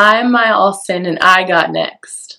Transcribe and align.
I'm 0.00 0.30
Mya 0.30 0.54
Alston, 0.54 1.06
and 1.06 1.18
I 1.18 1.42
got 1.42 1.72
next. 1.72 2.38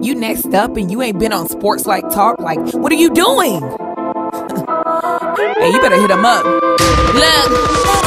You 0.00 0.14
next 0.14 0.54
up 0.54 0.78
and 0.78 0.90
you 0.90 1.02
ain't 1.02 1.18
been 1.18 1.34
on 1.34 1.46
sports 1.50 1.84
life 1.84 2.04
talk. 2.10 2.40
Like, 2.40 2.58
what 2.72 2.90
are 2.90 2.94
you 2.94 3.10
doing? 3.10 3.60
hey, 5.60 5.70
you 5.70 5.80
better 5.82 6.00
hit 6.00 6.10
him 6.10 6.24
up. 6.24 6.46
Look, 6.46 7.50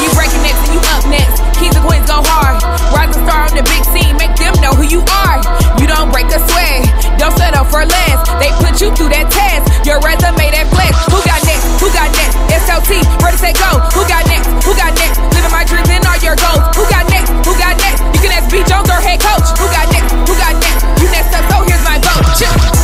you 0.02 0.10
breaking 0.16 0.42
next 0.42 0.58
and 0.58 0.74
you 0.74 0.80
up 0.90 1.06
next. 1.06 1.38
Kings 1.56 1.76
and 1.76 1.84
queens 1.86 2.08
go 2.08 2.20
hard. 2.26 2.60
Rising 2.92 3.24
star 3.28 3.42
on 3.42 3.54
the 3.54 3.62
big 3.62 3.84
scene, 3.94 4.16
make 4.16 4.34
them 4.34 4.60
know 4.60 4.72
who 4.72 4.82
you 4.82 5.02
are. 5.02 5.65
Don't 5.96 6.12
break 6.12 6.28
a 6.28 6.36
sweat, 6.44 6.84
don't 7.16 7.32
settle 7.40 7.64
for 7.64 7.80
less. 7.80 8.20
They 8.36 8.52
put 8.60 8.76
you 8.84 8.92
through 8.92 9.16
that 9.16 9.32
test. 9.32 9.64
Your 9.88 9.96
resume 10.04 10.52
that 10.52 10.68
flex. 10.68 10.92
Who 11.08 11.16
got 11.24 11.40
next? 11.48 11.64
Who 11.80 11.88
got 11.88 12.12
next? 12.12 12.36
SLT, 12.52 13.00
ready, 13.24 13.40
set, 13.40 13.56
go. 13.56 13.80
Who 13.96 14.04
got 14.04 14.28
next? 14.28 14.44
Who 14.60 14.76
got 14.76 14.92
next? 14.92 15.16
Living 15.32 15.48
my 15.48 15.64
dreams 15.64 15.88
and 15.88 16.04
all 16.04 16.20
your 16.20 16.36
goals. 16.36 16.60
Who 16.76 16.84
got 16.92 17.08
next? 17.08 17.32
Who 17.48 17.56
got 17.56 17.80
next? 17.80 18.04
You 18.12 18.28
can 18.28 18.36
ask 18.36 18.52
B. 18.52 18.60
Jones 18.68 18.92
or 18.92 19.00
head 19.00 19.24
coach. 19.24 19.48
Who 19.56 19.64
got 19.72 19.88
next? 19.88 20.12
Who 20.28 20.36
got 20.36 20.52
next? 20.60 20.84
You 21.00 21.08
next 21.08 21.32
up, 21.32 21.48
so 21.48 21.64
here's 21.64 21.80
my 21.80 21.96
vote. 21.96 22.28
Chill. 22.36 22.76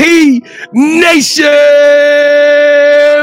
SLT 0.00 0.72
Nation! 0.72 1.46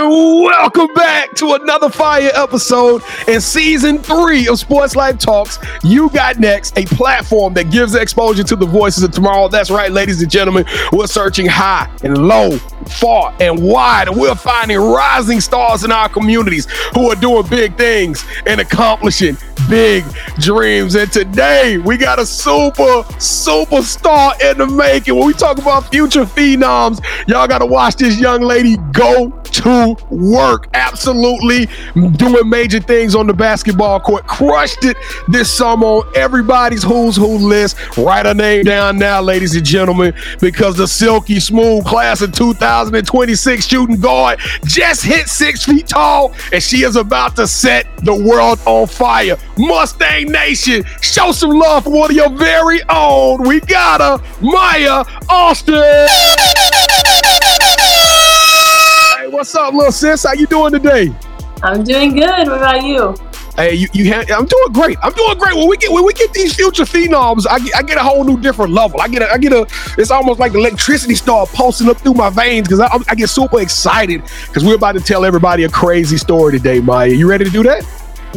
Welcome 0.10 0.94
back 0.94 1.34
to 1.36 1.54
another 1.54 1.90
fire 1.90 2.30
episode 2.36 3.02
in 3.28 3.42
season 3.42 3.98
three 3.98 4.48
of 4.48 4.60
Sports 4.60 4.96
Life 4.96 5.18
Talks. 5.18 5.58
You 5.84 6.10
got 6.12 6.38
next, 6.40 6.78
a 6.78 6.86
platform 6.86 7.54
that 7.56 7.72
gives 7.72 7.96
exposure 7.96 8.44
to 8.44 8.56
the 8.56 8.66
voices 8.66 9.04
of 9.04 9.12
tomorrow. 9.12 9.48
That's 9.48 9.72
right, 9.72 9.92
ladies 9.92 10.22
and 10.22 10.30
gentlemen. 10.30 10.66
We're 10.92 11.08
searching 11.08 11.48
high 11.48 11.90
and 12.04 12.28
low, 12.28 12.58
far 12.88 13.36
and 13.40 13.62
wide, 13.62 14.08
and 14.08 14.18
we're 14.18 14.36
finding 14.36 14.78
rising 14.78 15.42
stars 15.42 15.84
in 15.84 15.92
our 15.92 16.10
communities 16.10 16.68
who 16.94 17.12
are 17.12 17.16
doing 17.16 17.46
big 17.48 17.78
things 17.78 18.26
and 18.46 18.60
accomplishing 18.62 19.38
big 19.70 20.04
dreams. 20.40 20.96
And 20.96 21.12
today 21.12 21.78
we 21.78 21.98
got 21.98 22.20
a 22.20 22.26
super, 22.26 23.04
superstar 23.18 24.40
in 24.42 24.58
the 24.58 24.68
making. 24.68 25.16
When 25.16 25.28
we 25.28 25.34
talk 25.34 25.58
about 25.58 25.90
future 25.92 26.24
phenoms, 26.24 27.04
y'all 27.28 27.48
got 27.48 27.60
to 27.60 27.66
watch 27.66 27.96
this 27.96 28.20
young 28.20 28.42
lady 28.42 28.78
go 28.94 29.30
to 29.44 29.98
work. 30.10 30.68
Absolutely 30.74 31.68
doing 32.16 32.50
major 32.50 32.80
things 32.80 33.16
on 33.16 33.28
the 33.28 33.34
basketball 33.34 34.00
court. 34.00 34.26
Crushed 34.28 34.86
it 34.86 34.98
this 35.28 35.52
summer 35.52 35.86
on 35.86 36.12
everybody's 36.16 36.84
who's 36.84 37.16
who 37.16 37.38
list. 37.38 37.98
Write 37.98 38.26
her 38.26 38.34
name 38.34 38.64
down 38.64 38.98
now, 38.98 39.22
ladies 39.22 39.56
and 39.56 39.66
gentlemen, 39.66 40.14
because 40.40 40.78
the 40.78 40.88
silky 40.88 41.40
smooth 41.40 41.86
class 41.86 42.22
of 42.22 42.32
2026 42.86 43.66
shooting 43.66 44.00
guard 44.00 44.40
just 44.66 45.04
hit 45.04 45.28
six 45.28 45.66
feet 45.66 45.88
tall, 45.88 46.34
and 46.52 46.62
she 46.62 46.84
is 46.84 46.96
about 46.96 47.36
to 47.36 47.48
set 47.48 47.88
the 48.04 48.14
world 48.14 48.60
on 48.66 48.88
fire. 48.88 49.38
Mustang 49.58 50.32
Nation, 50.32 50.84
show 51.02 51.32
some 51.32 51.52
love 51.52 51.84
for 51.86 51.92
one 51.92 52.12
of 52.12 52.16
your 52.16 52.30
very 52.30 52.82
own. 52.90 53.44
We 53.44 53.60
got 53.62 54.02
her, 54.02 54.24
Mya 54.42 55.06
Alston. 55.30 56.08
Hey, 59.18 59.28
what's 59.30 59.56
up, 59.56 59.74
little 59.74 59.92
sis? 59.92 60.24
How 60.24 60.34
you 60.34 60.48
doing 60.48 60.72
today? 60.74 61.14
I'm 61.64 61.84
doing 61.84 62.14
good. 62.14 62.48
What 62.48 62.58
about 62.58 62.84
you? 62.84 63.16
Hey, 63.58 63.74
you, 63.74 63.88
you 63.92 64.14
I'm 64.14 64.46
doing 64.46 64.72
great. 64.72 65.00
I'm 65.02 65.14
doing 65.14 65.36
great. 65.40 65.56
When 65.56 65.68
we 65.68 65.78
get 65.78 65.92
when 65.92 66.06
we 66.06 66.14
get 66.14 66.32
these 66.32 66.54
future 66.54 66.84
phenoms, 66.84 67.48
I 67.50 67.58
get, 67.58 67.76
I 67.76 67.82
get 67.82 67.98
a 67.98 68.04
whole 68.04 68.24
new 68.24 68.40
different 68.40 68.72
level. 68.72 69.02
I 69.02 69.08
get 69.08 69.24
a, 69.24 69.32
I 69.32 69.40
get 69.40 69.52
a. 69.52 69.66
It's 69.98 70.12
almost 70.12 70.40
like 70.40 70.54
electricity 70.54 71.16
start 71.16 71.50
pulsing 71.50 71.90
up 71.90 71.98
through 71.98 72.14
my 72.14 72.30
veins 72.30 72.68
because 72.68 72.82
I, 72.82 72.90
I 73.10 73.16
get 73.16 73.30
super 73.30 73.60
excited 73.60 74.22
because 74.46 74.64
we're 74.64 74.76
about 74.76 74.92
to 74.92 75.00
tell 75.00 75.26
everybody 75.26 75.64
a 75.64 75.70
crazy 75.70 76.18
story 76.18 76.52
today. 76.52 76.80
Maya, 76.80 77.10
you 77.10 77.28
ready 77.28 77.46
to 77.46 77.50
do 77.50 77.64
that? 77.64 77.84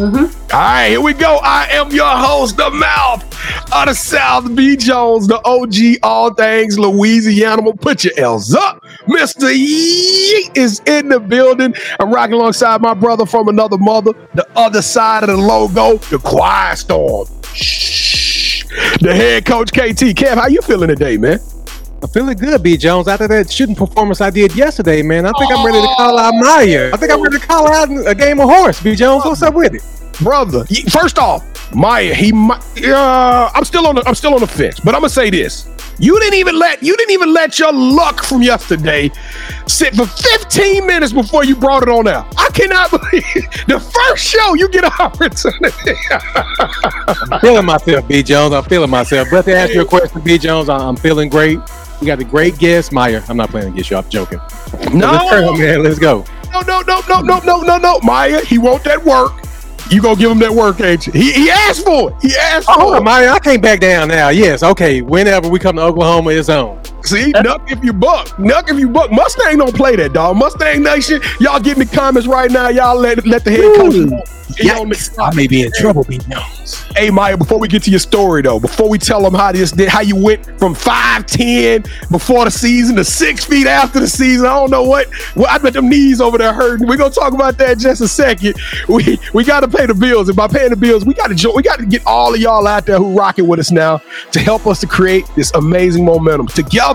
Mm-hmm. 0.01 0.55
All 0.55 0.61
right, 0.61 0.89
here 0.89 1.01
we 1.03 1.13
go. 1.13 1.39
I 1.43 1.67
am 1.73 1.91
your 1.91 2.09
host, 2.09 2.57
the 2.57 2.71
mouth 2.71 3.23
of 3.71 3.87
the 3.87 3.93
South, 3.93 4.55
B. 4.57 4.75
Jones, 4.75 5.27
the 5.27 5.41
OG, 5.45 6.01
all 6.03 6.33
things 6.33 6.79
Louisiana. 6.79 7.61
Well, 7.61 7.75
Put 7.75 8.05
your 8.05 8.15
L's 8.17 8.55
up. 8.55 8.83
Mr. 9.07 9.53
Yeet 9.53 10.57
is 10.57 10.81
in 10.87 11.11
the 11.11 11.21
building. 11.21 11.75
I'm 11.99 12.11
rocking 12.11 12.35
alongside 12.35 12.81
my 12.81 12.95
brother 12.95 13.27
from 13.27 13.49
another 13.49 13.77
mother, 13.77 14.13
the 14.35 14.49
other 14.57 14.81
side 14.81 15.23
of 15.23 15.29
the 15.29 15.37
logo, 15.37 15.99
the 15.99 16.19
Quiet 16.19 16.79
Storm. 16.79 17.29
Shh. 17.53 18.65
The 19.01 19.15
head 19.15 19.45
coach, 19.45 19.71
KT. 19.73 20.17
Kev, 20.17 20.37
how 20.37 20.47
you 20.47 20.63
feeling 20.63 20.89
today, 20.89 21.19
man? 21.19 21.41
I'm 22.03 22.09
feeling 22.09 22.37
good, 22.37 22.63
B. 22.63 22.77
Jones. 22.79 23.09
After 23.09 23.29
that 23.29 23.51
shooting 23.51 23.75
performance 23.75 24.21
I 24.23 24.31
did 24.31 24.57
yesterday, 24.57 25.03
man, 25.03 25.27
I 25.27 25.33
think 25.39 25.53
I'm 25.53 25.65
ready 25.65 25.81
to 25.81 25.95
call 25.97 26.19
out 26.19 26.33
Maya. 26.35 26.91
I 26.95 26.97
think 26.97 27.13
I'm 27.13 27.21
ready 27.21 27.39
to 27.39 27.47
call 27.47 27.71
out 27.71 27.89
a 28.07 28.15
game 28.15 28.41
of 28.41 28.49
horse, 28.49 28.83
B. 28.83 28.95
Jones. 28.95 29.25
What's 29.25 29.43
up 29.43 29.53
with 29.55 29.75
it? 29.75 29.83
brother. 30.21 30.65
First 30.91 31.19
off, 31.19 31.45
Maya, 31.75 32.15
he 32.15 32.33
might. 32.33 32.63
Uh, 32.85 33.51
I'm 33.55 33.65
still 33.65 33.87
on 33.87 33.95
the 33.95 34.03
I'm 34.07 34.15
still 34.15 34.35
on 34.35 34.41
the 34.41 34.47
fence, 34.47 34.81
but 34.81 34.95
I'm 34.95 35.01
gonna 35.01 35.11
say 35.11 35.31
this: 35.31 35.69
you 35.99 36.19
didn't 36.19 36.39
even 36.39 36.59
let 36.59 36.83
you 36.83 36.97
didn't 36.97 37.13
even 37.13 37.33
let 37.33 37.59
your 37.59 37.73
luck 37.73 38.23
from 38.23 38.43
yesterday 38.43 39.11
sit 39.67 39.95
for 39.95 40.07
15 40.07 40.87
minutes 40.87 41.13
before 41.13 41.45
you 41.45 41.55
brought 41.55 41.83
it 41.83 41.89
on 41.89 42.09
out. 42.09 42.33
I 42.39 42.49
cannot 42.53 42.91
believe 42.91 43.23
the 43.69 43.79
first 43.79 44.25
show 44.25 44.55
you 44.55 44.69
get 44.71 44.85
an 44.85 44.93
opportunity. 44.99 45.97
I'm 47.31 47.41
feeling 47.41 47.67
myself, 47.67 48.09
B 48.09 48.23
Jones. 48.23 48.55
I'm 48.55 48.65
feeling 48.65 48.91
myself. 48.91 49.29
But 49.31 49.45
to 49.45 49.55
ask 49.55 49.73
you 49.73 49.83
a 49.83 49.87
question, 49.87 50.21
B 50.23 50.39
Jones, 50.39 50.69
I'm 50.69 50.97
feeling 50.97 51.29
great. 51.29 51.59
We 52.01 52.07
got 52.07 52.19
a 52.19 52.25
great 52.25 52.59
guest, 52.59 52.93
Meyer. 52.93 53.23
I'm 53.29 53.37
not 53.37 53.51
playing 53.51 53.73
against 53.73 53.91
you. 53.91 53.97
I'm 53.99 54.09
joking. 54.09 54.41
No, 54.93 55.13
let's 55.13 55.31
go, 55.31 55.57
man. 55.57 55.83
Let's 55.83 55.99
go. 55.99 56.25
No, 56.53 56.63
no, 56.63 56.81
no, 56.81 57.01
no, 57.09 57.21
no, 57.21 57.39
no, 57.41 57.61
no, 57.61 57.79
no, 57.79 58.01
Maya. 58.03 58.43
He 58.45 58.59
won't 58.59 58.83
that 58.85 59.05
work. 59.05 59.40
You 59.91 60.01
gonna 60.01 60.17
give 60.17 60.31
him 60.31 60.39
that 60.39 60.53
work, 60.53 60.81
ain't 60.81 61.07
you? 61.07 61.13
He, 61.13 61.33
he 61.33 61.51
asked 61.51 61.85
for 61.85 62.11
it. 62.11 62.17
He 62.23 62.37
asked 62.37 62.69
oh, 62.71 62.75
for 62.79 62.95
Oh, 62.95 62.97
it. 62.99 63.03
Maya, 63.03 63.31
I 63.31 63.39
can't 63.41 63.61
back 63.61 63.81
down 63.81 64.09
now. 64.09 64.29
Yes, 64.29 64.63
okay. 64.63 65.03
Whenever 65.03 65.49
we 65.49 65.59
come 65.59 65.77
to 65.77 65.83
Oklahoma, 65.83 66.31
it's 66.31 66.49
on. 66.49 66.80
See, 67.03 67.33
nuck 67.33 67.71
if 67.71 67.83
you 67.85 67.93
buck, 67.93 68.29
nuck 68.39 68.71
if 68.71 68.79
you 68.79 68.89
buck. 68.89 69.11
Mustang 69.11 69.59
don't 69.59 69.75
play 69.75 69.97
that, 69.97 70.13
dog. 70.13 70.37
Mustang 70.37 70.83
Nation, 70.83 71.21
y'all 71.41 71.61
get 71.61 71.79
me 71.79 71.87
comments 71.87 72.29
right 72.29 72.51
now. 72.51 72.69
Y'all 72.69 72.99
let 72.99 73.27
let 73.27 73.45
the 73.45 73.51
head 73.51 73.77
coach 73.77 73.95
know. 73.95 74.23
Yikes. 74.57 75.15
I 75.19 75.35
may 75.35 75.47
be 75.47 75.63
in 75.63 75.71
trouble, 75.73 76.05
B. 76.05 76.19
Jones. 76.19 76.75
Hey 76.97 77.09
Maya, 77.11 77.37
before 77.37 77.59
we 77.59 77.69
get 77.69 77.85
to 77.85 77.91
your 77.91 78.01
story 78.01 78.43
though, 78.43 78.59
before 78.59 78.89
we 78.89 78.99
tell 78.99 79.23
them 79.23 79.33
how 79.33 79.53
this 79.53 79.71
did, 79.71 79.89
how 79.89 80.01
you 80.01 80.17
went 80.17 80.45
from 80.59 80.75
five 80.75 81.25
ten 81.27 81.85
before 82.11 82.45
the 82.45 82.51
season 82.51 82.97
to 82.97 83.05
six 83.05 83.45
feet 83.45 83.67
after 83.67 84.01
the 84.01 84.09
season. 84.09 84.47
I 84.47 84.55
don't 84.55 84.71
know 84.71 84.83
what. 84.83 85.09
Well, 85.37 85.47
I 85.49 85.59
bet 85.59 85.75
them 85.75 85.89
knees 85.89 86.21
over 86.21 86.37
there 86.37 86.53
hurting. 86.53 86.87
We're 86.89 86.97
gonna 86.97 87.15
talk 87.15 87.33
about 87.33 87.59
that 87.59 87.73
in 87.73 87.79
just 87.79 88.01
a 88.01 88.09
second. 88.09 88.57
We 88.89 89.19
we 89.35 89.45
got 89.45 89.61
to 89.61 89.69
pay 89.69 89.87
the 89.87 89.95
bills, 89.95 90.29
and 90.29 90.37
by 90.37 90.49
paying 90.49 90.71
the 90.71 90.77
bills, 90.77 91.05
we 91.05 91.15
got 91.15 91.29
to 91.29 91.35
jo- 91.35 91.53
we 91.55 91.63
got 91.63 91.79
to 91.79 91.87
get 91.87 92.05
all 92.07 92.35
of 92.35 92.41
y'all 92.41 92.67
out 92.67 92.87
there 92.87 92.99
who 92.99 93.17
rocking 93.17 93.47
with 93.47 93.61
us 93.61 93.71
now 93.71 93.99
to 94.33 94.41
help 94.41 94.67
us 94.67 94.81
to 94.81 94.87
create 94.87 95.25
this 95.37 95.53
amazing 95.55 96.05
momentum 96.05 96.49
together. 96.49 96.90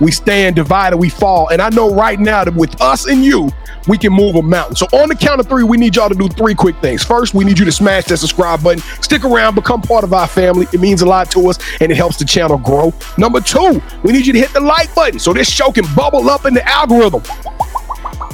We 0.00 0.12
stand 0.12 0.56
divided, 0.56 0.96
we 0.96 1.10
fall. 1.10 1.48
And 1.48 1.60
I 1.60 1.68
know 1.68 1.94
right 1.94 2.18
now 2.18 2.44
that 2.44 2.54
with 2.54 2.80
us 2.80 3.06
and 3.06 3.22
you, 3.22 3.50
we 3.86 3.98
can 3.98 4.12
move 4.12 4.36
a 4.36 4.42
mountain. 4.42 4.76
So 4.76 4.86
on 4.92 5.08
the 5.08 5.14
count 5.14 5.40
of 5.40 5.46
three, 5.46 5.62
we 5.62 5.76
need 5.76 5.96
y'all 5.96 6.08
to 6.08 6.14
do 6.14 6.28
three 6.28 6.54
quick 6.54 6.76
things. 6.80 7.02
First, 7.04 7.34
we 7.34 7.44
need 7.44 7.58
you 7.58 7.64
to 7.64 7.72
smash 7.72 8.04
that 8.04 8.16
subscribe 8.16 8.62
button, 8.62 8.80
stick 9.02 9.24
around, 9.24 9.54
become 9.54 9.82
part 9.82 10.04
of 10.04 10.12
our 10.14 10.26
family. 10.26 10.66
It 10.72 10.80
means 10.80 11.02
a 11.02 11.06
lot 11.06 11.30
to 11.32 11.48
us 11.48 11.58
and 11.80 11.92
it 11.92 11.96
helps 11.96 12.16
the 12.16 12.24
channel 12.24 12.58
grow. 12.58 12.94
Number 13.18 13.40
two, 13.40 13.82
we 14.02 14.12
need 14.12 14.26
you 14.26 14.32
to 14.32 14.38
hit 14.38 14.52
the 14.52 14.60
like 14.60 14.94
button 14.94 15.18
so 15.18 15.32
this 15.32 15.50
show 15.50 15.70
can 15.70 15.84
bubble 15.94 16.30
up 16.30 16.46
in 16.46 16.54
the 16.54 16.66
algorithm. 16.66 17.22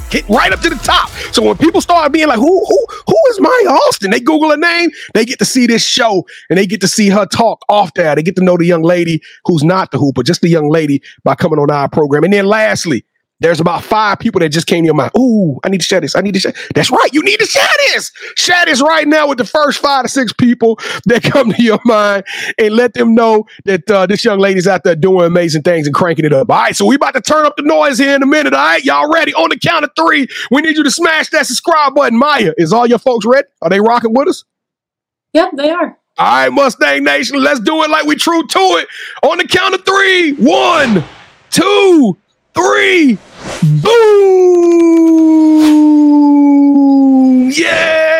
Hit 0.09 0.27
right 0.29 0.51
up 0.53 0.61
to 0.61 0.69
the 0.69 0.75
top. 0.75 1.09
So 1.33 1.43
when 1.43 1.57
people 1.57 1.81
start 1.81 2.11
being 2.11 2.27
like, 2.27 2.39
who, 2.39 2.65
who, 2.65 2.85
who 3.07 3.17
is 3.29 3.39
Mya 3.39 3.69
Alston? 3.69 4.11
They 4.11 4.19
Google 4.19 4.51
her 4.51 4.57
name, 4.57 4.89
they 5.13 5.25
get 5.25 5.39
to 5.39 5.45
see 5.45 5.67
this 5.67 5.85
show 5.85 6.25
and 6.49 6.57
they 6.57 6.65
get 6.65 6.81
to 6.81 6.87
see 6.87 7.09
her 7.09 7.25
talk 7.25 7.63
off 7.69 7.93
there. 7.93 8.15
They 8.15 8.23
get 8.23 8.35
to 8.37 8.43
know 8.43 8.57
the 8.57 8.65
young 8.65 8.83
lady 8.83 9.21
who's 9.45 9.63
not 9.63 9.91
the 9.91 9.97
hooper, 9.97 10.23
just 10.23 10.41
the 10.41 10.49
young 10.49 10.69
lady 10.69 11.01
by 11.23 11.35
coming 11.35 11.59
on 11.59 11.69
our 11.71 11.89
program. 11.89 12.23
And 12.23 12.33
then 12.33 12.45
lastly, 12.45 13.03
there's 13.39 13.59
about 13.59 13.83
five 13.83 14.19
people 14.19 14.39
that 14.39 14.49
just 14.49 14.65
came 14.65 14.83
to 14.83 14.87
your 14.87 14.95
mind. 14.95 15.11
Ooh, 15.17 15.59
I 15.63 15.69
need 15.69 15.79
to 15.81 15.85
share 15.85 16.01
this. 16.01 16.15
I 16.15 16.21
need 16.21 16.33
to 16.33 16.39
share. 16.39 16.53
That's 16.73 16.89
right. 16.89 17.13
You 17.13 17.21
need 17.23 17.39
to 17.39 17.45
share 17.45 17.67
this. 17.87 18.11
Share 18.35 18.65
this 18.65 18.81
right 18.81 19.07
now 19.07 19.27
with 19.27 19.37
the 19.37 19.45
first 19.45 19.79
five 19.79 20.03
to 20.03 20.09
six 20.09 20.33
people 20.33 20.79
that 21.05 21.23
come 21.31 21.51
to 21.51 21.61
your 21.61 21.79
mind 21.85 22.23
and 22.57 22.73
let 22.73 22.93
them 22.93 23.13
know 23.13 23.45
that 23.65 23.89
uh, 23.91 24.07
this 24.07 24.25
young 24.25 24.39
lady's 24.39 24.67
out 24.67 24.83
there 24.83 24.95
doing 24.95 25.25
amazing 25.25 25.61
things 25.61 25.85
and 25.85 25.95
cranking 25.95 26.25
it 26.25 26.33
up. 26.33 26.49
All 26.49 26.57
right. 26.57 26.75
So 26.75 26.85
we 26.85 26.95
about 26.95 27.13
to 27.13 27.21
turn 27.21 27.45
up 27.45 27.57
the 27.57 27.63
noise 27.63 27.99
here 27.99 28.15
in 28.15 28.23
a 28.23 28.27
minute. 28.27 28.53
All 28.53 28.59
right. 28.59 28.83
Y'all 28.83 29.11
ready? 29.11 29.33
On 29.35 29.49
the 29.49 29.59
count 29.59 29.85
of 29.85 29.91
three, 29.95 30.27
we 30.49 30.61
need 30.61 30.75
you 30.75 30.83
to 30.83 30.91
smash 30.91 31.29
that 31.29 31.45
subscribe 31.45 31.93
button. 31.93 32.17
Maya, 32.17 32.53
is 32.57 32.73
all 32.73 32.87
your 32.87 32.99
folks 32.99 33.25
ready? 33.25 33.47
Are 33.61 33.69
they 33.69 33.79
rocking 33.79 34.13
with 34.13 34.29
us? 34.29 34.43
Yep, 35.33 35.51
they 35.57 35.69
are. 35.69 35.97
All 36.19 36.25
right, 36.25 36.49
Mustang 36.49 37.03
Nation, 37.03 37.39
let's 37.43 37.59
do 37.59 37.83
it 37.83 37.91
like 37.91 38.05
we 38.05 38.15
true 38.15 38.47
to 38.47 38.59
it. 38.59 38.87
On 39.21 39.37
the 39.37 39.47
count 39.47 39.75
of 39.75 39.85
three. 39.85 40.33
One, 40.33 41.03
two, 41.51 42.17
three. 42.57 43.17
Boom! 43.83 44.17
Yeah! 47.51 48.17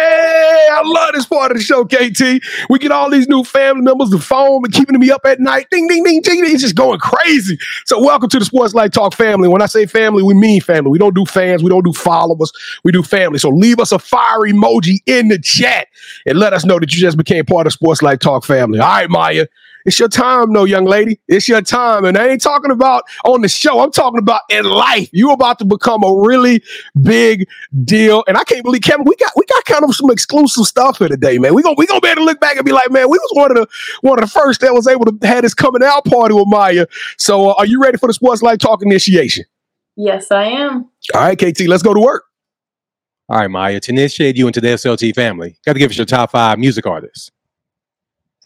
I 0.72 0.82
love 0.86 1.14
this 1.16 1.26
part 1.26 1.52
of 1.52 1.58
the 1.58 1.64
show, 1.64 1.86
KT. 1.86 2.44
We 2.70 2.78
get 2.78 2.92
all 2.92 3.10
these 3.10 3.28
new 3.28 3.44
family 3.44 3.82
members, 3.82 4.12
the 4.12 4.20
phone, 4.20 4.62
and 4.64 4.72
keeping 4.72 5.00
me 5.00 5.10
up 5.10 5.22
at 5.26 5.40
night. 5.40 5.66
Ding, 5.72 5.88
ding, 5.88 6.04
ding, 6.04 6.22
ding. 6.22 6.44
It's 6.46 6.62
just 6.62 6.76
going 6.76 7.00
crazy. 7.00 7.58
So, 7.86 8.00
welcome 8.00 8.30
to 8.30 8.38
the 8.40 8.46
Sports 8.46 8.76
Life 8.76 8.92
Talk 8.92 9.16
family. 9.16 9.48
When 9.48 9.62
I 9.62 9.66
say 9.66 9.88
family, 9.88 10.22
we 10.22 10.36
mean 10.36 10.62
family. 10.62 10.92
We 10.92 11.00
don't 11.00 11.16
do 11.16 11.26
fans, 11.26 11.64
we 11.64 11.70
don't 11.70 11.84
do 11.84 11.94
followers, 11.94 12.52
we 12.84 12.92
do 12.92 13.02
family. 13.02 13.40
So, 13.40 13.50
leave 13.50 13.80
us 13.80 13.92
a 13.92 13.98
fire 13.98 14.42
emoji 14.42 15.00
in 15.08 15.30
the 15.30 15.40
chat 15.40 15.88
and 16.28 16.38
let 16.38 16.54
us 16.54 16.64
know 16.64 16.80
that 16.80 16.94
you 16.94 17.00
just 17.02 17.18
became 17.18 17.44
part 17.46 17.66
of 17.66 17.74
Sports 17.74 18.04
Life 18.04 18.20
Talk 18.20 18.46
family. 18.46 18.80
All 18.80 18.88
right, 18.88 19.10
Maya. 19.10 19.48
It's 19.88 19.98
your 20.00 20.10
time, 20.10 20.52
no 20.52 20.66
young 20.66 20.84
lady. 20.84 21.18
It's 21.30 21.48
your 21.48 21.62
time. 21.62 22.04
And 22.04 22.18
I 22.18 22.28
ain't 22.28 22.42
talking 22.42 22.72
about 22.72 23.04
on 23.24 23.42
the 23.42 23.48
show. 23.48 23.80
I'm 23.80 23.90
talking 23.90 24.20
about 24.20 24.42
in 24.50 24.66
life. 24.66 25.08
You 25.14 25.32
about 25.32 25.60
to 25.60 25.66
become 25.66 26.04
a 26.04 26.14
really 26.14 26.62
big 27.02 27.48
deal. 27.86 28.26
And 28.28 28.38
I 28.38 28.44
can't 28.44 28.66
believe 28.66 28.82
Kevin, 28.82 29.06
we 29.06 29.16
got 29.16 29.32
we 29.38 29.46
got 29.46 29.64
kind 29.64 29.86
of 29.86 29.96
some 29.96 30.12
exclusive 30.12 30.66
stuff 30.66 30.98
here 30.98 31.08
today, 31.08 31.38
man. 31.38 31.54
We 31.54 31.64
gonna 31.64 31.76
we 31.78 31.88
gonna 31.88 32.02
be 32.02 32.10
able 32.10 32.24
to 32.24 32.26
look 32.26 32.42
back 32.42 32.58
and 32.58 32.66
be 32.66 32.74
like, 32.74 32.92
man, 32.92 33.10
we 33.10 33.18
was 33.18 33.32
one 33.32 33.52
of 33.52 33.56
the 33.56 33.68
one 34.02 34.22
of 34.22 34.26
the 34.26 34.30
first 34.30 34.60
that 34.60 34.74
was 34.74 34.90
able 34.90 35.06
to 35.06 35.26
have 35.26 35.44
this 35.44 35.54
coming 35.54 35.82
out 35.82 36.04
party 36.04 36.34
with 36.34 36.48
Maya. 36.48 36.86
So 37.18 37.52
uh, 37.52 37.54
are 37.58 37.66
you 37.66 37.82
ready 37.82 37.98
for 37.98 38.08
the 38.08 38.14
sports 38.14 38.42
life 38.42 38.60
talk 38.60 38.82
initiation? 38.84 39.46
Yes, 39.96 40.32
I 40.32 40.48
am. 40.48 40.90
All 41.14 41.22
right, 41.22 41.38
KT, 41.38 41.62
let's 41.62 41.82
go 41.82 41.94
to 41.94 42.02
work. 42.02 42.26
All 43.30 43.40
right, 43.40 43.50
Maya, 43.50 43.80
to 43.80 43.92
initiate 43.94 44.36
you 44.36 44.48
into 44.48 44.60
the 44.60 44.68
SLT 44.68 45.16
family, 45.16 45.58
got 45.66 45.74
to 45.74 45.80
give 45.80 45.92
us 45.92 45.98
your 45.98 46.06
top 46.06 46.32
five 46.32 46.60
music 46.60 46.86
artists. 46.86 47.32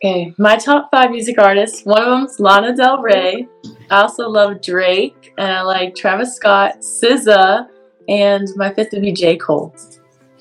Okay, 0.04 0.34
my 0.40 0.56
top 0.56 0.90
five 0.92 1.12
music 1.12 1.38
artists. 1.38 1.84
One 1.84 2.02
of 2.02 2.08
them's 2.10 2.40
Lana 2.40 2.76
Del 2.76 2.98
Rey. 3.04 3.48
I 3.92 4.02
also 4.02 4.28
love 4.28 4.60
Drake, 4.62 5.32
and 5.38 5.52
I 5.52 5.62
like 5.62 5.94
Travis 5.94 6.36
Scott, 6.36 6.78
SZA, 6.80 7.68
and 8.10 8.48
my 8.56 8.74
fifth 8.74 8.94
would 8.94 9.04
be 9.04 9.12
J. 9.12 9.38
Cole. 9.38 9.76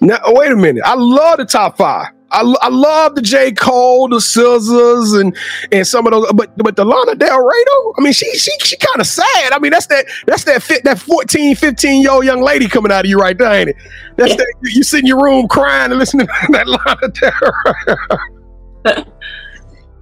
Now, 0.00 0.18
oh, 0.24 0.32
wait 0.38 0.50
a 0.50 0.56
minute. 0.56 0.82
I 0.86 0.94
love 0.94 1.36
the 1.36 1.44
top 1.44 1.76
five. 1.76 2.06
I, 2.32 2.40
I 2.62 2.68
love 2.70 3.16
the 3.16 3.20
J. 3.20 3.52
Cole, 3.52 4.08
the 4.08 4.18
Scissors, 4.20 5.12
and 5.12 5.36
and 5.72 5.86
some 5.86 6.06
of 6.06 6.12
those, 6.12 6.32
but 6.32 6.56
but 6.56 6.76
the 6.76 6.84
Lana 6.86 7.14
Del 7.16 7.38
Rey 7.38 7.64
though, 7.66 7.94
I 7.98 8.00
mean, 8.02 8.14
she 8.14 8.32
she 8.38 8.52
she 8.60 8.78
kind 8.78 8.98
of 9.00 9.06
sad. 9.06 9.52
I 9.52 9.58
mean, 9.58 9.72
that's 9.72 9.86
that 9.88 10.06
that's 10.26 10.44
that 10.44 10.62
fit 10.62 10.84
that 10.84 10.98
14, 11.00 11.54
15 11.54 12.00
year 12.00 12.12
old 12.12 12.24
young 12.24 12.40
lady 12.40 12.66
coming 12.66 12.90
out 12.92 13.04
of 13.04 13.10
you 13.10 13.18
right 13.18 13.36
there, 13.36 13.52
ain't 13.52 13.68
it? 13.70 13.76
That's 14.16 14.30
Yeah. 14.30 14.36
that 14.36 14.54
you 14.62 14.82
sit 14.84 15.00
in 15.00 15.06
your 15.06 15.22
room 15.22 15.48
crying 15.48 15.90
and 15.90 15.98
listening 15.98 16.28
to 16.46 16.52
that 16.52 16.66
Lana 16.66 17.08
Del 17.08 18.94
Rey. 18.96 19.04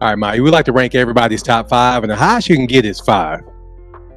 All 0.00 0.08
right, 0.08 0.18
Maya, 0.18 0.40
we 0.42 0.50
like 0.50 0.64
to 0.66 0.72
rank 0.72 0.94
everybody's 0.94 1.42
top 1.42 1.68
five, 1.68 2.04
and 2.04 2.10
the 2.10 2.16
highest 2.16 2.48
you 2.48 2.54
can 2.56 2.66
get 2.66 2.84
is 2.84 3.00
five. 3.00 3.40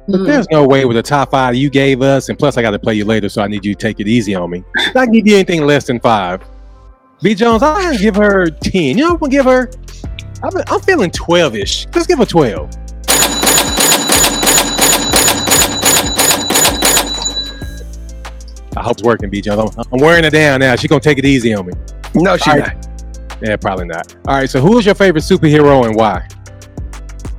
But 0.08 0.20
Mhm. 0.20 0.26
there's 0.26 0.46
no 0.50 0.64
way 0.64 0.84
with 0.84 0.96
the 0.96 1.02
top 1.02 1.32
five 1.32 1.56
you 1.56 1.70
gave 1.70 2.02
us, 2.02 2.28
and 2.28 2.38
plus 2.38 2.56
I 2.56 2.62
got 2.62 2.70
to 2.70 2.78
play 2.78 2.94
you 2.94 3.04
later, 3.04 3.28
so 3.28 3.42
I 3.42 3.48
need 3.48 3.64
you 3.64 3.74
to 3.74 3.78
take 3.80 3.98
it 3.98 4.06
easy 4.06 4.34
on 4.34 4.50
me. 4.50 4.62
If 4.78 4.96
I 4.96 5.06
give 5.06 5.26
you 5.26 5.34
anything 5.34 5.66
less 5.66 5.84
than 5.86 5.98
five. 6.00 6.40
B 7.20 7.34
Jones, 7.34 7.62
I'm 7.62 7.80
gonna 7.82 7.98
give 7.98 8.16
her 8.16 8.46
ten. 8.46 8.96
You 8.98 9.04
know, 9.04 9.10
I'm 9.12 9.16
gonna 9.16 9.30
give 9.30 9.44
her. 9.44 9.70
I'm, 10.42 10.50
I'm 10.68 10.80
feeling 10.80 11.10
twelve-ish. 11.10 11.86
Let's 11.94 12.06
give 12.06 12.18
her 12.18 12.26
twelve. 12.26 12.70
I 18.76 18.82
hope 18.82 18.92
it's 18.92 19.02
working, 19.02 19.28
B 19.30 19.40
Jones. 19.40 19.76
I'm, 19.76 19.84
I'm 19.92 20.00
wearing 20.00 20.24
it 20.24 20.30
down 20.30 20.60
now. 20.60 20.74
She's 20.76 20.88
gonna 20.88 21.00
take 21.00 21.18
it 21.18 21.24
easy 21.24 21.52
on 21.54 21.66
me. 21.66 21.72
No, 22.14 22.36
she's 22.36 22.48
All 22.54 22.58
not. 22.60 22.88
Yeah, 23.42 23.56
probably 23.56 23.86
not. 23.86 24.14
All 24.28 24.36
right. 24.36 24.48
So, 24.48 24.60
who 24.60 24.78
is 24.78 24.86
your 24.86 24.94
favorite 24.94 25.24
superhero 25.24 25.84
and 25.84 25.96
why? 25.96 26.26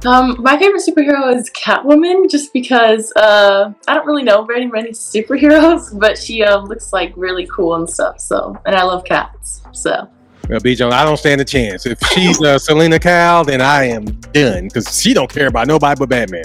Um, 0.05 0.35
my 0.41 0.57
favorite 0.57 0.81
superhero 0.85 1.33
is 1.33 1.49
Catwoman, 1.51 2.29
just 2.29 2.51
because 2.51 3.13
uh, 3.15 3.71
I 3.87 3.93
don't 3.93 4.05
really 4.05 4.23
know 4.23 4.43
very 4.43 4.67
many 4.67 4.91
superheroes, 4.91 5.97
but 5.99 6.17
she 6.17 6.43
uh, 6.43 6.59
looks 6.59 6.91
like 6.91 7.13
really 7.15 7.47
cool 7.47 7.75
and 7.75 7.89
stuff. 7.89 8.19
So, 8.19 8.57
and 8.65 8.75
I 8.75 8.83
love 8.83 9.05
cats. 9.05 9.61
So, 9.71 10.09
Well, 10.49 10.59
B. 10.59 10.75
Jones, 10.75 10.93
I 10.93 11.05
don't 11.05 11.15
stand 11.15 11.39
a 11.39 11.45
chance. 11.45 11.85
If 11.85 11.99
she's 12.09 12.41
uh, 12.41 12.59
Selina 12.59 12.99
Kyle, 12.99 13.45
then 13.45 13.61
I 13.61 13.85
am 13.85 14.03
done 14.03 14.65
because 14.65 14.99
she 15.01 15.13
don't 15.13 15.31
care 15.31 15.47
about 15.47 15.67
nobody 15.67 15.97
but 15.97 16.09
Batman. 16.09 16.43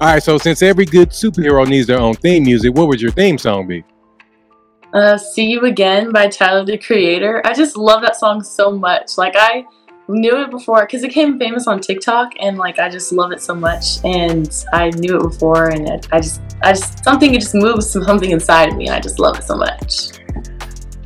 All 0.00 0.08
right, 0.08 0.22
so 0.22 0.38
since 0.38 0.62
every 0.62 0.86
good 0.86 1.10
superhero 1.10 1.66
needs 1.68 1.86
their 1.86 2.00
own 2.00 2.14
theme 2.14 2.44
music, 2.44 2.74
what 2.74 2.88
would 2.88 3.02
your 3.02 3.12
theme 3.12 3.36
song 3.36 3.66
be? 3.66 3.84
Uh, 4.94 5.18
"See 5.18 5.46
You 5.46 5.66
Again" 5.66 6.12
by 6.12 6.28
Tyler 6.28 6.64
the 6.64 6.78
Creator. 6.78 7.42
I 7.44 7.52
just 7.52 7.76
love 7.76 8.00
that 8.02 8.16
song 8.16 8.42
so 8.42 8.70
much. 8.70 9.18
Like 9.18 9.34
I 9.36 9.66
knew 10.08 10.42
it 10.42 10.50
before 10.50 10.86
because 10.86 11.02
it 11.02 11.10
came 11.10 11.38
famous 11.38 11.66
on 11.66 11.80
TikTok, 11.80 12.32
and 12.40 12.56
like 12.56 12.78
I 12.78 12.88
just 12.88 13.12
love 13.12 13.32
it 13.32 13.42
so 13.42 13.54
much. 13.54 14.04
And 14.04 14.50
I 14.72 14.90
knew 14.90 15.16
it 15.18 15.22
before, 15.22 15.68
and 15.68 15.88
it, 15.88 16.08
I 16.12 16.20
just, 16.20 16.40
I 16.62 16.72
just 16.72 17.04
something 17.04 17.34
it 17.34 17.40
just 17.40 17.54
moves 17.54 17.90
something 17.90 18.30
inside 18.30 18.70
of 18.70 18.76
me, 18.76 18.86
and 18.86 18.94
I 18.94 19.00
just 19.00 19.18
love 19.18 19.38
it 19.38 19.44
so 19.44 19.56
much. 19.56 20.12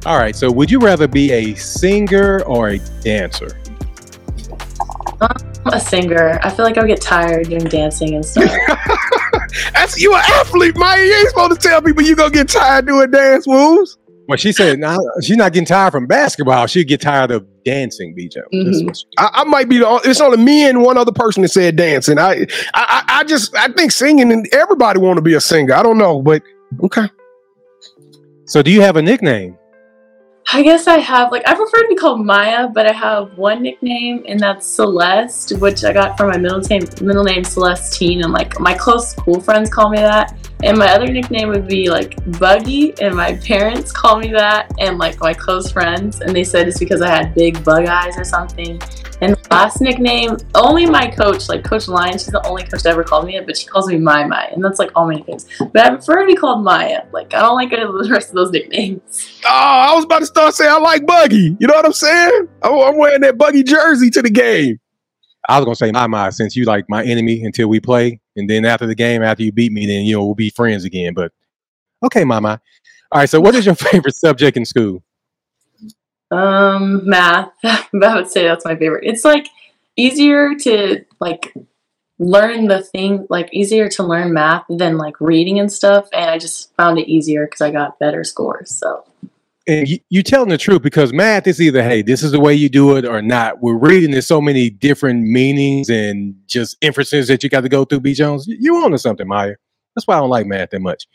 All 0.06 0.18
right, 0.18 0.36
so 0.36 0.50
would 0.50 0.70
you 0.70 0.78
rather 0.78 1.08
be 1.08 1.32
a 1.32 1.54
singer 1.54 2.42
or 2.44 2.70
a 2.70 2.78
dancer? 3.00 3.60
I'm 5.20 5.74
a 5.74 5.80
singer. 5.80 6.38
I 6.42 6.50
feel 6.50 6.64
like 6.64 6.78
I 6.78 6.80
would 6.80 6.88
get 6.88 7.00
tired 7.00 7.48
doing 7.48 7.64
dancing 7.64 8.14
and 8.14 8.24
stuff. 8.24 8.50
That's 9.74 10.00
you 10.00 10.14
an 10.14 10.22
athlete, 10.26 10.76
Maya. 10.76 11.02
You 11.02 11.14
ain't 11.14 11.28
supposed 11.28 11.60
to 11.60 11.68
tell 11.68 11.82
people 11.82 12.02
you 12.02 12.14
gonna 12.16 12.30
get 12.30 12.48
tired 12.48 12.86
doing 12.86 13.10
dance 13.10 13.46
moves. 13.46 13.98
Well, 14.28 14.36
she 14.36 14.52
said 14.52 14.78
nah, 14.78 14.98
she's 15.22 15.38
not 15.38 15.54
getting 15.54 15.66
tired 15.66 15.90
from 15.92 16.06
basketball. 16.06 16.66
She'd 16.66 16.84
get 16.86 17.00
tired 17.00 17.30
of 17.30 17.46
dancing, 17.64 18.14
BJ. 18.14 18.34
Jones. 18.52 18.82
That's 18.82 19.02
Mhm. 19.04 19.06
I, 19.18 19.30
I 19.40 19.44
might 19.44 19.68
be 19.70 19.78
the. 19.78 19.86
on- 19.88 20.00
It's 20.04 20.20
only 20.20 20.36
me 20.36 20.68
and 20.68 20.82
one 20.82 20.98
other 20.98 21.12
person 21.12 21.42
that 21.42 21.48
said 21.48 21.76
dancing. 21.76 22.18
I, 22.18 22.42
I, 22.42 22.46
I 22.74 23.04
I 23.20 23.24
just, 23.24 23.56
I 23.56 23.68
think 23.68 23.90
singing 23.90 24.30
and 24.30 24.46
everybody 24.52 24.98
want 25.00 25.16
to 25.16 25.22
be 25.22 25.32
a 25.34 25.40
singer. 25.40 25.72
I 25.74 25.82
don't 25.82 25.96
know, 25.98 26.20
but 26.20 26.42
okay. 26.84 27.08
So, 28.44 28.62
do 28.62 28.70
you 28.70 28.80
have 28.82 28.96
a 28.96 29.02
nickname? 29.02 29.56
I 30.50 30.62
guess 30.62 30.86
I 30.86 30.96
have 30.98 31.30
like 31.30 31.46
I 31.46 31.54
prefer 31.54 31.82
to 31.82 31.88
be 31.88 31.94
called 31.94 32.24
Maya, 32.24 32.68
but 32.68 32.86
I 32.86 32.92
have 32.92 33.36
one 33.36 33.62
nickname 33.62 34.24
and 34.26 34.40
that's 34.40 34.66
Celeste, 34.66 35.58
which 35.58 35.84
I 35.84 35.92
got 35.92 36.16
from 36.16 36.30
my 36.30 36.38
middle 36.38 36.60
name 36.60 36.84
middle 37.02 37.24
name 37.24 37.42
Celestine, 37.44 38.24
and 38.24 38.32
like 38.32 38.58
my 38.58 38.72
close 38.72 39.10
school 39.10 39.40
friends 39.40 39.68
call 39.68 39.90
me 39.90 39.98
that. 39.98 40.47
And 40.64 40.76
my 40.76 40.86
other 40.92 41.06
nickname 41.06 41.48
would 41.48 41.68
be 41.68 41.88
like 41.88 42.16
Buggy, 42.38 42.94
and 43.00 43.14
my 43.14 43.36
parents 43.36 43.92
call 43.92 44.18
me 44.18 44.32
that, 44.32 44.72
and 44.78 44.98
like 44.98 45.20
my 45.20 45.32
close 45.32 45.70
friends, 45.70 46.20
and 46.20 46.34
they 46.34 46.44
said 46.44 46.66
it's 46.66 46.78
because 46.78 47.00
I 47.00 47.08
had 47.08 47.34
big 47.34 47.62
bug 47.64 47.86
eyes 47.86 48.18
or 48.18 48.24
something. 48.24 48.80
And 49.20 49.34
the 49.34 49.48
last 49.50 49.80
nickname, 49.80 50.36
only 50.54 50.86
my 50.86 51.08
coach, 51.08 51.48
like 51.48 51.64
Coach 51.64 51.88
Lion, 51.88 52.12
she's 52.12 52.26
the 52.26 52.46
only 52.46 52.62
coach 52.62 52.82
that 52.82 52.90
ever 52.90 53.02
called 53.02 53.26
me 53.26 53.36
it, 53.36 53.46
but 53.46 53.56
she 53.56 53.66
calls 53.66 53.88
me 53.88 53.98
Mai 53.98 54.24
Mai, 54.24 54.46
and 54.52 54.64
that's 54.64 54.78
like 54.78 54.90
all 54.94 55.06
my 55.06 55.14
nicknames. 55.14 55.46
But 55.58 55.78
I 55.84 55.90
prefer 55.90 56.20
to 56.20 56.26
be 56.26 56.36
called 56.36 56.64
Maya. 56.64 57.04
Like 57.12 57.34
I 57.34 57.40
don't 57.40 57.56
like 57.56 57.72
any 57.72 57.82
of 57.82 57.92
the 57.92 58.08
rest 58.12 58.30
of 58.30 58.36
those 58.36 58.50
nicknames. 58.50 59.40
Oh, 59.44 59.48
I 59.48 59.94
was 59.94 60.04
about 60.04 60.20
to 60.20 60.26
start 60.26 60.54
saying 60.54 60.70
I 60.70 60.78
like 60.78 61.06
Buggy. 61.06 61.56
You 61.58 61.66
know 61.66 61.74
what 61.74 61.86
I'm 61.86 61.92
saying? 61.92 62.48
I'm, 62.62 62.72
I'm 62.74 62.98
wearing 62.98 63.20
that 63.22 63.38
Buggy 63.38 63.62
jersey 63.62 64.10
to 64.10 64.22
the 64.22 64.30
game. 64.30 64.78
I 65.48 65.58
was 65.58 65.64
gonna 65.64 65.76
say 65.76 65.90
my 65.90 66.06
my 66.06 66.30
since 66.30 66.54
you 66.54 66.64
like 66.64 66.84
my 66.88 67.02
enemy 67.04 67.42
until 67.42 67.68
we 67.68 67.80
play, 67.80 68.20
and 68.38 68.48
then 68.48 68.64
after 68.64 68.86
the 68.86 68.94
game, 68.94 69.22
after 69.22 69.42
you 69.42 69.52
beat 69.52 69.72
me, 69.72 69.86
then 69.86 70.04
you 70.04 70.16
know 70.16 70.24
we'll 70.24 70.34
be 70.34 70.50
friends 70.50 70.84
again. 70.84 71.14
But 71.14 71.32
okay, 72.04 72.24
my. 72.24 72.38
All 72.38 72.58
right. 73.12 73.28
So, 73.28 73.40
what 73.40 73.54
is 73.54 73.66
your 73.66 73.74
favorite 73.74 74.14
subject 74.14 74.56
in 74.56 74.64
school? 74.64 75.02
Um, 76.30 77.08
math. 77.08 77.52
I 77.64 77.86
would 77.92 78.28
say 78.28 78.44
that's 78.44 78.64
my 78.64 78.76
favorite. 78.76 79.04
It's 79.04 79.24
like 79.24 79.48
easier 79.96 80.54
to 80.54 81.04
like 81.20 81.54
learn 82.18 82.66
the 82.66 82.82
thing, 82.82 83.26
like 83.30 83.48
easier 83.52 83.88
to 83.88 84.02
learn 84.02 84.32
math 84.32 84.64
than 84.68 84.98
like 84.98 85.20
reading 85.20 85.58
and 85.58 85.72
stuff. 85.72 86.08
And 86.12 86.30
I 86.30 86.38
just 86.38 86.74
found 86.76 86.98
it 86.98 87.08
easier 87.08 87.46
because 87.46 87.60
I 87.60 87.70
got 87.70 87.98
better 87.98 88.24
scores. 88.24 88.70
So 88.70 89.04
And 89.68 89.86
you, 89.86 89.98
you 90.08 90.22
telling 90.22 90.48
the 90.48 90.56
truth 90.56 90.80
because 90.80 91.12
math 91.12 91.46
is 91.46 91.60
either 91.60 91.82
hey, 91.82 92.00
this 92.00 92.22
is 92.22 92.32
the 92.32 92.40
way 92.40 92.54
you 92.54 92.70
do 92.70 92.96
it 92.96 93.04
or 93.04 93.20
not. 93.20 93.60
We're 93.60 93.76
reading 93.76 94.10
there's 94.10 94.26
so 94.26 94.40
many 94.40 94.70
different 94.70 95.24
meanings 95.24 95.90
and 95.90 96.34
just 96.46 96.78
inferences 96.80 97.28
that 97.28 97.42
you 97.42 97.50
got 97.50 97.60
to 97.60 97.68
go 97.68 97.84
through. 97.84 98.00
B 98.00 98.14
Jones, 98.14 98.46
you, 98.48 98.76
on 98.76 98.92
to 98.92 98.98
something, 98.98 99.28
Maya. 99.28 99.56
That's 99.94 100.06
why 100.06 100.16
I 100.16 100.20
don't 100.20 100.30
like 100.30 100.46
math 100.46 100.70
that 100.70 100.80
much. 100.80 101.06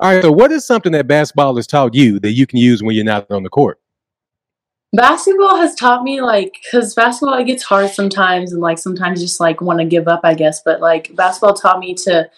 All 0.00 0.12
right. 0.12 0.22
So, 0.22 0.32
what 0.32 0.50
is 0.50 0.66
something 0.66 0.92
that 0.92 1.06
basketball 1.06 1.54
has 1.54 1.68
taught 1.68 1.94
you 1.94 2.18
that 2.20 2.32
you 2.32 2.46
can 2.46 2.58
use 2.58 2.82
when 2.82 2.96
you're 2.96 3.04
not 3.04 3.30
on 3.30 3.44
the 3.44 3.48
court? 3.48 3.78
basketball 4.92 5.56
has 5.56 5.74
taught 5.76 6.02
me 6.02 6.20
like 6.20 6.56
because 6.64 6.94
basketball 6.94 7.38
it 7.38 7.44
gets 7.44 7.62
hard 7.62 7.88
sometimes 7.90 8.52
and 8.52 8.60
like 8.60 8.76
sometimes 8.76 9.20
just 9.20 9.38
like 9.38 9.60
want 9.60 9.78
to 9.78 9.84
give 9.84 10.08
up 10.08 10.20
i 10.24 10.34
guess 10.34 10.60
but 10.62 10.80
like 10.80 11.14
basketball 11.14 11.54
taught 11.54 11.78
me 11.78 11.94
to 11.94 12.28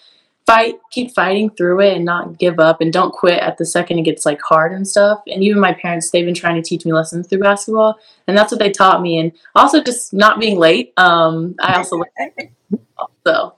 fight 0.45 0.75
keep 0.91 1.11
fighting 1.11 1.49
through 1.49 1.79
it 1.79 1.95
and 1.95 2.05
not 2.05 2.37
give 2.37 2.59
up 2.59 2.81
and 2.81 2.91
don't 2.91 3.13
quit 3.13 3.39
at 3.39 3.57
the 3.57 3.65
second 3.65 3.97
it 3.99 4.03
gets 4.03 4.25
like 4.25 4.41
hard 4.41 4.73
and 4.73 4.87
stuff 4.87 5.21
and 5.27 5.43
even 5.43 5.59
my 5.59 5.73
parents 5.73 6.09
they've 6.11 6.25
been 6.25 6.33
trying 6.33 6.55
to 6.55 6.67
teach 6.67 6.85
me 6.85 6.91
lessons 6.91 7.27
through 7.27 7.39
basketball 7.39 7.97
and 8.27 8.37
that's 8.37 8.51
what 8.51 8.59
they 8.59 8.69
taught 8.69 9.01
me 9.01 9.17
and 9.17 9.31
also 9.55 9.81
just 9.81 10.13
not 10.13 10.39
being 10.39 10.57
late 10.57 10.91
um 10.97 11.55
i 11.61 11.75
also 11.75 11.97
like 11.97 12.53
so 13.25 13.53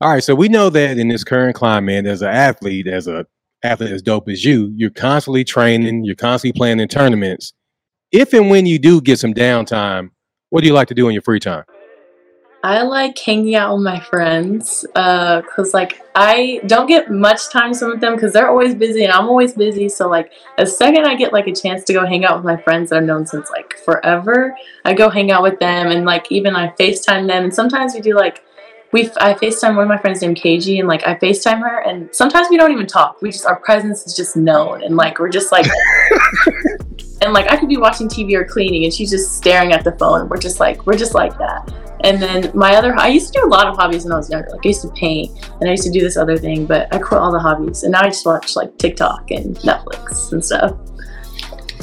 All 0.00 0.10
right, 0.10 0.24
so 0.24 0.34
we 0.34 0.48
know 0.48 0.70
that 0.70 0.98
in 0.98 1.08
this 1.08 1.24
current 1.24 1.54
climate, 1.54 2.06
as 2.06 2.22
an 2.22 2.28
athlete, 2.28 2.86
as 2.86 3.06
a 3.06 3.26
athlete 3.62 3.92
as 3.92 4.00
dope 4.02 4.28
as 4.28 4.44
you, 4.44 4.72
you're 4.74 4.88
constantly 4.88 5.44
training, 5.44 6.04
you're 6.04 6.14
constantly 6.14 6.58
playing 6.58 6.80
in 6.80 6.88
tournaments. 6.88 7.52
If 8.10 8.32
and 8.32 8.50
when 8.50 8.66
you 8.66 8.78
do 8.78 9.00
get 9.00 9.18
some 9.18 9.34
downtime, 9.34 10.10
what 10.48 10.62
do 10.62 10.66
you 10.66 10.72
like 10.72 10.88
to 10.88 10.94
do 10.94 11.08
in 11.08 11.12
your 11.12 11.22
free 11.22 11.38
time? 11.38 11.64
I 12.62 12.82
like 12.82 13.18
hanging 13.18 13.54
out 13.54 13.74
with 13.74 13.82
my 13.82 14.00
friends 14.00 14.84
uh, 14.94 15.40
because, 15.40 15.72
like, 15.72 16.02
I 16.14 16.60
don't 16.66 16.86
get 16.86 17.10
much 17.10 17.48
time 17.48 17.72
spent 17.72 17.92
with 17.92 18.00
them 18.02 18.14
because 18.14 18.34
they're 18.34 18.50
always 18.50 18.74
busy 18.74 19.02
and 19.02 19.12
I'm 19.12 19.28
always 19.28 19.54
busy. 19.54 19.88
So, 19.88 20.08
like, 20.08 20.32
the 20.58 20.66
second 20.66 21.06
I 21.06 21.14
get 21.14 21.32
like 21.32 21.46
a 21.46 21.54
chance 21.54 21.84
to 21.84 21.94
go 21.94 22.04
hang 22.04 22.26
out 22.26 22.36
with 22.36 22.44
my 22.44 22.60
friends 22.60 22.90
that 22.90 22.98
I've 22.98 23.04
known 23.04 23.26
since 23.26 23.48
like 23.50 23.78
forever, 23.78 24.54
I 24.84 24.92
go 24.92 25.08
hang 25.08 25.30
out 25.30 25.42
with 25.42 25.58
them 25.58 25.90
and 25.90 26.04
like 26.04 26.30
even 26.30 26.54
I 26.54 26.68
FaceTime 26.72 27.26
them. 27.26 27.44
And 27.44 27.54
sometimes 27.54 27.94
we 27.94 28.00
do 28.00 28.14
like 28.14 28.44
we 28.92 29.08
I 29.20 29.34
FaceTime 29.34 29.76
one 29.76 29.84
of 29.84 29.88
my 29.88 29.98
friends 29.98 30.20
named 30.20 30.36
KG 30.36 30.78
and 30.80 30.88
like 30.88 31.06
I 31.06 31.14
FaceTime 31.14 31.60
her 31.60 31.80
and 31.80 32.14
sometimes 32.14 32.48
we 32.50 32.58
don't 32.58 32.72
even 32.72 32.86
talk. 32.86 33.22
We 33.22 33.30
just 33.30 33.46
our 33.46 33.56
presence 33.56 34.06
is 34.06 34.14
just 34.14 34.36
known 34.36 34.82
and 34.82 34.96
like 34.96 35.18
we're 35.18 35.30
just 35.30 35.52
like 35.52 35.66
and 37.22 37.32
like 37.32 37.50
I 37.50 37.56
could 37.56 37.68
be 37.68 37.76
watching 37.76 38.08
TV 38.08 38.34
or 38.34 38.44
cleaning 38.44 38.84
and 38.84 38.92
she's 38.92 39.10
just 39.10 39.36
staring 39.36 39.72
at 39.72 39.84
the 39.84 39.92
phone. 39.92 40.28
We're 40.28 40.38
just 40.38 40.60
like 40.60 40.86
we're 40.86 40.96
just 40.96 41.14
like 41.14 41.36
that. 41.38 41.72
And 42.02 42.20
then 42.20 42.50
my 42.54 42.76
other 42.76 42.94
I 42.96 43.08
used 43.08 43.32
to 43.32 43.40
do 43.40 43.46
a 43.46 43.50
lot 43.50 43.66
of 43.66 43.76
hobbies 43.76 44.04
when 44.04 44.12
I 44.12 44.16
was 44.16 44.30
younger. 44.30 44.48
Like 44.50 44.64
I 44.64 44.68
used 44.68 44.82
to 44.82 44.90
paint 44.90 45.30
and 45.60 45.68
I 45.68 45.72
used 45.72 45.84
to 45.84 45.90
do 45.90 46.00
this 46.00 46.16
other 46.16 46.36
thing, 46.36 46.66
but 46.66 46.92
I 46.94 46.98
quit 46.98 47.20
all 47.20 47.30
the 47.30 47.38
hobbies 47.38 47.82
and 47.82 47.92
now 47.92 48.02
I 48.02 48.08
just 48.08 48.24
watch 48.24 48.56
like 48.56 48.76
TikTok 48.78 49.30
and 49.30 49.56
Netflix 49.58 50.32
and 50.32 50.44
stuff. 50.44 50.76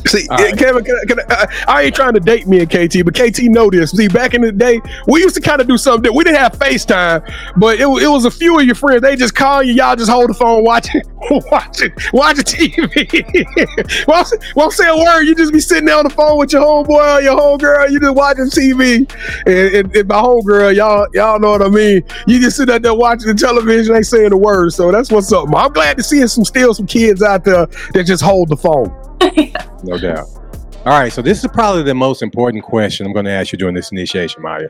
See, 0.08 0.28
All 0.30 0.38
right. 0.38 0.58
Kevin, 0.58 0.84
can 0.84 0.96
I, 1.02 1.06
can 1.06 1.20
I, 1.20 1.24
I- 1.30 1.48
I 1.68 1.82
ain't 1.84 1.96
trying 1.96 2.14
to 2.14 2.20
date 2.20 2.48
me 2.48 2.60
and 2.60 2.70
KT, 2.70 3.04
but 3.06 3.14
KT 3.14 3.44
know 3.44 3.70
this. 3.70 3.92
See, 3.92 4.08
back 4.08 4.34
in 4.34 4.42
the 4.42 4.52
day, 4.52 4.80
we 5.08 5.22
used 5.22 5.36
to 5.36 5.42
kind 5.42 5.62
of 5.62 5.68
do 5.68 5.78
something. 5.78 6.14
We 6.16 6.24
didn't 6.24 6.40
have 6.40 6.54
FaceTime, 6.54 7.24
but 7.58 7.76
it, 7.80 7.84
it 7.88 8.08
was 8.08 8.26
a 8.26 8.32
few 8.32 8.60
of 8.60 8.66
your 8.66 8.76
friends. 8.76 9.02
They 9.02 9.16
just 9.16 9.36
call 9.36 9.62
you, 9.64 9.74
y'all 9.74 9.96
just 9.96 10.10
hold 10.10 10.30
the 10.30 10.34
phone, 10.34 10.64
watching, 10.64 11.02
watching, 11.52 11.92
watching 12.14 12.44
TV. 12.46 14.08
Won't 14.56 14.74
say 14.74 14.88
a 14.90 14.96
word. 14.96 15.24
You 15.24 15.36
just 15.36 15.54
be 15.54 15.60
sitting 15.60 15.86
there 15.86 15.98
on 15.98 16.04
the 16.04 16.10
phone 16.10 16.38
with 16.38 16.54
your 16.54 16.64
homeboy 16.64 17.18
or 17.18 17.22
your 17.22 17.36
homegirl. 17.38 17.90
You 17.92 18.00
just 18.00 18.16
watching 18.16 18.46
TV, 18.46 19.10
and, 19.46 19.76
and, 19.76 19.96
and 19.96 20.08
my 20.08 20.16
homegirl, 20.16 20.76
y'all, 20.76 21.08
y'all 21.14 21.40
know 21.40 21.52
what 21.52 21.62
I 21.62 21.70
mean. 21.70 22.04
You 22.28 22.40
just 22.40 22.58
sit 22.58 22.70
out 22.70 22.82
there 22.82 22.94
watching 22.96 23.28
the 23.28 23.34
television, 23.36 23.96
ain't 23.96 24.06
saying 24.06 24.32
a 24.32 24.38
word. 24.38 24.74
So 24.74 24.92
that's 24.92 25.12
what's 25.12 25.32
up. 25.32 25.48
I'm 25.56 25.74
glad 25.74 25.98
to 25.98 26.04
see 26.04 26.26
some 26.28 26.46
still 26.46 26.74
some 26.74 26.88
kids 26.88 27.22
out 27.22 27.44
there 27.44 27.66
that 27.94 28.04
just 28.06 28.24
hold 28.24 28.50
the 28.50 28.58
phone. 28.58 28.94
No 29.84 29.98
doubt. 29.98 30.28
All 30.86 31.00
right, 31.00 31.12
so 31.12 31.22
this 31.22 31.44
is 31.44 31.52
probably 31.52 31.84
the 31.84 31.94
most 31.94 32.22
important 32.22 32.64
question 32.64 33.06
I'm 33.06 33.14
going 33.14 33.26
to 33.26 33.32
ask 33.32 33.52
you 33.52 33.58
during 33.58 33.76
this 33.76 33.92
initiation, 33.92 34.42
Maya. 34.42 34.70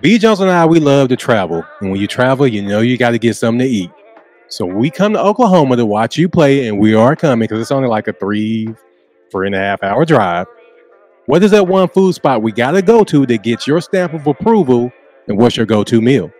B. 0.00 0.18
Jones 0.18 0.40
and 0.40 0.50
I, 0.50 0.66
we 0.66 0.80
love 0.80 1.08
to 1.08 1.16
travel. 1.16 1.64
And 1.80 1.90
when 1.90 2.00
you 2.00 2.06
travel, 2.06 2.46
you 2.46 2.62
know 2.62 2.80
you 2.80 2.96
got 2.96 3.10
to 3.10 3.18
get 3.18 3.34
something 3.34 3.60
to 3.60 3.66
eat. 3.66 3.90
So 4.48 4.66
we 4.66 4.90
come 4.90 5.14
to 5.14 5.20
Oklahoma 5.20 5.76
to 5.76 5.86
watch 5.86 6.16
you 6.16 6.28
play, 6.28 6.68
and 6.68 6.78
we 6.78 6.94
are 6.94 7.16
coming 7.16 7.44
because 7.44 7.60
it's 7.60 7.72
only 7.72 7.88
like 7.88 8.06
a 8.06 8.12
three, 8.12 8.68
three 9.30 9.46
and 9.46 9.54
a 9.54 9.58
half 9.58 9.82
hour 9.82 10.04
drive. 10.04 10.46
What 11.26 11.42
is 11.42 11.50
that 11.52 11.66
one 11.66 11.88
food 11.88 12.14
spot 12.14 12.42
we 12.42 12.52
got 12.52 12.72
to 12.72 12.82
go 12.82 13.02
to 13.04 13.24
that 13.26 13.42
gets 13.42 13.66
your 13.66 13.80
stamp 13.80 14.12
of 14.12 14.26
approval? 14.26 14.92
And 15.26 15.38
what's 15.38 15.56
your 15.56 15.66
go 15.66 15.82
to 15.84 16.00
meal? 16.02 16.30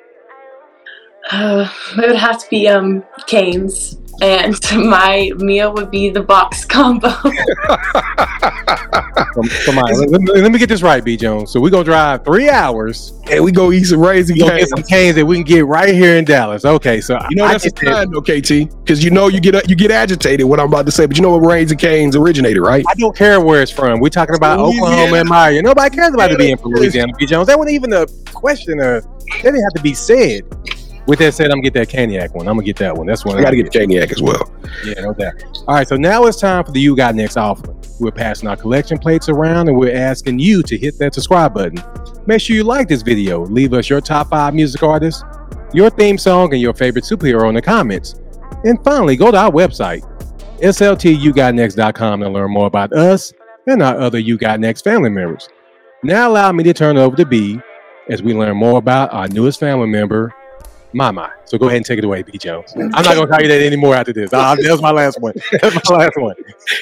Uh, 1.30 1.68
it 1.96 2.06
would 2.08 2.16
have 2.16 2.38
to 2.42 2.50
be 2.50 2.68
um 2.68 3.02
Canes, 3.26 3.96
and 4.20 4.58
my 4.74 5.30
meal 5.38 5.72
would 5.72 5.90
be 5.90 6.10
the 6.10 6.22
box 6.22 6.64
combo. 6.66 7.08
Come, 7.10 7.32
come 9.64 9.78
on, 9.78 10.10
let, 10.10 10.10
let- 10.10 10.42
let 10.44 10.52
me 10.52 10.58
get 10.58 10.68
this 10.68 10.82
right, 10.82 11.02
B. 11.04 11.16
Jones. 11.16 11.50
So 11.50 11.60
we're 11.60 11.70
going 11.70 11.84
to 11.84 11.90
drive 11.90 12.24
three 12.24 12.48
hours 12.48 13.12
And 13.30 13.42
we 13.42 13.50
go 13.52 13.72
eat 13.72 13.84
some 13.84 14.00
raisin 14.00 14.38
Go 14.38 14.48
canes. 14.48 14.60
get 14.60 14.68
some 14.78 14.82
canes 14.84 15.16
that 15.16 15.26
we 15.26 15.36
can 15.36 15.44
get 15.44 15.66
right 15.66 15.92
here 15.94 16.16
in 16.16 16.24
Dallas. 16.24 16.64
Okay, 16.64 17.00
so 17.00 17.18
You 17.30 17.36
know 17.36 17.44
I 17.44 17.52
that's 17.52 17.66
a 17.66 17.70
get 17.70 17.84
that. 17.86 17.94
sign 17.94 18.10
though, 18.10 18.20
KT, 18.20 18.70
because 18.84 19.02
you 19.02 19.10
know 19.10 19.28
you 19.28 19.40
get 19.40 19.68
you 19.68 19.74
get 19.76 19.90
agitated 19.90 20.46
what 20.46 20.60
I'm 20.60 20.66
about 20.68 20.86
to 20.86 20.92
say, 20.92 21.06
but 21.06 21.16
you 21.16 21.22
know 21.22 21.36
where 21.36 21.48
Raising 21.50 21.78
Cane's 21.78 22.14
originated, 22.16 22.62
right? 22.62 22.84
I 22.88 22.94
don't 22.94 23.16
care 23.16 23.40
where 23.40 23.62
it's 23.62 23.72
from. 23.72 23.98
We're 24.00 24.08
talking 24.10 24.36
about 24.36 24.60
Louisiana. 24.60 24.86
Oklahoma 24.86 25.16
and 25.16 25.28
Maya. 25.28 25.62
Nobody 25.62 25.96
cares 25.96 26.12
about 26.14 26.30
it 26.30 26.38
being 26.38 26.56
from 26.58 26.72
Louisiana, 26.72 27.12
B. 27.18 27.26
Jones. 27.26 27.46
That 27.48 27.58
wasn't 27.58 27.74
even 27.74 27.92
a 27.94 28.06
question. 28.34 28.78
Or 28.78 29.00
that 29.00 29.42
didn't 29.42 29.62
have 29.62 29.72
to 29.74 29.82
be 29.82 29.94
said. 29.94 30.42
With 31.06 31.18
that 31.18 31.34
said, 31.34 31.46
I'm 31.46 31.60
gonna 31.60 31.70
get 31.70 31.74
that 31.74 31.88
Caniac 31.88 32.34
one. 32.34 32.48
I'm 32.48 32.54
gonna 32.54 32.64
get 32.64 32.76
that 32.76 32.96
one. 32.96 33.06
That's 33.06 33.24
one. 33.24 33.36
I 33.36 33.42
got 33.42 33.50
to 33.50 33.56
get 33.56 33.70
Caniac 33.70 34.10
as 34.10 34.22
well. 34.22 34.50
Yeah, 34.84 35.02
no 35.02 35.12
doubt. 35.12 35.34
All 35.68 35.74
right, 35.74 35.86
so 35.86 35.96
now 35.96 36.24
it's 36.24 36.40
time 36.40 36.64
for 36.64 36.72
the 36.72 36.80
You 36.80 36.96
Got 36.96 37.14
Next 37.14 37.36
offer. 37.36 37.74
We're 38.00 38.10
passing 38.10 38.48
our 38.48 38.56
collection 38.56 38.98
plates 38.98 39.28
around 39.28 39.68
and 39.68 39.76
we're 39.76 39.94
asking 39.94 40.38
you 40.38 40.62
to 40.62 40.78
hit 40.78 40.98
that 40.98 41.14
subscribe 41.14 41.54
button. 41.54 41.78
Make 42.26 42.40
sure 42.40 42.56
you 42.56 42.64
like 42.64 42.88
this 42.88 43.02
video. 43.02 43.44
Leave 43.44 43.74
us 43.74 43.88
your 43.88 44.00
top 44.00 44.30
five 44.30 44.54
music 44.54 44.82
artists, 44.82 45.22
your 45.72 45.90
theme 45.90 46.16
song, 46.16 46.52
and 46.52 46.62
your 46.62 46.72
favorite 46.74 47.04
superhero 47.04 47.48
in 47.48 47.54
the 47.54 47.62
comments. 47.62 48.14
And 48.64 48.82
finally, 48.82 49.16
go 49.16 49.30
to 49.30 49.36
our 49.36 49.50
website, 49.50 50.02
sltugotnext.com, 50.60 52.20
to 52.20 52.28
learn 52.30 52.50
more 52.50 52.66
about 52.66 52.92
us 52.94 53.32
and 53.66 53.82
our 53.82 53.98
other 53.98 54.18
You 54.18 54.38
Got 54.38 54.60
Next 54.60 54.82
family 54.82 55.10
members. 55.10 55.48
Now, 56.02 56.30
allow 56.30 56.50
me 56.52 56.64
to 56.64 56.72
turn 56.72 56.96
it 56.96 57.00
over 57.00 57.16
to 57.16 57.26
B 57.26 57.60
as 58.08 58.22
we 58.22 58.34
learn 58.34 58.56
more 58.56 58.78
about 58.78 59.12
our 59.12 59.28
newest 59.28 59.60
family 59.60 59.86
member, 59.86 60.34
Mama. 60.94 61.32
So 61.44 61.58
go 61.58 61.66
ahead 61.66 61.78
and 61.78 61.86
take 61.86 61.98
it 61.98 62.04
away, 62.04 62.22
B. 62.22 62.38
Jones. 62.38 62.72
I'm 62.76 62.90
not 62.90 63.04
gonna 63.04 63.26
call 63.26 63.42
you 63.42 63.48
that 63.48 63.60
anymore 63.60 63.94
after 63.94 64.12
this. 64.12 64.32
Ah, 64.32 64.54
that 64.54 64.70
was 64.70 64.80
my 64.80 64.90
last 64.90 65.20
one. 65.20 65.34
That's 65.60 65.90
my 65.90 65.96
last 65.98 66.16
one. 66.16 66.34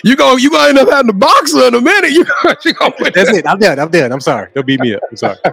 You 0.05 0.15
go, 0.17 0.37
you 0.37 0.51
gonna 0.51 0.69
end 0.69 0.79
up 0.79 0.89
having 0.89 1.09
the 1.09 1.15
boxer 1.15 1.67
in 1.67 1.75
a 1.75 1.81
minute. 1.81 2.13
You, 2.13 2.25
you 2.65 2.73
gonna 2.75 2.95
That's 3.11 3.31
it. 3.31 3.47
I'm 3.47 3.59
done. 3.59 3.79
I'm 3.79 3.91
done. 3.91 4.13
I'm 4.13 4.21
sorry. 4.21 4.51
Don't 4.55 4.67
beat 4.67 4.81
me 4.81 4.95
up. 4.95 5.03
I'm 5.11 5.17
sorry. 5.17 5.37
All 5.45 5.53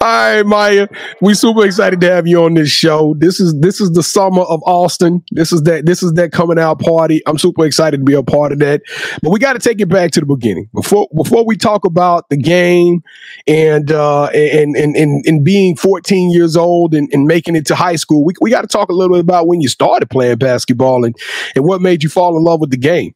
right, 0.00 0.42
Maya. 0.42 0.88
We 1.20 1.34
super 1.34 1.64
excited 1.64 2.00
to 2.02 2.10
have 2.10 2.26
you 2.26 2.44
on 2.44 2.54
this 2.54 2.70
show. 2.70 3.14
This 3.18 3.40
is 3.40 3.58
this 3.58 3.80
is 3.80 3.90
the 3.92 4.02
summer 4.02 4.42
of 4.42 4.62
Alston. 4.62 5.24
This 5.32 5.52
is 5.52 5.62
that 5.62 5.86
this 5.86 6.02
is 6.02 6.12
that 6.14 6.32
coming 6.32 6.58
out 6.58 6.80
party. 6.80 7.22
I'm 7.26 7.38
super 7.38 7.64
excited 7.64 7.98
to 7.98 8.04
be 8.04 8.14
a 8.14 8.22
part 8.22 8.52
of 8.52 8.58
that. 8.60 8.82
But 9.22 9.30
we 9.30 9.38
got 9.38 9.54
to 9.54 9.58
take 9.58 9.80
it 9.80 9.88
back 9.88 10.12
to 10.12 10.20
the 10.20 10.26
beginning. 10.26 10.68
Before 10.74 11.08
before 11.14 11.44
we 11.44 11.56
talk 11.56 11.84
about 11.84 12.28
the 12.28 12.36
game 12.36 13.02
and 13.46 13.90
uh 13.90 14.26
and 14.26 14.76
and 14.76 14.96
and, 14.96 15.26
and 15.26 15.44
being 15.44 15.76
14 15.76 16.30
years 16.30 16.56
old 16.56 16.94
and, 16.94 17.08
and 17.12 17.26
making 17.26 17.37
it 17.46 17.66
to 17.66 17.74
high 17.74 17.96
school, 17.96 18.24
we, 18.24 18.34
we 18.40 18.50
got 18.50 18.62
to 18.62 18.66
talk 18.66 18.88
a 18.88 18.92
little 18.92 19.16
bit 19.16 19.20
about 19.20 19.46
when 19.46 19.60
you 19.60 19.68
started 19.68 20.10
playing 20.10 20.38
basketball 20.38 21.04
and, 21.04 21.14
and 21.54 21.64
what 21.64 21.80
made 21.80 22.02
you 22.02 22.08
fall 22.08 22.36
in 22.36 22.44
love 22.44 22.60
with 22.60 22.70
the 22.70 22.76
game. 22.76 23.14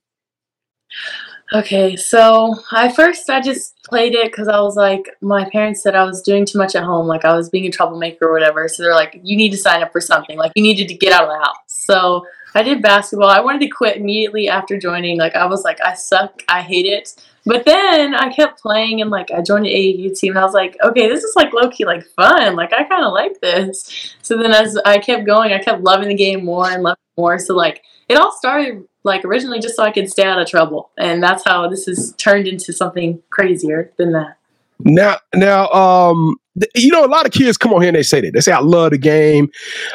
Okay, 1.54 1.96
so 1.96 2.54
I 2.70 2.90
first 2.90 3.28
I 3.28 3.42
just 3.42 3.76
played 3.84 4.14
it 4.14 4.30
because 4.30 4.48
I 4.48 4.60
was 4.60 4.74
like, 4.74 5.10
my 5.20 5.48
parents 5.50 5.82
said 5.82 5.94
I 5.94 6.04
was 6.04 6.22
doing 6.22 6.46
too 6.46 6.56
much 6.56 6.74
at 6.74 6.82
home, 6.82 7.06
like 7.06 7.26
I 7.26 7.36
was 7.36 7.50
being 7.50 7.66
a 7.66 7.70
troublemaker 7.70 8.26
or 8.26 8.32
whatever. 8.32 8.68
So 8.68 8.82
they're 8.82 8.94
like, 8.94 9.20
you 9.22 9.36
need 9.36 9.50
to 9.50 9.58
sign 9.58 9.82
up 9.82 9.92
for 9.92 10.00
something, 10.00 10.38
like 10.38 10.52
you 10.54 10.62
needed 10.62 10.88
to 10.88 10.94
get 10.94 11.12
out 11.12 11.24
of 11.24 11.28
the 11.28 11.38
house. 11.38 11.56
So 11.66 12.26
I 12.54 12.62
did 12.62 12.80
basketball. 12.80 13.28
I 13.28 13.40
wanted 13.40 13.60
to 13.62 13.68
quit 13.68 13.98
immediately 13.98 14.48
after 14.48 14.78
joining. 14.78 15.18
Like 15.18 15.36
I 15.36 15.44
was 15.44 15.62
like, 15.62 15.78
I 15.84 15.92
suck, 15.92 16.42
I 16.48 16.62
hate 16.62 16.86
it. 16.86 17.14
But 17.44 17.64
then 17.64 18.14
I 18.14 18.32
kept 18.32 18.60
playing 18.60 19.00
and 19.00 19.10
like 19.10 19.30
I 19.30 19.42
joined 19.42 19.64
the 19.64 19.74
AAU 19.74 20.16
team 20.18 20.32
and 20.32 20.38
I 20.38 20.44
was 20.44 20.54
like, 20.54 20.76
okay, 20.82 21.08
this 21.08 21.24
is 21.24 21.34
like 21.34 21.52
low 21.52 21.68
key 21.70 21.84
like 21.84 22.04
fun. 22.16 22.54
Like 22.54 22.72
I 22.72 22.84
kind 22.84 23.04
of 23.04 23.12
like 23.12 23.40
this. 23.40 24.14
So 24.22 24.38
then 24.38 24.52
as 24.52 24.78
I 24.84 24.98
kept 24.98 25.26
going, 25.26 25.52
I 25.52 25.58
kept 25.58 25.82
loving 25.82 26.08
the 26.08 26.14
game 26.14 26.44
more 26.44 26.70
and 26.70 26.82
loving 26.82 27.02
more. 27.16 27.38
So 27.38 27.54
like 27.54 27.82
it 28.08 28.16
all 28.16 28.32
started 28.32 28.84
like 29.04 29.24
originally 29.24 29.58
just 29.58 29.76
so 29.76 29.82
I 29.82 29.90
could 29.90 30.10
stay 30.10 30.24
out 30.24 30.40
of 30.40 30.46
trouble, 30.46 30.90
and 30.96 31.22
that's 31.22 31.44
how 31.44 31.68
this 31.68 31.86
has 31.86 32.14
turned 32.18 32.46
into 32.46 32.72
something 32.72 33.20
crazier 33.30 33.92
than 33.98 34.12
that. 34.12 34.38
Now, 34.84 35.18
now, 35.34 35.68
um, 35.70 36.36
you 36.74 36.90
know, 36.90 37.04
a 37.04 37.08
lot 37.08 37.24
of 37.24 37.32
kids 37.32 37.56
come 37.56 37.72
on 37.72 37.80
here 37.80 37.88
and 37.88 37.96
they 37.96 38.02
say 38.02 38.20
that. 38.20 38.32
They 38.34 38.40
say, 38.40 38.52
I 38.52 38.60
love 38.60 38.90
the 38.90 38.98
game. 38.98 39.48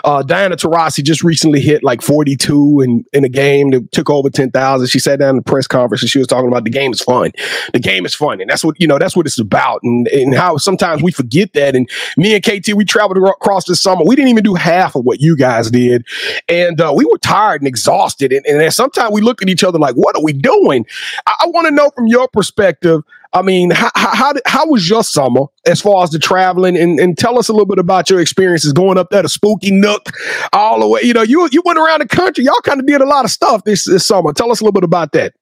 Uh, 0.04 0.24
Diana 0.24 0.56
Taurasi 0.56 1.04
just 1.04 1.24
recently 1.24 1.62
hit 1.62 1.84
like 1.84 2.02
42 2.02 2.82
in, 2.82 3.06
in 3.14 3.24
a 3.24 3.30
game 3.30 3.70
that 3.72 3.92
took 3.92 4.10
over 4.10 4.30
10,000. 4.30 4.88
She 4.88 4.98
sat 4.98 5.20
down 5.20 5.32
in 5.32 5.36
the 5.38 5.42
press 5.44 5.68
conference 5.68 6.02
and 6.02 6.10
she 6.10 6.18
was 6.18 6.26
talking 6.26 6.48
about 6.48 6.64
the 6.64 6.72
game 6.72 6.92
is 6.92 7.02
fun. 7.02 7.32
The 7.74 7.80
game 7.80 8.08
is 8.08 8.16
fun. 8.16 8.42
And 8.42 8.50
that's 8.50 8.64
what, 8.64 8.80
you 8.80 8.88
know, 8.88 8.98
that's 8.98 9.16
what 9.16 9.28
it's 9.28 9.40
about. 9.40 9.82
And, 9.84 10.08
and 10.08 10.34
how 10.34 10.58
sometimes 10.58 11.04
we 11.04 11.12
forget 11.12 11.54
that. 11.54 11.76
And 11.76 11.88
me 12.18 12.34
and 12.34 12.44
KT, 12.44 12.74
we 12.74 12.86
traveled 12.86 13.18
across 13.18 13.66
this 13.66 13.80
summer. 13.80 14.04
We 14.04 14.16
didn't 14.16 14.30
even 14.30 14.44
do 14.44 14.56
half 14.56 14.96
of 14.96 15.06
what 15.06 15.22
you 15.22 15.38
guys 15.38 15.70
did. 15.70 16.08
And 16.50 16.82
uh, 16.82 16.92
we 16.96 17.06
were 17.06 17.20
tired 17.20 17.62
and 17.62 17.68
exhausted. 17.68 18.34
And, 18.34 18.46
and 18.48 18.74
sometimes 18.74 19.12
we 19.12 19.22
looked 19.22 19.44
at 19.44 19.50
each 19.50 19.64
other 19.64 19.78
like, 19.78 19.96
what 19.96 20.16
are 20.16 20.24
we 20.24 20.34
doing? 20.34 20.88
I, 21.28 21.36
I 21.42 21.48
want 21.48 21.68
to 21.68 21.72
know 21.72 21.92
from 21.96 22.08
your 22.08 22.28
perspective, 22.30 23.04
I 23.34 23.42
mean, 23.42 23.72
how 23.72 23.92
how 23.96 24.16
how, 24.16 24.34
how 24.46 24.68
was 24.68 24.90
your 24.90 25.04
summer 25.04 25.46
as 25.66 25.82
far 25.82 26.04
as 26.04 26.12
the 26.12 26.20
traveling 26.20 26.78
and, 26.78 27.00
and 27.00 27.18
tell 27.18 27.38
us 27.38 27.50
a 27.50 27.54
little 27.54 27.66
bit 27.66 27.80
about 27.80 28.10
your 28.10 28.20
experiences 28.20 28.74
going 28.74 28.98
up 28.98 29.10
there 29.10 29.22
to 29.22 29.30
Spooky 29.30 29.72
Nook, 29.72 30.10
all 30.54 30.80
the 30.80 30.88
way. 30.88 31.02
You 31.04 31.14
know, 31.14 31.24
you 31.24 31.48
you 31.52 31.62
went 31.66 31.78
around 31.80 32.02
the 32.02 32.08
country. 32.08 32.46
Y'all 32.46 32.62
kind 32.64 32.80
of 32.80 32.86
did 32.86 33.02
a 33.02 33.06
lot 33.06 33.26
of 33.26 33.32
stuff 33.32 33.64
this 33.64 33.86
this 33.86 34.06
summer. 34.06 34.34
Tell 34.34 34.52
us 34.52 34.62
a 34.62 34.64
little 34.64 34.74
bit 34.74 34.84
about 34.84 35.12
that. 35.14 35.34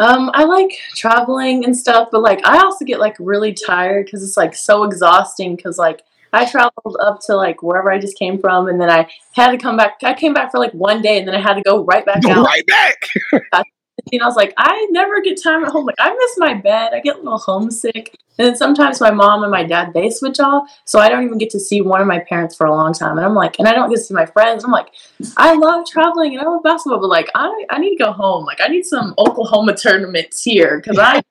Um, 0.00 0.30
I 0.32 0.44
like 0.44 0.78
traveling 0.94 1.64
and 1.64 1.76
stuff, 1.76 2.08
but 2.12 2.22
like 2.22 2.46
I 2.46 2.58
also 2.58 2.84
get 2.84 3.00
like 3.00 3.16
really 3.18 3.52
tired 3.52 4.06
because 4.06 4.22
it's 4.22 4.36
like 4.36 4.54
so 4.54 4.84
exhausting. 4.84 5.56
Because 5.56 5.78
like 5.78 6.02
I 6.32 6.44
traveled 6.44 6.96
up 7.00 7.20
to 7.26 7.34
like 7.34 7.62
wherever 7.62 7.90
I 7.90 7.98
just 7.98 8.16
came 8.16 8.38
from, 8.38 8.68
and 8.68 8.80
then 8.80 8.90
I 8.90 9.08
had 9.32 9.50
to 9.50 9.58
come 9.58 9.76
back. 9.76 9.98
I 10.04 10.14
came 10.14 10.34
back 10.34 10.52
for 10.52 10.58
like 10.58 10.72
one 10.72 11.02
day, 11.02 11.18
and 11.18 11.26
then 11.26 11.34
I 11.34 11.40
had 11.40 11.54
to 11.54 11.62
go 11.62 11.84
right 11.84 12.06
back 12.06 12.22
Go 12.22 12.30
out. 12.30 12.46
right 12.46 12.64
back. 12.66 13.64
And 14.12 14.22
I 14.22 14.26
was 14.26 14.36
like, 14.36 14.54
I 14.56 14.86
never 14.90 15.20
get 15.20 15.42
time 15.42 15.64
at 15.64 15.70
home. 15.70 15.86
Like 15.86 15.96
I 15.98 16.12
miss 16.12 16.34
my 16.38 16.54
bed. 16.54 16.92
I 16.94 17.00
get 17.00 17.16
a 17.16 17.18
little 17.18 17.38
homesick. 17.38 18.16
And 18.38 18.46
then 18.46 18.56
sometimes 18.56 19.00
my 19.00 19.10
mom 19.10 19.42
and 19.42 19.50
my 19.50 19.64
dad 19.64 19.92
they 19.94 20.10
switch 20.10 20.38
off, 20.38 20.70
so 20.84 21.00
I 21.00 21.08
don't 21.08 21.24
even 21.24 21.38
get 21.38 21.50
to 21.50 21.60
see 21.60 21.80
one 21.80 22.00
of 22.00 22.06
my 22.06 22.20
parents 22.20 22.54
for 22.54 22.66
a 22.66 22.70
long 22.70 22.92
time. 22.92 23.16
And 23.16 23.26
I'm 23.26 23.34
like, 23.34 23.58
and 23.58 23.66
I 23.66 23.72
don't 23.72 23.90
get 23.90 23.96
to 23.96 24.02
see 24.02 24.14
my 24.14 24.26
friends. 24.26 24.62
I'm 24.64 24.70
like, 24.70 24.90
I 25.36 25.54
love 25.54 25.86
traveling 25.86 26.36
and 26.36 26.40
I 26.40 26.48
love 26.48 26.62
basketball, 26.62 27.00
but 27.00 27.08
like 27.08 27.28
I 27.34 27.64
I 27.70 27.78
need 27.78 27.96
to 27.96 28.04
go 28.04 28.12
home. 28.12 28.44
Like 28.44 28.60
I 28.60 28.68
need 28.68 28.86
some 28.86 29.14
Oklahoma 29.18 29.76
tournaments 29.76 30.42
here 30.44 30.80
because 30.80 30.98
I 30.98 31.22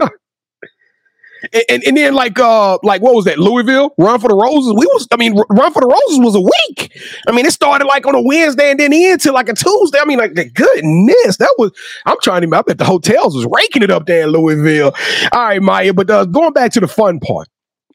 And, 1.70 1.82
and, 1.84 1.96
then 1.96 2.14
like 2.14 2.38
uh 2.38 2.78
like 2.82 3.00
what 3.00 3.14
was 3.14 3.24
that 3.24 3.38
Louisville 3.38 3.94
Run 3.96 4.20
for 4.20 4.28
the 4.28 4.34
Roses? 4.34 4.74
We 4.76 4.86
was 4.86 5.08
I 5.10 5.16
mean 5.16 5.36
Run 5.48 5.72
for 5.72 5.80
the 5.80 5.86
Roses 5.86 6.18
was 6.18 6.34
a 6.34 6.40
week. 6.40 7.00
I 7.26 7.32
mean 7.32 7.46
it 7.46 7.52
started 7.52 7.86
like 7.86 8.06
on 8.06 8.14
a 8.14 8.22
Wednesday 8.22 8.70
and 8.70 8.78
then 8.78 8.92
into 8.92 9.32
like 9.32 9.48
a 9.48 9.54
Tuesday. 9.54 9.98
I 10.00 10.04
mean 10.04 10.18
like 10.18 10.34
the 10.34 10.50
goodness 10.50 11.38
that 11.38 11.54
was 11.58 11.72
I'm 12.06 12.18
trying 12.22 12.48
to 12.48 12.56
I 12.56 12.62
bet 12.62 12.78
the 12.78 12.84
hotels 12.84 13.34
was 13.34 13.46
raking 13.46 13.82
it 13.82 13.90
up 13.90 14.06
there 14.06 14.24
in 14.24 14.30
Louisville. 14.30 14.92
All 15.32 15.42
right, 15.42 15.62
Maya, 15.62 15.94
but 15.94 16.10
uh, 16.10 16.24
going 16.26 16.52
back 16.52 16.72
to 16.72 16.80
the 16.80 16.88
fun 16.88 17.20
part 17.20 17.48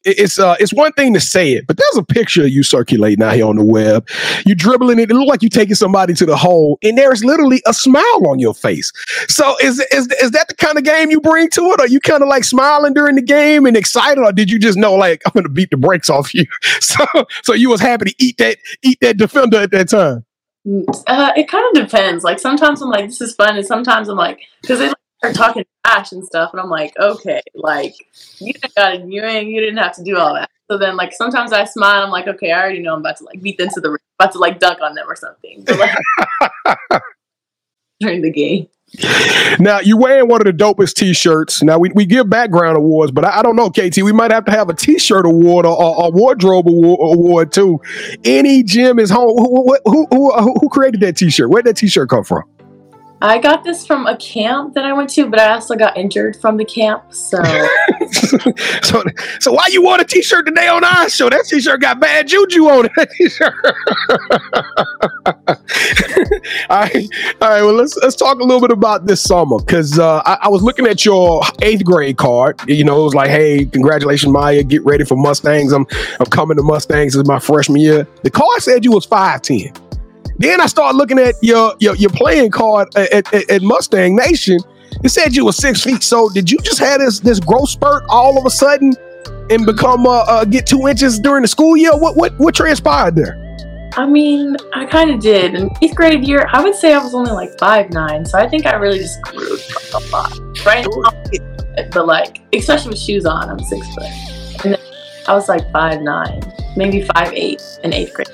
it's 0.06 0.40
uh 0.40 0.56
it's 0.60 0.74
one 0.74 0.94
thing 0.94 1.14
to 1.14 1.20
say 1.20 1.54
it, 1.54 1.66
but 1.68 1.78
there's 1.78 1.98
a 1.98 2.04
picture 2.04 2.44
of 2.44 2.50
you 2.50 2.64
circulating 2.64 3.24
out 3.24 3.34
here 3.34 3.46
on 3.46 3.56
the 3.56 3.66
web. 3.66 4.08
You 4.46 4.56
dribbling 4.56 5.00
it. 5.00 5.10
It 5.10 5.16
look 5.16 5.28
like 5.28 5.42
you're 5.42 5.50
taking 5.50 5.76
somebody 5.76 6.14
to 6.14 6.26
the 6.26 6.38
hole, 6.38 6.78
and 6.84 6.98
there's 6.98 7.24
literally 7.24 7.62
a 7.66 7.74
smile 7.74 8.28
on 8.28 8.40
your 8.40 8.54
face. 8.54 8.92
So 9.28 9.56
is 9.62 9.80
is 9.92 10.08
is 10.22 10.32
that 10.32 10.48
the 10.48 10.56
kind 10.56 10.78
of 10.78 10.84
game 10.84 11.10
you 11.10 11.20
bring 11.20 11.50
to 11.52 11.62
it? 11.72 11.82
Are 11.82 11.88
you 11.88 12.00
kind 12.00 12.22
of 12.22 12.30
like 12.30 12.44
smiling 12.44 12.94
during 12.94 13.16
the 13.16 13.22
game 13.22 13.66
and 13.66 13.76
excited, 13.76 14.22
or 14.22 14.32
did 14.32 14.52
you 14.52 14.60
just 14.60 14.78
know 14.78 14.94
like 14.94 15.22
I'm 15.26 15.32
gonna 15.34 15.50
beat 15.50 15.72
the 15.72 15.78
brakes 15.78 16.10
off 16.10 16.34
you? 16.34 16.46
So 16.86 17.06
so 17.44 17.54
you 17.54 17.70
was 17.70 17.82
happy 17.82 18.12
to 18.12 18.16
eat 18.24 18.38
that 18.38 18.58
eat 18.84 19.00
that 19.02 19.18
defender 19.18 19.58
at 19.58 19.72
that 19.72 19.90
time. 19.90 20.26
Uh, 21.08 21.32
it 21.36 21.48
kind 21.48 21.64
of 21.70 21.84
depends. 21.84 22.24
Like 22.24 22.40
sometimes 22.40 22.82
I'm 22.82 22.90
like, 22.90 23.08
this 23.08 23.22
is 23.22 23.36
fun, 23.36 23.58
and 23.58 23.66
sometimes 23.66 24.08
I'm 24.08 24.18
like, 24.18 24.40
because 24.62 24.94
start 25.34 25.36
talking 25.36 25.66
trash 25.86 26.12
and 26.12 26.26
stuff, 26.26 26.52
and 26.54 26.62
I'm 26.62 26.70
like, 26.70 26.94
okay, 27.00 27.42
like 27.54 27.96
you 28.40 28.54
didn't 28.54 28.76
got 28.76 28.96
it, 28.96 29.06
you 29.06 29.24
ain't, 29.24 29.50
you 29.50 29.60
didn't 29.60 29.78
have 29.78 29.96
to 29.96 30.04
do 30.04 30.18
all 30.18 30.34
that. 30.34 30.50
So 30.70 30.78
then, 30.78 30.96
like 30.96 31.14
sometimes 31.14 31.54
I 31.54 31.66
smile. 31.66 32.04
I'm 32.04 32.12
like, 32.12 32.28
okay, 32.28 32.52
I 32.52 32.62
already 32.62 32.80
know 32.80 32.94
I'm 32.94 33.00
about 33.00 33.18
to 33.18 33.24
like 33.24 33.42
beat 33.42 33.58
them 33.58 33.70
to 33.74 33.82
the 33.82 33.98
about 34.20 34.32
to 34.34 34.40
like 34.40 34.60
dunk 34.60 34.82
on 34.82 34.96
them 34.96 35.06
or 35.08 35.16
something. 35.16 35.64
But, 35.66 35.80
like, 35.80 37.02
during 38.00 38.22
the 38.22 38.32
game. 38.32 38.68
Now 39.60 39.80
you're 39.80 39.98
wearing 39.98 40.30
one 40.30 40.42
of 40.42 40.46
the 40.46 40.54
dopest 40.54 40.94
T-shirts. 40.94 41.62
Now 41.64 41.78
we, 41.80 41.90
we 41.96 42.06
give 42.06 42.30
background 42.30 42.78
awards, 42.78 43.12
but 43.12 43.26
I, 43.26 43.40
I 43.40 43.42
don't 43.42 43.56
know, 43.56 43.70
KT. 43.70 43.98
We 44.04 44.12
might 44.12 44.32
have 44.32 44.46
to 44.46 44.52
have 44.52 44.70
a 44.70 44.74
T-shirt 44.74 45.26
award 45.26 45.66
or, 45.66 45.76
or, 45.76 46.06
or 46.06 46.12
wardrobe 46.12 46.68
award, 46.68 47.00
award, 47.02 47.52
too. 47.52 47.82
Any 48.24 48.64
gym 48.64 49.00
is 49.00 49.10
home. 49.10 49.36
Who, 49.38 49.78
who, 49.86 50.08
who, 50.12 50.54
who 50.54 50.70
created 50.70 51.02
that 51.02 51.18
T-shirt? 51.18 51.50
Where 51.50 51.62
did 51.62 51.76
that 51.76 51.80
T-shirt 51.80 52.10
come 52.10 52.24
from? 52.24 52.44
I 53.26 53.40
got 53.40 53.64
this 53.64 53.88
from 53.88 54.06
a 54.06 54.16
camp 54.18 54.76
that 54.76 54.86
I 54.86 54.94
went 54.94 55.10
to, 55.12 55.28
but 55.28 55.40
I 55.40 55.54
also 55.54 55.76
got 55.76 55.98
injured 55.98 56.40
from 56.40 56.58
the 56.58 56.66
camp. 56.66 57.12
So, 57.12 57.44
so, 58.84 59.04
so 59.40 59.52
why 59.52 59.66
you 59.72 59.82
wore 59.82 60.00
a 60.00 60.04
t-shirt 60.04 60.46
today 60.46 60.68
on 60.68 60.84
our 60.84 61.10
show? 61.10 61.28
That 61.30 61.46
t-shirt 61.46 61.82
got 61.82 62.00
bad 62.00 62.28
juju 62.28 62.66
on 62.66 62.88
it. 62.96 63.10
T-shirt. 63.18 63.54
all 66.70 66.82
right, 66.82 67.08
all 67.42 67.50
right. 67.50 67.64
Well, 67.64 67.74
let's 67.74 67.98
let's 67.98 68.16
talk 68.16 68.40
a 68.40 68.44
little 68.44 68.62
bit 68.62 68.70
about 68.70 69.08
this 69.08 69.22
summer 69.22 69.58
because 69.58 69.98
uh, 69.98 70.22
I, 70.24 70.38
I 70.44 70.48
was 70.50 70.62
looking 70.62 70.86
at 70.86 71.04
your 71.04 71.42
eighth 71.64 71.84
grade 71.84 72.18
card. 72.18 72.62
You 72.68 72.84
know, 72.84 73.02
it 73.02 73.06
was 73.06 73.16
like, 73.16 73.32
"Hey, 73.32 73.66
congratulations, 73.66 74.32
Maya. 74.32 74.62
Get 74.62 74.86
ready 74.86 75.04
for 75.04 75.16
Mustangs. 75.16 75.72
I'm 75.74 75.88
I'm 76.20 76.28
coming 76.28 76.58
to 76.58 76.64
Mustangs. 76.64 77.16
This 77.16 77.26
my 77.26 77.40
freshman 77.40 77.82
year." 77.82 78.08
The 78.22 78.30
card 78.30 78.62
said 78.62 78.86
you 78.86 78.92
was 78.92 79.06
five 79.06 79.42
ten. 79.42 79.74
Then 80.38 80.60
I 80.62 80.68
started 80.68 80.98
looking 80.98 81.20
at 81.20 81.36
your 81.42 81.76
your, 81.80 81.96
your 81.96 82.10
playing 82.10 82.52
card 82.52 82.96
at, 82.96 83.34
at, 83.34 83.50
at 83.50 83.62
Mustang 83.62 84.16
Nation. 84.16 84.60
It 85.04 85.10
said 85.10 85.36
you 85.36 85.46
were 85.46 85.52
six 85.52 85.84
feet. 85.84 86.04
So 86.04 86.30
did 86.30 86.52
you 86.52 86.58
just 86.60 86.80
have 86.80 87.00
this 87.00 87.20
this 87.20 87.40
growth 87.40 87.70
spurt 87.70 88.04
all 88.10 88.38
of 88.38 88.46
a 88.46 88.50
sudden 88.50 88.94
and 89.50 89.66
become 89.66 90.06
uh, 90.06 90.26
uh 90.28 90.46
get 90.46 90.66
two 90.66 90.88
inches 90.88 91.20
during 91.20 91.42
the 91.42 91.48
school 91.48 91.78
year? 91.78 91.92
What 91.94 92.16
what 92.16 92.38
what 92.40 92.56
transpired 92.56 93.16
there? 93.16 93.42
I 93.98 94.06
mean, 94.06 94.58
I 94.74 94.86
kind 94.86 95.10
of 95.10 95.22
did. 95.22 95.56
In 95.56 95.70
eighth 95.82 95.96
grade 95.96 96.28
year, 96.28 96.50
I 96.52 96.62
would 96.62 96.76
say 96.76 96.94
I 96.94 96.98
was 96.98 97.14
only 97.14 97.32
like 97.32 97.58
five 97.58 97.92
nine, 97.92 98.26
so 98.26 98.38
I 98.38 98.50
think 98.50 98.66
I 98.66 98.76
really 98.76 99.00
just 99.00 99.22
grew 99.22 99.58
a 99.94 100.00
lot. 100.12 100.38
Right 100.66 100.86
now, 100.86 101.88
but 101.92 102.06
like, 102.06 102.42
especially 102.54 102.90
with 102.90 103.00
shoes 103.00 103.26
on, 103.26 103.50
I'm 103.50 103.60
six 103.60 103.88
foot, 103.96 104.66
and 104.66 104.78
I 105.28 105.34
was 105.34 105.48
like 105.48 105.72
five 105.72 106.02
nine, 106.02 106.42
maybe 106.76 107.04
five 107.04 107.32
eight 107.32 107.62
in 107.86 107.94
eighth 107.94 108.14
grade. 108.14 108.28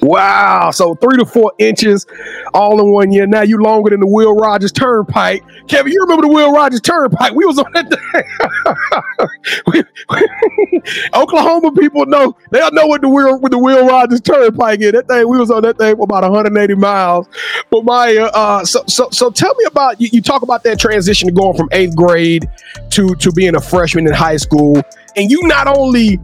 Wow. 0.00 0.70
So 0.70 0.94
three 0.96 1.16
to 1.16 1.26
four 1.26 1.52
inches 1.58 2.06
all 2.54 2.80
in 2.80 2.92
one 2.92 3.10
year. 3.12 3.26
Now 3.26 3.42
you 3.42 3.60
longer 3.60 3.90
than 3.90 4.00
the 4.00 4.06
Will 4.06 4.34
Rogers 4.34 4.72
Turnpike. 4.72 5.42
Kevin, 5.66 5.92
you 5.92 6.00
remember 6.02 6.22
the 6.22 6.32
Will 6.32 6.52
Rogers 6.52 6.80
Turnpike? 6.80 7.34
We 7.34 7.44
was 7.44 7.58
on 7.58 7.72
that 7.72 7.90
thing. 7.90 9.84
Oklahoma 11.14 11.72
people 11.72 12.06
know, 12.06 12.36
they'll 12.50 12.72
know 12.72 12.86
what 12.86 13.00
the 13.00 13.08
Will 13.08 13.40
with 13.40 13.52
the 13.52 13.58
Will 13.58 13.86
Rogers 13.86 14.20
Turnpike 14.20 14.80
is. 14.80 14.92
That 14.92 15.08
thing, 15.08 15.28
we 15.28 15.38
was 15.38 15.50
on 15.50 15.62
that 15.62 15.78
thing 15.78 15.96
for 15.96 16.04
about 16.04 16.22
180 16.22 16.74
miles. 16.74 17.28
But 17.70 17.84
my 17.84 18.16
uh 18.16 18.64
so 18.64 18.82
so 18.86 19.08
so 19.10 19.30
tell 19.30 19.54
me 19.56 19.64
about 19.64 20.00
you, 20.00 20.08
you 20.12 20.22
talk 20.22 20.42
about 20.42 20.62
that 20.64 20.78
transition 20.78 21.34
going 21.34 21.56
from 21.56 21.68
eighth 21.72 21.96
grade 21.96 22.48
to 22.90 23.14
to 23.16 23.32
being 23.32 23.56
a 23.56 23.60
freshman 23.60 24.06
in 24.06 24.12
high 24.12 24.36
school. 24.36 24.80
And 25.16 25.30
you 25.30 25.40
not 25.44 25.66
only 25.66 26.20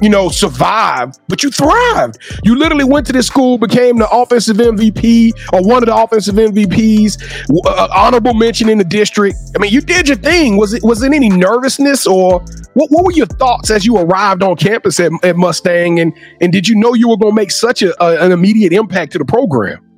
you 0.00 0.08
know, 0.08 0.28
survived, 0.28 1.18
but 1.28 1.42
you 1.42 1.50
thrived. 1.50 2.18
You 2.44 2.56
literally 2.56 2.84
went 2.84 3.06
to 3.06 3.12
this 3.12 3.26
school, 3.26 3.58
became 3.58 3.98
the 3.98 4.08
offensive 4.10 4.56
MVP 4.56 5.32
or 5.52 5.62
one 5.62 5.82
of 5.82 5.86
the 5.86 5.96
offensive 5.96 6.34
MVPs, 6.34 7.46
uh, 7.66 7.88
honorable 7.94 8.34
mention 8.34 8.68
in 8.68 8.78
the 8.78 8.84
district. 8.84 9.36
I 9.54 9.58
mean, 9.58 9.72
you 9.72 9.80
did 9.80 10.08
your 10.08 10.16
thing. 10.16 10.56
Was 10.56 10.74
it 10.74 10.82
was 10.82 11.02
it 11.02 11.12
any 11.12 11.28
nervousness 11.28 12.06
or 12.06 12.40
what, 12.74 12.90
what 12.90 13.04
were 13.04 13.12
your 13.12 13.26
thoughts 13.26 13.70
as 13.70 13.84
you 13.84 13.98
arrived 13.98 14.42
on 14.42 14.56
campus 14.56 15.00
at, 15.00 15.12
at 15.22 15.36
Mustang? 15.36 16.00
And 16.00 16.16
and 16.40 16.52
did 16.52 16.68
you 16.68 16.74
know 16.74 16.94
you 16.94 17.08
were 17.08 17.16
going 17.16 17.32
to 17.32 17.36
make 17.36 17.50
such 17.50 17.82
a, 17.82 18.02
a, 18.02 18.24
an 18.24 18.32
immediate 18.32 18.72
impact 18.72 19.12
to 19.12 19.18
the 19.18 19.24
program? 19.24 19.89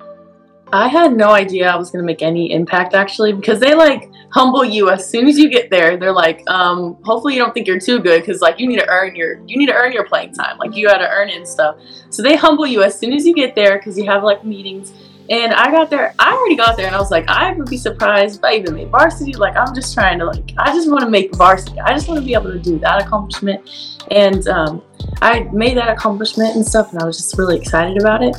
I 0.73 0.87
had 0.87 1.15
no 1.15 1.29
idea 1.29 1.69
I 1.69 1.75
was 1.75 1.91
going 1.91 2.01
to 2.01 2.05
make 2.05 2.23
any 2.23 2.51
impact 2.51 2.95
actually 2.95 3.31
because 3.31 3.59
they 3.59 3.75
like 3.75 4.09
humble 4.31 4.65
you 4.65 4.89
as 4.89 5.07
soon 5.07 5.27
as 5.27 5.37
you 5.37 5.47
get 5.47 5.69
there. 5.69 5.97
They're 5.97 6.11
like, 6.11 6.43
um, 6.49 6.97
hopefully 7.03 7.35
you 7.35 7.39
don't 7.39 7.53
think 7.53 7.67
you're 7.67 7.79
too 7.79 7.99
good 7.99 8.21
because 8.21 8.41
like 8.41 8.59
you 8.59 8.67
need 8.67 8.79
to 8.79 8.89
earn 8.89 9.15
your 9.15 9.39
you 9.45 9.55
need 9.55 9.67
to 9.67 9.73
earn 9.73 9.91
your 9.93 10.07
playing 10.07 10.33
time. 10.33 10.57
Like 10.57 10.75
you 10.75 10.87
got 10.87 10.97
to 10.97 11.07
earn 11.07 11.29
it 11.29 11.35
and 11.37 11.47
stuff. 11.47 11.77
So 12.09 12.23
they 12.23 12.35
humble 12.35 12.65
you 12.65 12.81
as 12.81 12.97
soon 12.97 13.13
as 13.13 13.23
you 13.23 13.35
get 13.35 13.53
there 13.53 13.77
because 13.77 13.99
you 13.99 14.05
have 14.05 14.23
like 14.23 14.43
meetings. 14.43 14.93
And 15.29 15.53
I 15.53 15.69
got 15.69 15.91
there. 15.91 16.15
I 16.19 16.33
already 16.33 16.57
got 16.57 16.75
there, 16.75 16.87
and 16.87 16.95
I 16.95 16.99
was 16.99 17.09
like, 17.09 17.29
I 17.29 17.53
would 17.53 17.69
be 17.69 17.77
surprised 17.77 18.39
if 18.39 18.43
I 18.43 18.55
even 18.55 18.73
made 18.73 18.89
varsity. 18.89 19.33
Like 19.33 19.55
I'm 19.55 19.73
just 19.75 19.93
trying 19.93 20.17
to 20.19 20.25
like 20.25 20.53
I 20.57 20.73
just 20.73 20.89
want 20.89 21.01
to 21.01 21.09
make 21.09 21.35
varsity. 21.35 21.79
I 21.79 21.93
just 21.93 22.07
want 22.07 22.19
to 22.19 22.25
be 22.25 22.33
able 22.33 22.51
to 22.51 22.59
do 22.59 22.79
that 22.79 23.03
accomplishment. 23.03 23.69
And 24.09 24.45
um, 24.47 24.81
I 25.21 25.41
made 25.53 25.77
that 25.77 25.89
accomplishment 25.89 26.55
and 26.55 26.65
stuff, 26.65 26.91
and 26.91 27.01
I 27.01 27.05
was 27.05 27.17
just 27.17 27.37
really 27.37 27.57
excited 27.57 28.01
about 28.01 28.23
it. 28.23 28.35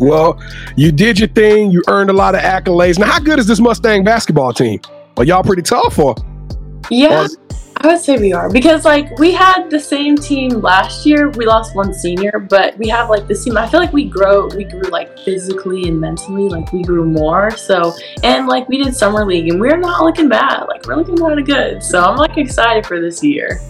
Well, 0.00 0.42
you 0.76 0.90
did 0.90 1.18
your 1.18 1.28
thing. 1.28 1.70
You 1.70 1.82
earned 1.88 2.10
a 2.10 2.14
lot 2.14 2.34
of 2.34 2.40
accolades. 2.40 2.98
Now, 2.98 3.06
how 3.06 3.20
good 3.20 3.38
is 3.38 3.46
this 3.46 3.60
Mustang 3.60 4.02
basketball 4.02 4.52
team? 4.52 4.80
Are 5.18 5.24
y'all 5.24 5.42
pretty 5.42 5.62
tough 5.62 5.98
or? 5.98 6.14
Yeah, 6.90 7.28
I 7.82 7.86
would 7.86 8.00
say 8.00 8.18
we 8.18 8.32
are 8.32 8.50
because 8.50 8.84
like 8.84 9.18
we 9.18 9.32
had 9.32 9.70
the 9.70 9.80
same 9.80 10.16
team 10.16 10.50
last 10.60 11.06
year. 11.06 11.30
We 11.30 11.46
lost 11.46 11.74
one 11.74 11.94
senior, 11.94 12.38
but 12.38 12.76
we 12.76 12.88
have 12.88 13.08
like 13.08 13.26
this 13.26 13.44
team. 13.44 13.56
I 13.56 13.68
feel 13.68 13.80
like 13.80 13.92
we 13.92 14.04
grow, 14.04 14.48
we 14.48 14.64
grew 14.64 14.82
like 14.90 15.18
physically 15.20 15.88
and 15.88 15.98
mentally. 16.00 16.48
Like 16.48 16.72
we 16.72 16.82
grew 16.82 17.04
more. 17.04 17.50
So 17.52 17.94
and 18.22 18.48
like 18.48 18.68
we 18.68 18.82
did 18.82 18.94
summer 18.94 19.24
league, 19.24 19.48
and 19.48 19.60
we're 19.60 19.78
not 19.78 20.04
looking 20.04 20.28
bad. 20.28 20.64
Like 20.64 20.86
we're 20.86 20.96
looking 20.96 21.16
kind 21.16 21.38
of 21.38 21.46
good. 21.46 21.82
So 21.82 22.02
I'm 22.02 22.16
like 22.16 22.36
excited 22.36 22.84
for 22.86 23.00
this 23.00 23.22
year. 23.22 23.60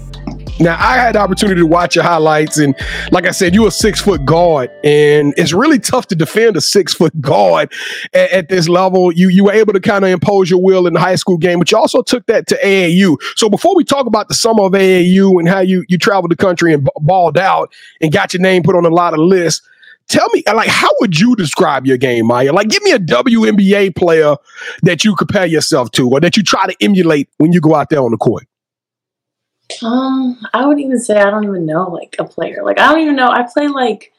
Now 0.61 0.77
I 0.79 0.99
had 0.99 1.15
the 1.15 1.21
opportunity 1.21 1.61
to 1.63 1.67
watch 1.67 1.95
your 1.95 2.05
highlights, 2.05 2.59
and 2.59 2.75
like 3.11 3.27
I 3.27 3.31
said, 3.31 3.55
you're 3.55 3.69
a 3.69 3.71
six 3.71 3.99
foot 3.99 4.27
guard, 4.27 4.71
and 4.85 5.33
it's 5.39 5.55
really 5.55 5.79
tough 5.79 6.07
to 6.09 6.15
defend 6.15 6.55
a 6.55 6.61
six 6.61 6.93
foot 6.93 7.19
guard 7.19 7.73
at, 8.13 8.31
at, 8.31 8.49
this 8.51 8.69
level. 8.69 9.11
You 9.11 9.31
you 9.31 9.45
were 9.45 9.53
able 9.53 9.73
to 9.73 9.81
kind 9.81 10.05
of 10.05 10.11
impose 10.11 10.51
your 10.51 10.63
will 10.63 10.87
in 10.87 10.93
the 10.93 11.01
high 11.01 11.15
school 11.15 11.39
game, 11.39 11.61
but 11.61 11.73
you 11.73 11.79
also 11.79 12.03
took 12.03 12.27
that 12.27 12.47
to 12.49 12.59
AAU. 12.63 13.17
So 13.37 13.49
before 13.49 13.75
we 13.75 13.85
talk 13.85 14.07
about 14.07 14.29
the 14.29 14.35
summer 14.35 14.65
of 14.65 14.73
AAU 14.73 15.39
and 15.39 15.49
how 15.49 15.61
you 15.61 15.83
you 15.89 15.97
traveled 15.97 16.31
the 16.31 16.37
country 16.37 16.75
and 16.75 16.85
b- 16.85 16.91
balled 17.01 17.39
out 17.39 17.73
and 18.03 18.13
got 18.13 18.35
your 18.35 18.43
name 18.43 18.63
put 18.63 18.77
on 18.77 18.85
a 18.85 18.91
lot 18.91 19.15
of 19.15 19.21
lists. 19.21 19.67
Tell 20.09 20.29
me, 20.35 20.43
uh, 20.49 20.57
like, 20.57 20.69
how 20.69 20.89
would 21.01 21.21
you 21.21 21.37
describe 21.37 21.87
your 21.87 21.97
game, 21.97 22.27
Maya? 22.27 22.53
Like, 22.53 22.69
give 22.69 22.83
me 22.83 22.91
a 22.91 22.99
WNBA 22.99 23.95
player 23.95 24.35
that 24.83 25.05
you 25.05 25.15
compare 25.15 25.47
yourself 25.47 25.93
to, 25.93 26.11
or 26.11 26.19
that 26.19 26.37
you 26.37 26.43
try 26.43 26.67
to 26.67 26.75
emulate 26.81 27.29
when 27.39 27.53
you 27.53 27.61
go 27.61 27.77
out 27.77 27.91
there 27.91 28.01
on 28.01 28.11
the 28.11 28.17
court. 28.17 28.45
Um, 29.83 30.39
I 30.53 30.67
would 30.67 30.81
even 30.81 30.99
say 30.99 31.19
I 31.19 31.31
don't 31.31 31.45
even 31.45 31.67
know 31.67 31.89
like 31.89 32.17
a 32.19 32.25
player. 32.25 32.63
Like 32.63 32.79
I 32.79 32.91
don't 32.91 33.01
even 33.01 33.17
know. 33.17 33.29
I 33.29 33.47
play 33.53 33.69
like, 33.69 34.13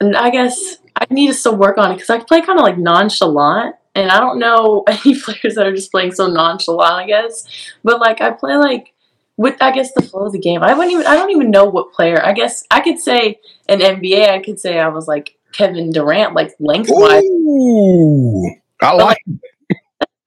and 0.00 0.16
I 0.16 0.30
guess 0.30 0.78
I 0.96 1.06
need 1.10 1.28
to 1.28 1.34
still 1.34 1.56
work 1.56 1.78
on 1.78 1.90
it 1.90 1.94
because 1.94 2.10
I 2.10 2.18
play 2.20 2.40
kind 2.40 2.58
of 2.58 2.64
like 2.64 2.78
nonchalant, 2.78 3.76
and 3.94 4.10
I 4.10 4.20
don't 4.20 4.38
know 4.38 4.84
any 4.88 5.18
players 5.20 5.54
that 5.54 5.66
are 5.66 5.74
just 5.74 5.90
playing 5.90 6.12
so 6.12 6.26
nonchalant. 6.26 6.92
I 6.92 7.06
guess, 7.06 7.46
but 7.82 8.00
like 8.00 8.20
I 8.20 8.30
play 8.30 8.56
like 8.56 8.92
with 9.36 9.56
I 9.60 9.72
guess 9.72 9.92
the 9.92 10.02
flow 10.02 10.26
of 10.26 10.32
the 10.32 10.38
game. 10.38 10.62
I 10.62 10.74
wouldn't 10.74 10.92
even. 10.92 11.06
I 11.06 11.16
don't 11.16 11.30
even 11.30 11.50
know 11.50 11.64
what 11.64 11.92
player. 11.92 12.24
I 12.24 12.32
guess 12.32 12.64
I 12.70 12.80
could 12.80 12.98
say 12.98 13.40
an 13.68 13.80
NBA. 13.80 14.28
I 14.28 14.40
could 14.40 14.60
say 14.60 14.78
I 14.78 14.88
was 14.88 15.08
like 15.08 15.36
Kevin 15.52 15.90
Durant, 15.90 16.34
like 16.34 16.54
lengthwise. 16.60 17.24
Ooh, 17.24 18.54
I 18.80 18.92
like. 18.94 19.18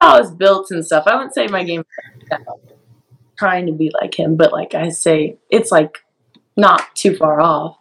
how 0.01 0.15
I 0.15 0.19
was 0.19 0.31
built 0.31 0.71
and 0.71 0.85
stuff. 0.85 1.05
I 1.07 1.15
wouldn't 1.15 1.33
say 1.33 1.47
my 1.47 1.63
game 1.63 1.83
trying 3.37 3.65
to 3.67 3.71
be 3.71 3.91
like 4.01 4.17
him, 4.17 4.35
but 4.35 4.51
like 4.51 4.73
I 4.73 4.89
say, 4.89 5.37
it's 5.49 5.71
like 5.71 5.99
not 6.55 6.83
too 6.95 7.15
far 7.15 7.39
off. 7.39 7.77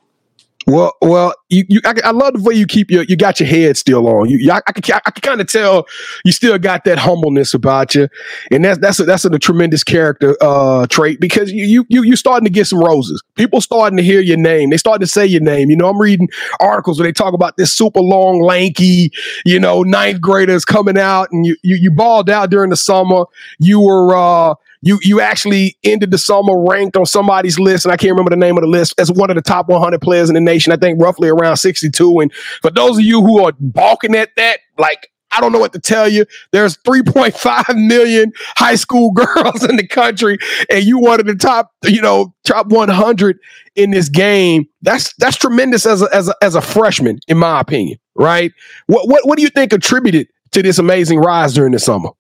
Well, 0.69 0.95
well, 1.01 1.33
you, 1.49 1.65
you 1.69 1.81
I, 1.85 1.95
I, 2.03 2.11
love 2.11 2.33
the 2.35 2.43
way 2.43 2.55
you 2.55 2.67
keep 2.67 2.91
your 2.91 3.05
you 3.05 3.15
got 3.15 3.39
your 3.39 3.49
head 3.49 3.77
still 3.77 4.09
on. 4.09 4.29
You, 4.29 4.51
I, 4.51 4.61
I, 4.67 4.73
can 4.73 5.01
I 5.07 5.11
can 5.13 5.21
kind 5.21 5.41
of 5.41 5.47
tell 5.47 5.87
you 6.25 6.33
still 6.33 6.59
got 6.59 6.83
that 6.87 6.99
humbleness 6.99 7.55
about 7.55 7.95
you, 7.95 8.09
and 8.51 8.65
that's 8.65 8.81
that's 8.81 8.99
a, 8.99 9.05
that's 9.05 9.25
a, 9.25 9.29
a 9.29 9.39
tremendous 9.39 9.85
character 9.85 10.37
uh, 10.41 10.89
trait 10.89 11.21
because 11.21 11.53
you 11.53 11.65
you 11.65 11.87
you 11.89 12.03
you 12.03 12.17
starting 12.17 12.45
to 12.47 12.51
get 12.51 12.67
some 12.67 12.81
roses. 12.81 13.23
People 13.37 13.61
starting 13.61 13.97
to 13.97 14.03
hear 14.03 14.21
your 14.21 14.39
name. 14.39 14.71
They 14.71 14.77
starting 14.77 15.07
to 15.07 15.11
say 15.11 15.25
your 15.25 15.41
name. 15.41 15.71
You 15.71 15.77
know, 15.77 15.89
I'm 15.89 16.01
reading 16.01 16.29
articles 16.59 16.99
where 16.99 17.07
they 17.07 17.13
talk 17.13 17.33
about 17.33 17.57
this 17.57 17.73
super 17.73 18.01
long, 18.01 18.43
lanky, 18.43 19.13
you 19.45 19.61
know, 19.61 19.85
ninth 19.85 20.21
graders 20.21 20.65
coming 20.65 20.99
out, 20.99 21.29
and 21.31 21.47
you 21.47 21.57
you 21.63 21.77
you 21.77 21.93
balled 21.93 22.29
out 22.29 22.51
during 22.51 22.71
the 22.71 22.77
summer. 22.77 23.27
You 23.61 23.81
were. 23.81 24.17
uh 24.17 24.55
you 24.87 24.99
you 25.03 25.21
actually 25.21 25.77
ended 25.83 26.11
the 26.11 26.19
summer 26.19 26.59
ranked 26.63 26.97
on 26.97 27.07
somebody's 27.07 27.59
list, 27.59 27.85
and 27.85 27.93
I 27.93 27.97
can't 27.97 28.13
remember 28.13 28.31
the 28.31 28.37
name 28.37 28.57
of 28.57 28.63
the 28.63 28.69
list, 28.69 28.95
as 28.99 29.11
one 29.11 29.31
of 29.31 29.37
the 29.37 29.43
top 29.43 29.69
100 29.69 30.01
players 30.01 30.31
in 30.31 30.35
the 30.35 30.41
nation. 30.41 30.73
I 30.73 30.77
think 30.77 31.01
roughly 31.03 31.29
around 31.29 31.57
62. 31.57 32.21
And 32.21 32.33
for 32.63 32.71
those 32.71 32.99
of 32.99 33.05
you 33.05 33.21
who 33.21 33.45
are 33.45 33.53
balking 33.59 34.15
at 34.15 34.31
that, 34.37 34.61
like 34.79 35.11
I 35.33 35.41
don't 35.41 35.53
know 35.53 35.59
what 35.59 35.73
to 35.73 35.81
tell 35.81 36.09
you. 36.09 36.25
There's 36.53 36.77
3.5 36.79 37.87
million 37.87 38.33
high 38.57 38.77
school 38.77 39.11
girls 39.13 39.65
in 39.65 39.77
the 39.77 39.87
country, 39.87 40.39
and 40.71 40.85
you 40.85 40.99
one 40.99 41.21
of 41.21 41.27
the 41.27 41.35
top, 41.35 41.73
you 41.85 42.01
know, 42.01 42.33
top 42.45 42.69
100 42.69 43.39
in 43.75 43.91
this 43.91 44.09
game. 44.09 44.67
That's 44.83 45.13
that's 45.15 45.37
tremendous 45.37 45.85
as 45.85 46.03
a, 46.03 46.09
as 46.15 46.29
a, 46.29 46.35
as 46.43 46.55
a 46.55 46.61
freshman, 46.61 47.19
in 47.27 47.39
my 47.39 47.61
opinion. 47.61 47.99
Right? 48.15 48.53
What 48.87 49.09
what 49.09 49.27
what 49.27 49.37
do 49.37 49.43
you 49.43 49.51
think 49.51 49.73
attributed 49.73 50.29
to 50.53 50.63
this 50.63 50.79
amazing 50.79 51.19
rise 51.19 51.55
during 51.55 51.73
the 51.73 51.81
summer? 51.81 52.11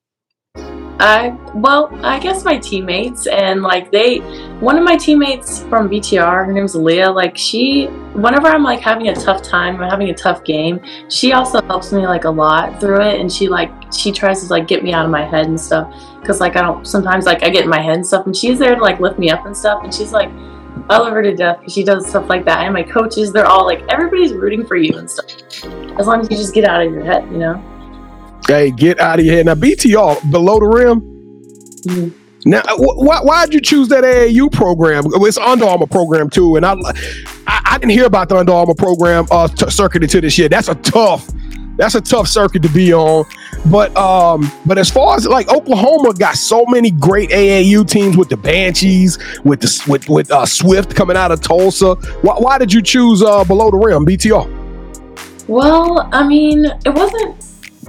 I 0.98 1.36
well, 1.54 1.90
I 2.04 2.18
guess 2.18 2.42
my 2.44 2.56
teammates 2.56 3.26
and 3.26 3.62
like 3.62 3.90
they 3.90 4.18
one 4.60 4.78
of 4.78 4.84
my 4.84 4.96
teammates 4.96 5.62
from 5.64 5.90
BTR, 5.90 6.46
her 6.46 6.52
name's 6.52 6.74
Leah, 6.74 7.10
like 7.10 7.36
she 7.36 7.86
whenever 8.14 8.46
I'm 8.48 8.62
like 8.62 8.80
having 8.80 9.08
a 9.08 9.14
tough 9.14 9.42
time, 9.42 9.76
I'm 9.80 9.90
having 9.90 10.08
a 10.08 10.14
tough 10.14 10.42
game, 10.42 10.80
she 11.10 11.34
also 11.34 11.60
helps 11.62 11.92
me 11.92 12.06
like 12.06 12.24
a 12.24 12.30
lot 12.30 12.80
through 12.80 13.02
it 13.02 13.20
and 13.20 13.30
she 13.30 13.46
like 13.46 13.70
she 13.92 14.10
tries 14.10 14.42
to 14.42 14.46
like 14.46 14.66
get 14.66 14.82
me 14.82 14.94
out 14.94 15.04
of 15.04 15.10
my 15.10 15.22
head 15.22 15.46
and 15.46 15.60
stuff 15.60 15.92
cuz 16.24 16.40
like 16.40 16.56
I 16.56 16.62
don't 16.62 16.86
sometimes 16.86 17.26
like 17.26 17.44
I 17.44 17.50
get 17.50 17.64
in 17.64 17.70
my 17.70 17.80
head 17.80 17.96
and 17.96 18.06
stuff 18.06 18.24
and 18.24 18.34
she's 18.34 18.58
there 18.58 18.74
to 18.74 18.80
like 18.80 18.98
lift 18.98 19.18
me 19.18 19.30
up 19.30 19.44
and 19.44 19.54
stuff 19.54 19.84
and 19.84 19.92
she's 19.92 20.12
like 20.12 20.30
I 20.88 20.98
love 20.98 21.12
her 21.12 21.22
to 21.22 21.34
death 21.34 21.58
because 21.58 21.74
she 21.74 21.84
does 21.84 22.06
stuff 22.08 22.28
like 22.28 22.46
that 22.46 22.60
and 22.60 22.72
my 22.72 22.82
coaches 22.82 23.32
they're 23.32 23.46
all 23.46 23.66
like 23.66 23.82
everybody's 23.90 24.32
rooting 24.32 24.64
for 24.64 24.76
you 24.76 24.96
and 24.96 25.10
stuff 25.10 25.26
as 25.98 26.06
long 26.06 26.20
as 26.20 26.30
you 26.30 26.36
just 26.36 26.54
get 26.54 26.64
out 26.64 26.84
of 26.84 26.92
your 26.92 27.04
head, 27.04 27.24
you 27.30 27.38
know. 27.38 27.75
Hey, 28.46 28.70
get 28.70 29.00
out 29.00 29.18
of 29.18 29.24
here. 29.24 29.42
Now, 29.42 29.54
BTR, 29.54 30.30
below 30.30 30.60
the 30.60 30.66
rim. 30.66 31.00
Mm-hmm. 31.00 32.26
Now, 32.46 32.62
wh- 32.76 33.24
why 33.24 33.44
did 33.44 33.54
you 33.54 33.60
choose 33.60 33.88
that 33.88 34.04
AAU 34.04 34.52
program? 34.52 35.04
It's 35.06 35.36
Under 35.36 35.64
Armour 35.64 35.88
program 35.88 36.30
too, 36.30 36.54
and 36.54 36.64
I, 36.64 36.74
I, 37.48 37.62
I 37.64 37.78
didn't 37.78 37.90
hear 37.90 38.06
about 38.06 38.28
the 38.28 38.36
Under 38.36 38.52
Armour 38.52 38.74
program 38.74 39.26
uh, 39.32 39.48
t- 39.48 39.68
circuit 39.68 40.04
until 40.04 40.20
this 40.20 40.38
year. 40.38 40.48
That's 40.48 40.68
a 40.68 40.76
tough, 40.76 41.28
that's 41.76 41.96
a 41.96 42.00
tough 42.00 42.28
circuit 42.28 42.62
to 42.62 42.68
be 42.68 42.94
on. 42.94 43.24
But 43.68 43.96
um, 43.96 44.48
but 44.64 44.78
as 44.78 44.88
far 44.88 45.16
as 45.16 45.26
like 45.26 45.48
Oklahoma 45.48 46.14
got 46.14 46.36
so 46.36 46.64
many 46.66 46.92
great 46.92 47.30
AAU 47.30 47.88
teams 47.88 48.16
with 48.16 48.28
the 48.28 48.36
Banshees, 48.36 49.18
with 49.44 49.60
the 49.60 49.84
with 49.88 50.08
with 50.08 50.30
uh, 50.30 50.46
Swift 50.46 50.94
coming 50.94 51.16
out 51.16 51.32
of 51.32 51.40
Tulsa. 51.40 51.96
Why, 52.22 52.34
why 52.34 52.58
did 52.58 52.72
you 52.72 52.80
choose 52.80 53.22
uh, 53.22 53.42
below 53.42 53.72
the 53.72 53.76
rim, 53.78 54.06
BTR? 54.06 55.48
Well, 55.48 56.08
I 56.12 56.24
mean, 56.24 56.64
it 56.64 56.94
wasn't 56.94 57.42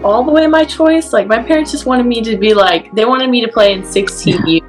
all 0.03 0.23
the 0.23 0.31
way 0.31 0.47
my 0.47 0.63
choice. 0.63 1.13
Like 1.13 1.27
my 1.27 1.41
parents 1.41 1.71
just 1.71 1.85
wanted 1.85 2.05
me 2.05 2.21
to 2.21 2.37
be 2.37 2.53
like 2.53 2.93
they 2.93 3.05
wanted 3.05 3.29
me 3.29 3.41
to 3.41 3.47
play 3.47 3.73
in 3.73 3.81
16U. 3.81 4.61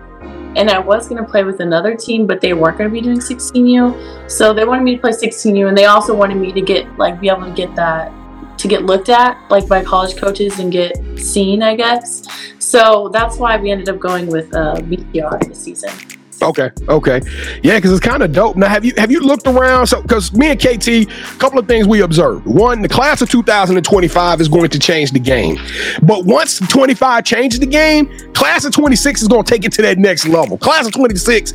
And 0.57 0.71
I 0.71 0.79
was 0.79 1.09
going 1.09 1.23
to 1.23 1.29
play 1.29 1.45
with 1.45 1.61
another 1.61 1.95
team, 1.95 2.27
but 2.27 2.41
they 2.41 2.53
weren't 2.53 2.79
going 2.79 2.91
to 2.91 2.93
be 2.93 3.01
doing 3.01 3.19
16U. 3.19 4.31
So 4.31 4.53
they 4.53 4.65
wanted 4.65 4.83
me 4.83 4.97
to 4.97 5.01
play 5.01 5.13
16U, 5.13 5.69
and 5.69 5.77
they 5.77 5.85
also 5.85 6.17
wanted 6.17 6.39
me 6.39 6.53
to 6.53 6.61
get 6.61 6.87
like 6.99 7.21
be 7.21 7.29
able 7.29 7.45
to 7.45 7.53
get 7.53 7.75
that 7.77 8.13
to 8.59 8.67
get 8.67 8.85
looked 8.85 9.09
at 9.09 9.39
like 9.51 9.69
by 9.69 9.85
college 9.85 10.17
coaches 10.17 10.59
and 10.59 10.73
get 10.73 10.97
seen, 11.17 11.63
I 11.63 11.77
guess. 11.77 12.27
So 12.59 13.09
that's 13.13 13.37
why 13.37 13.57
we 13.57 13.71
ended 13.71 13.89
up 13.89 14.01
going 14.01 14.27
with 14.27 14.53
uh, 14.55 14.77
BTR 14.77 15.47
this 15.47 15.63
season. 15.63 16.18
Okay, 16.41 16.71
okay, 16.89 17.21
yeah, 17.65 17.77
because 17.79 17.91
it's 17.91 18.01
kind 18.01 18.23
of 18.23 18.33
dope. 18.33 18.57
Now, 18.57 18.69
have 18.69 18.85
you 18.85 18.93
have 18.97 19.11
you 19.11 19.21
looked 19.21 19.47
around? 19.49 19.89
So, 19.89 20.01
because 20.03 20.33
me 20.33 20.49
and 20.51 20.61
KT, 20.61 20.89
a 20.89 21.05
couple 21.39 21.59
of 21.59 21.67
things 21.67 21.89
we 21.89 22.03
observed. 22.03 22.47
One, 22.47 22.81
the 22.81 22.89
class 22.89 23.21
of 23.21 23.29
2025 23.29 24.41
is 24.41 24.49
going 24.49 24.71
to 24.71 24.79
change 24.79 25.11
the 25.11 25.19
game, 25.19 25.59
but 26.03 26.25
once 26.27 26.61
25 26.61 27.25
changes 27.25 27.59
the 27.59 27.67
game, 27.67 28.07
class 28.35 28.65
of 28.65 28.73
26 28.73 29.23
is 29.23 29.29
going 29.29 29.43
to 29.43 29.51
take 29.51 29.65
it 29.65 29.73
to 29.73 29.83
that 29.83 29.99
next 29.99 30.29
level. 30.29 30.57
Class 30.59 30.87
of 30.87 30.93
26 30.93 31.53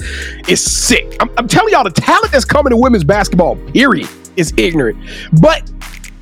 is 0.49 0.59
sick. 0.61 1.15
I'm, 1.21 1.29
I'm 1.37 1.47
telling 1.47 1.71
y'all, 1.71 1.85
the 1.85 1.91
talent 1.91 2.33
that's 2.33 2.45
coming 2.45 2.71
to 2.71 2.77
women's 2.77 3.05
basketball, 3.05 3.55
period, 3.71 4.09
is 4.35 4.53
ignorant. 4.57 4.97
But 5.41 5.71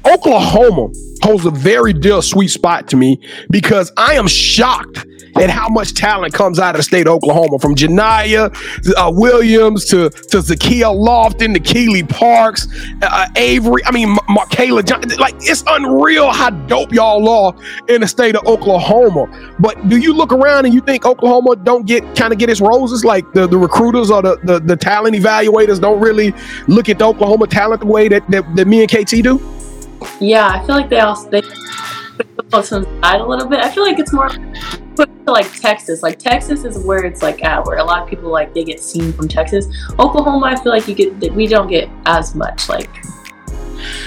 Oklahoma 0.05 0.93
holds 1.23 1.45
a 1.45 1.51
very 1.51 1.93
dear 1.93 2.21
sweet 2.21 2.49
spot 2.49 2.87
to 2.89 2.95
me 2.95 3.19
because 3.49 3.91
I 3.97 4.13
am 4.15 4.27
shocked 4.27 5.05
at 5.41 5.49
how 5.49 5.67
much 5.67 5.93
talent 5.93 6.33
comes 6.33 6.59
out 6.59 6.75
of 6.75 6.79
the 6.79 6.83
state 6.83 7.07
of 7.07 7.13
Oklahoma, 7.13 7.59
from 7.59 7.75
Janiyah 7.75 8.95
uh, 8.95 9.11
Williams 9.13 9.85
to 9.85 10.09
to 10.09 10.37
Zakia 10.37 10.93
Lofton 10.93 11.53
to 11.53 11.59
Keeley 11.59 12.03
Parks, 12.03 12.67
uh, 13.01 13.27
Avery. 13.35 13.81
I 13.85 13.91
mean, 13.91 14.15
Markayla 14.29 14.85
John. 14.85 15.01
Like 15.19 15.35
it's 15.39 15.63
unreal 15.67 16.31
how 16.31 16.49
dope 16.49 16.93
y'all 16.93 17.27
are 17.27 17.55
in 17.87 18.01
the 18.01 18.07
state 18.07 18.35
of 18.35 18.45
Oklahoma. 18.45 19.25
But 19.59 19.89
do 19.89 19.97
you 19.97 20.13
look 20.13 20.31
around 20.31 20.65
and 20.65 20.73
you 20.73 20.81
think 20.81 21.05
Oklahoma 21.05 21.55
don't 21.55 21.85
get 21.85 22.15
kind 22.15 22.31
of 22.31 22.39
get 22.39 22.49
its 22.49 22.61
roses? 22.61 23.03
Like 23.03 23.31
the, 23.33 23.47
the 23.47 23.57
recruiters 23.57 24.11
or 24.11 24.21
the, 24.21 24.37
the 24.43 24.59
the 24.59 24.75
talent 24.75 25.15
evaluators 25.15 25.79
don't 25.79 25.99
really 25.99 26.33
look 26.67 26.89
at 26.89 26.99
the 26.99 27.05
Oklahoma 27.05 27.47
talent 27.47 27.81
the 27.81 27.87
way 27.87 28.07
that 28.07 28.29
that, 28.29 28.55
that 28.55 28.67
me 28.67 28.81
and 28.83 28.89
KT 28.89 29.23
do. 29.23 29.41
Yeah, 30.19 30.47
I 30.47 30.65
feel 30.65 30.75
like 30.75 30.89
they 30.89 30.99
all 30.99 31.21
they 31.29 31.41
a 32.53 33.25
little 33.25 33.47
bit. 33.47 33.59
I 33.59 33.69
feel 33.69 33.83
like 33.83 33.99
it's 33.99 34.13
more 34.13 34.29
like 35.27 35.51
Texas. 35.59 36.03
Like 36.03 36.19
Texas 36.19 36.63
is 36.63 36.83
where 36.85 37.03
it's 37.05 37.21
like 37.21 37.43
at, 37.43 37.65
where 37.65 37.77
a 37.77 37.83
lot 37.83 38.03
of 38.03 38.09
people 38.09 38.29
like 38.29 38.53
they 38.53 38.63
get 38.63 38.81
seen 38.81 39.13
from 39.13 39.27
Texas. 39.27 39.67
Oklahoma, 39.99 40.47
I 40.47 40.55
feel 40.61 40.71
like 40.71 40.87
you 40.87 40.95
get 40.95 41.33
we 41.33 41.47
don't 41.47 41.67
get 41.67 41.89
as 42.05 42.35
much 42.35 42.69
like 42.69 42.89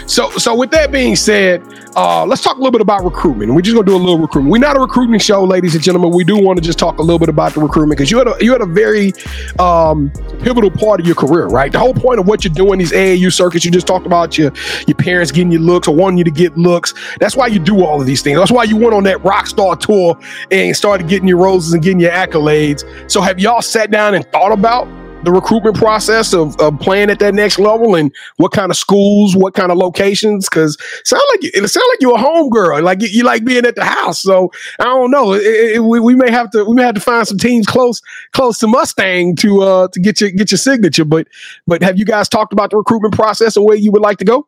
so, 0.07 0.31
so 0.31 0.55
with 0.55 0.71
that 0.73 0.93
being 0.93 1.17
said, 1.17 1.63
uh, 1.97 2.27
let's 2.27 2.43
talk 2.43 2.57
a 2.57 2.59
little 2.59 2.73
bit 2.73 2.81
about 2.81 3.05
recruitment. 3.05 3.55
We're 3.55 3.61
just 3.61 3.75
gonna 3.75 3.87
do 3.87 3.95
a 3.95 3.99
little 3.99 4.19
recruitment. 4.19 4.51
We're 4.53 4.59
not 4.59 4.77
a 4.77 4.81
recruiting 4.81 5.19
show, 5.21 5.45
ladies 5.45 5.75
and 5.75 5.85
gentlemen. 5.85 6.13
We 6.13 6.25
do 6.25 6.37
want 6.37 6.59
to 6.59 6.65
just 6.65 6.79
talk 6.79 6.99
a 6.99 7.03
little 7.03 7.19
bit 7.19 7.29
about 7.29 7.55
the 7.55 7.61
recruitment 7.61 7.99
because 7.99 8.11
you 8.11 8.19
had 8.19 8.29
a 8.29 8.37
you 8.41 8.53
had 8.53 8.63
a 8.63 8.67
very 8.67 9.13
um, 9.59 10.11
pivotal 10.41 10.71
part 10.71 11.01
of 11.01 11.07
your 11.07 11.15
career, 11.15 11.47
right? 11.47 11.71
The 11.71 11.79
whole 11.79 11.95
point 11.95 12.19
of 12.19 12.27
what 12.27 12.45
you're 12.45 12.55
doing 12.55 12.79
these 12.79 12.93
AAU 12.93 13.33
circuits, 13.33 13.65
you 13.65 13.71
just 13.71 13.87
talked 13.87 14.07
about 14.07 14.37
your 14.37 14.53
your 14.87 14.97
parents 14.97 15.31
getting 15.31 15.53
you 15.53 15.61
looks 15.61 15.87
or 15.87 15.95
wanting 15.95 16.19
you 16.19 16.25
to 16.25 16.31
get 16.31 16.57
looks. 16.57 16.95
That's 17.21 17.37
why 17.37 17.47
you 17.47 17.59
do 17.59 17.85
all 17.85 18.01
of 18.01 18.07
these 18.07 18.23
things. 18.23 18.39
That's 18.39 18.53
why 18.53 18.65
you 18.65 18.77
went 18.77 18.95
on 18.95 19.05
that 19.05 19.23
rock 19.25 19.47
star 19.47 19.77
tour 19.77 20.19
and 20.51 20.77
started 20.77 21.09
getting 21.09 21.29
your 21.29 21.39
roses 21.39 21.75
and 21.75 21.83
getting 21.83 22.01
your 22.01 22.13
accolades. 22.13 22.85
So, 23.11 23.21
have 23.21 23.39
y'all 23.39 23.63
sat 23.63 23.91
down 23.91 24.15
and 24.15 24.27
thought 24.33 24.53
about 24.53 24.89
the 25.25 25.33
recruitment 25.33 25.77
process 25.77 26.33
of, 26.33 26.59
of 26.61 26.79
playing 26.81 27.11
at 27.11 27.19
that 27.19 27.35
next 27.35 27.59
level 27.59 27.95
and 27.95 28.13
what 28.37 28.53
kind 28.53 28.71
of 28.71 28.77
schools, 28.77 29.35
what 29.37 29.55
kind 29.55 29.73
of 29.73 29.79
locations? 29.79 30.49
Because 30.49 30.77
sound 31.05 31.23
like 31.33 31.45
it 31.45 31.69
sound 31.69 31.87
like 31.91 32.01
you're 32.01 32.15
a 32.15 32.19
home 32.19 32.51
girl, 32.51 32.83
like 32.83 33.03
you, 33.03 33.09
you 33.09 33.25
like 33.25 33.45
being 33.45 33.65
at 33.67 33.77
the 33.77 33.85
house. 33.85 34.21
So 34.21 34.51
I 34.81 34.85
don't 34.85 35.11
know. 35.11 35.33
It, 35.33 35.43
it, 35.43 35.81
we, 35.81 36.01
we 36.01 36.15
may 36.15 36.31
have 36.31 36.51
to 36.51 36.65
we 36.65 36.75
may 36.75 36.83
have 36.83 36.95
to 36.95 37.01
find 37.01 37.27
some 37.27 37.39
teams 37.39 37.67
close 37.67 38.01
close 38.33 38.59
to 38.59 38.67
Mustang 38.67 39.37
to 39.37 39.63
uh 39.63 39.89
to 39.89 40.01
get 40.01 40.21
your 40.21 40.31
get 40.31 40.51
your 40.51 40.59
signature. 40.59 41.05
But 41.05 41.29
but 41.67 41.83
have 41.83 41.99
you 41.99 42.05
guys 42.05 42.29
talked 42.29 42.53
about 42.53 42.71
the 42.71 42.77
recruitment 42.77 43.15
process 43.15 43.57
and 43.57 43.65
where 43.65 43.77
you 43.77 43.91
would 43.93 44.03
like 44.03 44.19
to 44.19 44.25
go? 44.25 44.47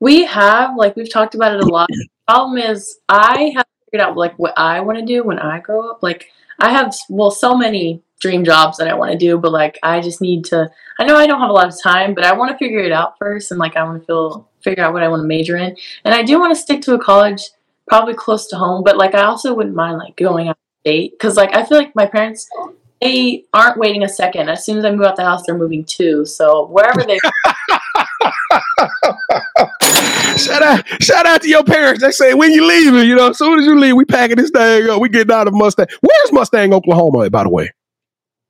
We 0.00 0.24
have 0.24 0.76
like 0.76 0.96
we've 0.96 1.12
talked 1.12 1.34
about 1.34 1.54
it 1.54 1.60
a 1.60 1.66
lot. 1.66 1.88
The 1.88 2.08
problem 2.26 2.58
is 2.58 2.98
I 3.08 3.52
have 3.56 3.66
figured 3.86 4.08
out 4.08 4.16
like 4.16 4.38
what 4.38 4.54
I 4.56 4.80
want 4.80 4.98
to 4.98 5.04
do 5.04 5.22
when 5.22 5.38
I 5.38 5.60
grow 5.60 5.90
up. 5.90 6.02
Like 6.02 6.30
I 6.58 6.70
have 6.70 6.94
well 7.08 7.30
so 7.30 7.56
many 7.56 8.02
dream 8.20 8.44
jobs 8.44 8.78
that 8.78 8.86
I 8.86 8.94
want 8.94 9.12
to 9.12 9.18
do, 9.18 9.38
but 9.38 9.50
like 9.50 9.78
I 9.82 10.00
just 10.00 10.20
need 10.20 10.44
to 10.46 10.70
I 10.98 11.04
know 11.04 11.16
I 11.16 11.26
don't 11.26 11.40
have 11.40 11.50
a 11.50 11.54
lot 11.54 11.68
of 11.68 11.82
time, 11.82 12.14
but 12.14 12.24
I 12.24 12.32
want 12.32 12.52
to 12.52 12.58
figure 12.58 12.80
it 12.80 12.92
out 12.92 13.18
first 13.18 13.50
and 13.50 13.58
like 13.58 13.76
I 13.76 13.82
want 13.82 14.00
to 14.00 14.06
feel 14.06 14.48
figure 14.62 14.84
out 14.84 14.92
what 14.92 15.02
I 15.02 15.08
want 15.08 15.22
to 15.22 15.26
major 15.26 15.56
in. 15.56 15.76
And 16.04 16.14
I 16.14 16.22
do 16.22 16.38
want 16.38 16.54
to 16.54 16.60
stick 16.60 16.82
to 16.82 16.94
a 16.94 16.98
college 16.98 17.42
probably 17.88 18.14
close 18.14 18.46
to 18.48 18.56
home, 18.56 18.84
but 18.84 18.96
like 18.96 19.14
I 19.14 19.22
also 19.22 19.52
wouldn't 19.54 19.74
mind 19.74 19.98
like 19.98 20.16
going 20.16 20.48
out 20.48 20.52
of 20.52 20.80
state 20.82 21.18
cuz 21.18 21.36
like 21.36 21.54
I 21.54 21.64
feel 21.64 21.78
like 21.78 21.96
my 21.96 22.06
parents 22.06 22.48
they 23.00 23.44
aren't 23.54 23.78
waiting 23.78 24.02
a 24.02 24.08
second. 24.08 24.50
As 24.50 24.64
soon 24.64 24.76
as 24.76 24.84
I 24.84 24.90
move 24.90 25.06
out 25.06 25.16
the 25.16 25.24
house, 25.24 25.42
they're 25.46 25.56
moving 25.56 25.84
too. 25.84 26.26
So 26.26 26.66
wherever 26.66 27.02
they 27.02 27.18
shout 30.36 30.62
out, 30.62 30.86
shout 31.02 31.26
out 31.26 31.40
to 31.42 31.48
your 31.48 31.64
parents. 31.64 32.02
They 32.02 32.10
say 32.10 32.34
when 32.34 32.52
you 32.52 32.66
leaving, 32.66 33.08
you 33.08 33.16
know, 33.16 33.30
as 33.30 33.38
soon 33.38 33.58
as 33.58 33.64
you 33.64 33.78
leave, 33.78 33.96
we 33.96 34.04
packing 34.04 34.36
this 34.36 34.50
thing 34.50 34.90
up. 34.90 35.00
We 35.00 35.08
getting 35.08 35.32
out 35.32 35.48
of 35.48 35.54
Mustang. 35.54 35.86
Where's 36.00 36.32
Mustang, 36.32 36.74
Oklahoma, 36.74 37.30
by 37.30 37.44
the 37.44 37.48
way? 37.48 37.70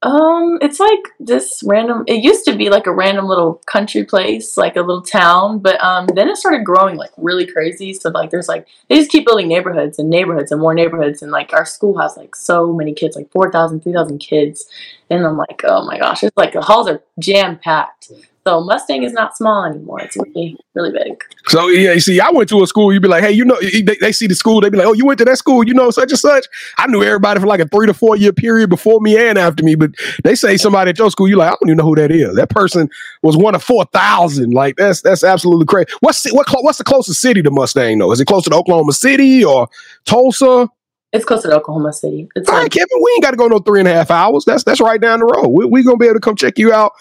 Um, 0.03 0.59
it's 0.63 0.81
like 0.81 1.13
this 1.21 1.63
random. 1.67 2.05
It 2.07 2.25
used 2.25 2.47
to 2.47 2.57
be 2.57 2.71
like 2.71 2.87
a 2.87 2.93
random 2.93 3.27
little 3.27 3.61
country 3.67 4.03
place, 4.05 4.57
like 4.57 4.77
a 4.77 4.81
little 4.81 5.03
town, 5.03 5.59
but 5.59 5.79
um, 5.83 6.07
then 6.15 6.29
it 6.29 6.39
started 6.39 6.65
growing 6.65 6.97
like 6.97 7.11
really 7.19 7.47
crazy. 7.47 7.93
So 7.93 8.09
like, 8.09 8.31
there's 8.31 8.49
like 8.49 8.67
they 8.89 8.97
just 8.97 9.11
keep 9.11 9.27
building 9.27 9.49
neighborhoods 9.49 9.99
and 9.99 10.09
neighborhoods 10.09 10.53
and 10.53 10.61
more 10.61 10.73
neighborhoods, 10.73 11.21
and 11.21 11.31
like 11.31 11.53
our 11.53 11.67
school 11.67 11.99
has 11.99 12.17
like 12.17 12.35
so 12.35 12.73
many 12.73 12.95
kids, 12.95 13.15
like 13.15 13.31
4,000, 13.31 13.83
3,000 13.83 14.19
kids, 14.19 14.67
and 15.11 15.27
I'm 15.27 15.37
like, 15.37 15.61
oh 15.65 15.85
my 15.85 15.99
gosh, 15.99 16.25
it's 16.25 16.37
like 16.37 16.55
the 16.55 16.63
halls 16.63 16.89
are 16.89 17.03
jam 17.19 17.59
packed. 17.59 18.11
So 18.47 18.61
Mustang 18.63 19.03
is 19.03 19.13
not 19.13 19.37
small 19.37 19.65
anymore. 19.65 20.01
It's 20.01 20.17
really, 20.17 20.57
really 20.75 20.93
big. 20.93 21.23
So 21.49 21.69
yeah, 21.69 21.93
you 21.93 22.01
see, 22.01 22.21
I 22.21 22.31
went 22.31 22.49
to 22.49 22.63
a 22.63 22.67
school. 22.67 22.91
You'd 22.91 23.03
be 23.03 23.09
like, 23.09 23.23
hey, 23.23 23.33
you 23.33 23.45
know, 23.45 23.59
they, 23.61 23.97
they 24.01 24.13
see 24.13 24.27
the 24.27 24.35
school. 24.35 24.63
They'd 24.63 24.73
be 24.73 24.79
like, 24.79 24.87
oh, 24.87 24.95
you 24.95 25.05
went 25.05 25.19
to 25.19 25.27
that 25.27 25.37
school. 25.37 25.63
You 25.67 25.75
know, 25.75 25.91
such 25.91 26.11
and 26.11 26.19
such. 26.19 26.47
I 26.79 26.87
knew 26.87 27.03
everybody 27.03 27.39
for 27.39 27.47
like 27.47 27.61
a 27.61 27.69
three 27.69 27.87
to 27.87 27.93
four 27.93 28.17
year 28.17 28.33
period 28.33 28.71
before 28.71 29.01
me 29.03 29.19
and 29.19 29.37
after 29.37 29.63
me. 29.63 29.75
But 29.75 29.91
they 30.25 30.35
say 30.35 30.57
somebody 30.57 30.91
at 30.91 30.99
your 30.99 31.11
school, 31.11 31.29
you're 31.29 31.37
like, 31.37 31.49
I 31.49 31.57
don't 31.61 31.69
even 31.69 31.77
know 31.79 31.85
who 31.85 31.97
that 31.97 32.11
is. 32.11 32.35
That 32.37 32.49
person 32.49 32.89
was 33.23 33.37
one 33.37 33.55
of 33.55 33.63
four 33.63 33.85
thousand. 33.87 34.55
Like 34.55 34.77
that's 34.77 35.03
that's 35.03 35.23
absolutely 35.23 35.67
crazy. 35.67 35.89
What's 36.01 36.31
what 36.33 36.49
what's 36.63 36.79
the 36.79 36.85
closest 36.85 37.21
city 37.21 37.43
to 37.43 37.51
Mustang 37.51 37.99
though? 37.99 38.11
Is 38.11 38.21
it 38.21 38.27
closer 38.27 38.49
to 38.49 38.57
Oklahoma 38.57 38.95
City 38.95 39.45
or 39.45 39.69
Tulsa? 40.07 40.69
It's 41.13 41.25
closer 41.25 41.49
to 41.49 41.57
Oklahoma 41.57 41.93
City. 41.93 42.29
It's 42.37 42.49
All 42.49 42.55
right, 42.55 42.63
like 42.63 42.73
Kevin, 42.73 42.99
we 43.03 43.11
ain't 43.17 43.25
got 43.25 43.33
to 43.33 43.37
go 43.37 43.49
no 43.49 43.59
three 43.59 43.81
and 43.81 43.89
a 43.89 43.93
half 43.93 44.11
hours. 44.11 44.45
That's 44.45 44.63
that's 44.65 44.81
right 44.81 45.01
down 45.01 45.19
the 45.19 45.27
road. 45.27 45.49
We're 45.49 45.67
we 45.67 45.83
gonna 45.83 45.97
be 45.97 46.07
able 46.07 46.15
to 46.15 46.21
come 46.21 46.37
check 46.37 46.59
you 46.59 46.73
out 46.73 46.93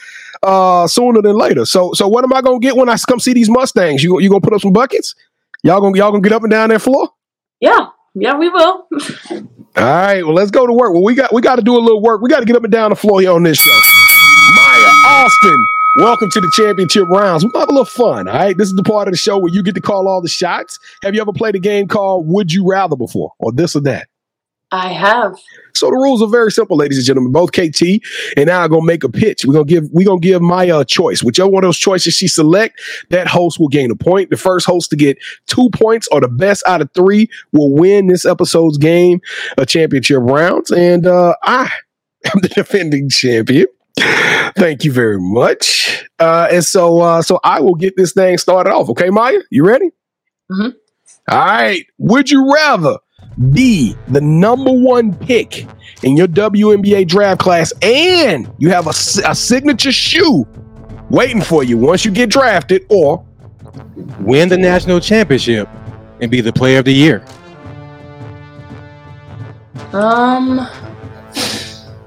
uh 0.43 0.87
sooner 0.87 1.21
than 1.21 1.35
later. 1.35 1.65
So 1.65 1.93
so 1.93 2.07
what 2.07 2.23
am 2.23 2.33
I 2.33 2.41
gonna 2.41 2.59
get 2.59 2.75
when 2.75 2.89
I 2.89 2.95
come 3.07 3.19
see 3.19 3.33
these 3.33 3.49
Mustangs? 3.49 4.03
You 4.03 4.19
you 4.19 4.29
gonna 4.29 4.41
put 4.41 4.53
up 4.53 4.61
some 4.61 4.73
buckets? 4.73 5.15
Y'all 5.63 5.81
gonna 5.81 5.97
y'all 5.97 6.11
gonna 6.11 6.21
get 6.23 6.31
up 6.33 6.43
and 6.43 6.51
down 6.51 6.69
that 6.69 6.81
floor? 6.81 7.09
yeah, 7.59 7.87
yeah, 8.15 8.37
we 8.37 8.49
will. 8.49 8.87
All 9.75 9.83
right, 9.85 10.23
well 10.23 10.33
let's 10.33 10.51
go 10.51 10.65
to 10.65 10.73
work. 10.73 10.93
Well, 10.93 11.03
we 11.03 11.13
got 11.15 11.33
we 11.33 11.41
got 11.41 11.57
to 11.57 11.61
do 11.61 11.75
a 11.75 11.79
little 11.79 12.01
work. 12.01 12.21
We 12.21 12.29
got 12.29 12.39
to 12.39 12.45
get 12.45 12.55
up 12.55 12.63
and 12.63 12.71
down 12.71 12.89
the 12.89 12.95
floor 12.95 13.21
here 13.21 13.31
on 13.31 13.43
this 13.43 13.57
show. 13.59 13.79
Mya 14.55 14.91
Alston, 15.05 15.65
welcome 15.97 16.29
to 16.31 16.41
the 16.41 16.51
championship 16.55 17.07
rounds. 17.07 17.43
We're 17.43 17.51
gonna 17.51 17.63
have 17.63 17.69
a 17.69 17.73
little 17.73 17.85
fun. 17.85 18.27
All 18.27 18.33
right, 18.33 18.57
this 18.57 18.67
is 18.67 18.75
the 18.75 18.83
part 18.83 19.07
of 19.07 19.13
the 19.13 19.17
show 19.17 19.37
where 19.37 19.53
you 19.53 19.61
get 19.61 19.75
to 19.75 19.81
call 19.81 20.07
all 20.07 20.21
the 20.21 20.29
shots. 20.29 20.79
Have 21.03 21.13
you 21.13 21.21
ever 21.21 21.33
played 21.33 21.55
a 21.55 21.59
game 21.59 21.87
called 21.87 22.27
Would 22.27 22.51
You 22.51 22.67
Rather 22.67 22.95
before, 22.95 23.33
or 23.39 23.51
this 23.51 23.75
or 23.75 23.81
that? 23.81 24.07
I 24.71 24.89
have. 24.89 25.35
So 25.73 25.87
the 25.87 25.95
rules 25.95 26.21
are 26.21 26.27
very 26.27 26.51
simple, 26.51 26.77
ladies 26.77 26.97
and 26.99 27.07
gentlemen. 27.07 27.31
Both 27.31 27.51
KT 27.53 28.01
and 28.37 28.49
I 28.49 28.57
are 28.57 28.69
gonna 28.69 28.85
make 28.85 29.03
a 29.03 29.09
pitch. 29.09 29.43
We're 29.45 29.53
gonna 29.53 29.65
give 29.65 29.85
we're 29.91 30.05
gonna 30.05 30.19
give 30.19 30.41
Maya 30.41 30.79
a 30.79 30.85
choice. 30.85 31.23
Whichever 31.23 31.49
one 31.49 31.63
of 31.63 31.67
those 31.69 31.77
choices 31.77 32.13
she 32.13 32.27
select, 32.27 32.79
that 33.09 33.27
host 33.27 33.59
will 33.59 33.67
gain 33.67 33.89
a 33.89 33.95
point. 33.95 34.29
The 34.29 34.37
first 34.37 34.65
host 34.67 34.89
to 34.91 34.95
get 34.95 35.17
two 35.47 35.69
points 35.73 36.07
or 36.11 36.21
the 36.21 36.27
best 36.27 36.63
out 36.67 36.81
of 36.81 36.91
three 36.93 37.29
will 37.51 37.73
win 37.73 38.07
this 38.07 38.25
episode's 38.25 38.77
game, 38.77 39.21
a 39.57 39.65
championship 39.65 40.19
rounds. 40.21 40.69
And 40.71 41.07
uh 41.07 41.33
I 41.43 41.71
am 42.25 42.41
the 42.41 42.49
defending 42.55 43.09
champion. 43.09 43.67
Thank 44.55 44.83
you 44.83 44.91
very 44.91 45.19
much. 45.19 46.07
Uh 46.19 46.47
and 46.51 46.63
so 46.63 46.99
uh 47.01 47.21
so 47.23 47.39
I 47.43 47.59
will 47.59 47.75
get 47.75 47.95
this 47.97 48.13
thing 48.13 48.37
started 48.37 48.71
off. 48.71 48.89
Okay, 48.89 49.09
Maya, 49.09 49.39
you 49.49 49.65
ready? 49.65 49.89
Mhm. 50.51 50.75
All 51.29 51.37
right. 51.39 51.85
Would 51.97 52.29
you 52.29 52.53
rather 52.53 52.97
be 53.51 53.95
the 54.09 54.21
number 54.21 54.71
one 54.71 55.13
pick 55.15 55.65
in 56.03 56.17
your 56.17 56.27
WNBA 56.27 57.07
draft 57.07 57.39
class 57.39 57.71
and 57.81 58.51
you 58.57 58.69
have 58.69 58.87
a, 58.87 59.29
a 59.29 59.35
signature 59.35 59.91
shoe 59.91 60.45
waiting 61.09 61.41
for 61.41 61.63
you 61.63 61.77
once 61.77 62.05
you 62.05 62.11
get 62.11 62.29
drafted, 62.29 62.85
or 62.89 63.25
Win 64.19 64.49
the 64.49 64.57
national 64.57 64.99
championship 64.99 65.67
and 66.21 66.29
be 66.29 66.41
the 66.41 66.53
player 66.53 66.79
of 66.79 66.85
the 66.85 66.93
year. 66.93 67.23
Um, 69.93 70.59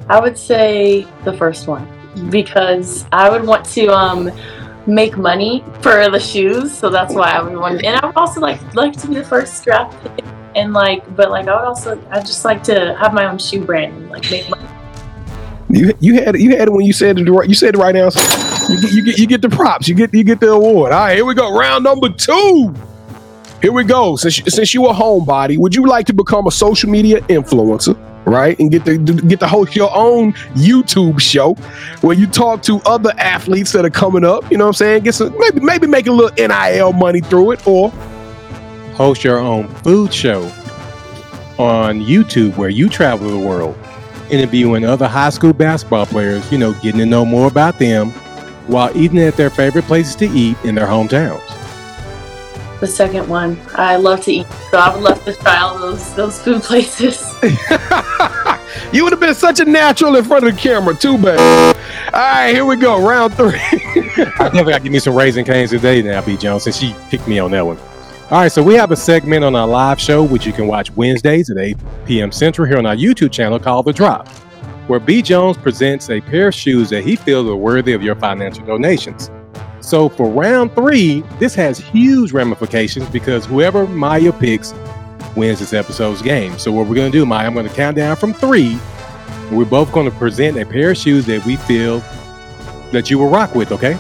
I 0.09 0.21
would 0.21 0.39
say 0.39 1.07
the 1.25 1.33
first 1.33 1.67
one 1.67 1.89
because 2.31 3.07
I 3.13 3.31
would 3.31 3.45
want 3.45 3.65
to 3.71 3.87
um 3.89 4.31
make 4.87 5.17
money 5.17 5.65
for 5.81 6.11
the 6.11 6.21
shoes, 6.21 6.77
so 6.77 6.91
that's 6.91 7.15
why 7.15 7.31
I 7.31 7.43
would 7.43 7.57
want. 7.57 7.85
And 7.85 7.97
I 7.97 8.07
would 8.07 8.17
also 8.17 8.41
like 8.41 8.61
like 8.75 8.97
to 9.01 9.09
be 9.09 9.15
the 9.17 9.25
first 9.25 9.65
draft 9.65 10.01
pick, 10.03 10.25
and 10.55 10.73
like, 10.73 11.15
but 11.17 11.31
like 11.31 11.49
I 11.49 11.57
would 11.57 11.65
also 11.65 12.01
I 12.11 12.21
just 12.21 12.45
like 12.45 12.63
to 12.65 12.97
have 13.01 13.13
my 13.15 13.27
own 13.27 13.39
shoe 13.39 13.65
brand 13.65 13.95
and 13.95 14.11
like 14.11 14.31
make 14.31 14.49
money. 14.51 14.67
you 15.71 15.93
you 16.01 16.23
had 16.23 16.39
you 16.39 16.57
had 16.57 16.69
it 16.69 16.73
when 16.73 16.85
you 16.87 16.93
said 16.93 17.27
right- 17.29 17.49
you 17.49 17.55
said 17.55 17.75
the 17.75 17.79
right 17.79 17.97
answer. 17.97 18.21
You 18.73 18.81
get, 18.81 18.93
you 18.93 19.05
get 19.05 19.19
you 19.19 19.27
get 19.27 19.43
the 19.43 19.49
props. 19.49 19.89
You 19.89 19.95
get 19.95 20.13
you 20.15 20.25
get 20.25 20.41
the 20.41 20.51
award. 20.53 20.93
All 20.93 20.99
right, 21.01 21.17
here 21.17 21.25
we 21.25 21.35
go. 21.35 21.57
Round 21.59 21.83
number 21.85 22.09
two. 22.11 22.75
Here 23.61 23.73
we 23.73 23.85
go. 23.85 24.17
Since 24.17 24.39
you- 24.39 24.51
since 24.51 24.75
you 24.75 24.87
a 24.87 24.93
homebody, 24.95 25.57
would 25.59 25.75
you 25.75 25.87
like 25.87 26.07
to 26.07 26.13
become 26.13 26.47
a 26.47 26.51
social 26.51 26.91
media 26.91 27.21
influencer? 27.23 27.97
Right, 28.25 28.57
and 28.61 28.71
get 28.71 28.85
to 28.85 28.99
get 28.99 29.41
to 29.41 29.49
host 29.49 29.75
your 29.75 29.91
own 29.93 30.33
YouTube 30.55 31.21
show 31.21 31.55
where 32.03 32.17
you 32.17 32.29
talk 32.29 32.63
to 32.63 32.81
other 32.87 33.13
athletes 33.19 33.73
that 33.73 33.85
are 33.85 33.91
coming 33.91 34.25
up. 34.25 34.49
You 34.49 34.59
know 34.59 34.65
what 34.67 34.69
I'm 34.69 34.75
saying? 34.75 35.03
Get 35.03 35.17
some 35.17 35.37
maybe 35.39 35.59
maybe 35.59 35.87
make 35.89 36.07
a 36.07 36.13
little 36.13 36.31
NIL 36.37 36.93
money 36.93 37.21
through 37.21 37.51
it, 37.51 37.67
or 37.67 37.91
Host 38.95 39.25
your 39.25 39.39
own 39.39 39.69
food 39.77 40.13
show 40.13 40.43
on 41.59 42.01
YouTube 42.01 42.57
where 42.57 42.69
you 42.69 42.89
travel 42.89 43.31
the 43.31 43.39
world, 43.39 43.77
interviewing 44.31 44.85
other 44.85 45.09
high 45.09 45.31
school 45.31 45.53
basketball 45.53 46.07
players, 46.07 46.51
you 46.53 46.59
know, 46.59 46.73
getting 46.75 46.99
to 46.99 47.07
know 47.07 47.25
more 47.25 47.49
about 47.49 47.79
them 47.79 48.11
while 48.67 48.95
eating 48.97 49.19
at 49.19 49.37
their 49.37 49.51
favorite 49.51 49.85
places 49.85 50.15
to 50.17 50.27
eat 50.27 50.57
in 50.65 50.75
their 50.75 50.87
hometowns. 50.87 51.41
The 52.81 52.87
second 52.87 53.29
one, 53.29 53.61
I 53.75 53.97
love 53.97 54.23
to 54.25 54.33
eat, 54.33 54.47
so 54.71 54.79
I 54.79 54.93
would 54.93 55.03
love 55.03 55.25
to 55.25 55.33
try 55.35 55.59
all 55.59 55.79
those 55.79 56.15
those 56.15 56.43
food 56.43 56.63
places. 56.65 57.33
you 58.93 59.05
would 59.05 59.13
have 59.13 59.21
been 59.21 59.35
such 59.35 59.61
a 59.61 59.65
natural 59.65 60.17
in 60.17 60.25
front 60.25 60.47
of 60.47 60.55
the 60.55 60.61
camera 60.61 60.95
too, 60.95 61.17
baby. 61.17 61.39
All 61.39 62.21
right, 62.21 62.53
here 62.53 62.67
we 62.67 62.77
go. 62.77 63.01
Round 63.01 63.33
three. 63.35 63.53
I 63.57 64.51
definitely 64.51 64.73
got 64.73 64.79
to 64.79 64.83
give 64.83 64.93
me 64.93 64.99
some 64.99 65.15
Raising 65.15 65.45
Cane's 65.45 65.71
today 65.71 66.03
now, 66.03 66.21
B. 66.23 66.37
Jones, 66.37 66.65
since 66.65 66.77
she 66.77 66.95
picked 67.09 67.27
me 67.27 67.39
on 67.39 67.53
that 67.53 67.65
one. 67.65 67.79
All 68.33 68.39
right, 68.39 68.51
so 68.51 68.63
we 68.63 68.73
have 68.77 68.91
a 68.93 68.97
segment 68.97 69.45
on 69.45 69.55
our 69.55 69.67
live 69.67 70.01
show, 70.01 70.23
which 70.23 70.47
you 70.47 70.55
can 70.55 70.67
watch 70.67 70.91
Wednesdays 70.93 71.51
at 71.51 71.59
8 71.59 71.77
p.m. 72.07 72.33
Central 72.33 72.67
here 72.67 72.79
on 72.79 72.87
our 72.87 72.97
YouTube 72.97 73.31
channel 73.31 73.61
called 73.61 73.85
The 73.85 73.93
Drop, 73.93 74.27
where 74.89 74.99
B. 74.99 75.21
Jones 75.21 75.59
presents 75.59 76.09
a 76.09 76.23
pair 76.23 76.49
of 76.49 76.55
shoes 76.55 76.89
that 76.89 77.05
he 77.05 77.15
feels 77.15 77.47
are 77.47 77.55
worthy 77.55 77.93
of 77.93 78.03
your 78.03 78.15
financial 78.15 78.65
donations. 78.65 79.31
So 79.83 80.09
for 80.09 80.31
round 80.31 80.75
three, 80.75 81.21
this 81.39 81.55
has 81.57 81.79
huge 81.79 82.33
ramifications 82.33 83.07
because 83.11 83.45
whoever 83.45 83.87
Maya 83.87 84.33
picks 84.33 84.73
wins 85.37 85.59
this 85.59 85.75
episode's 85.75 86.23
game. 86.23 86.59
So 86.59 86.73
what 86.73 86.89
we're 86.89 86.95
going 86.95 87.13
to 87.13 87.19
do, 87.19 87.27
Maya, 87.27 87.47
I'm 87.47 87.53
going 87.53 87.69
to 87.69 87.75
count 87.75 87.97
down 87.97 88.17
from 88.17 88.33
three. 88.33 88.79
We're 89.51 89.67
both 89.67 89.93
going 89.93 90.11
to 90.11 90.17
present 90.17 90.57
a 90.57 90.65
pair 90.65 90.93
of 90.93 90.97
shoes 90.97 91.27
that 91.27 91.45
we 91.45 91.57
feel 91.57 91.99
that 92.93 93.11
you 93.11 93.19
will 93.19 93.29
rock 93.29 93.55
with, 93.55 93.73
okay? 93.73 93.99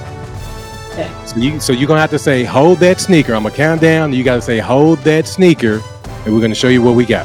Okay. 0.92 1.10
So 1.24 1.36
you 1.38 1.58
so 1.58 1.72
you're 1.72 1.88
gonna 1.88 2.02
have 2.02 2.10
to 2.10 2.18
say 2.18 2.44
hold 2.44 2.78
that 2.80 3.00
sneaker. 3.00 3.32
I'm 3.34 3.44
gonna 3.44 3.54
count 3.54 3.80
down. 3.80 4.12
You 4.12 4.22
gotta 4.22 4.42
say 4.42 4.58
hold 4.58 4.98
that 5.00 5.26
sneaker, 5.26 5.80
and 6.24 6.34
we're 6.34 6.40
gonna 6.42 6.54
show 6.54 6.68
you 6.68 6.82
what 6.82 6.94
we 6.94 7.06
got. 7.06 7.24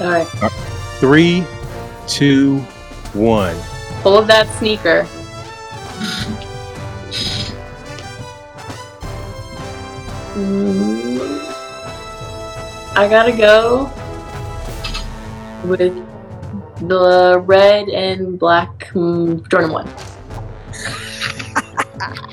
All 0.00 0.08
right, 0.08 0.28
Three, 1.00 1.44
two, 2.06 2.58
one. 3.14 3.56
Hold 4.02 4.28
that 4.28 4.46
sneaker. 4.58 5.08
I 12.94 13.08
gotta 13.08 13.36
go 13.36 13.90
with 15.64 15.94
the 16.88 17.42
red 17.44 17.88
and 17.88 18.38
black 18.38 18.88
mm, 18.92 19.48
Jordan 19.48 19.72
one. 19.72 19.88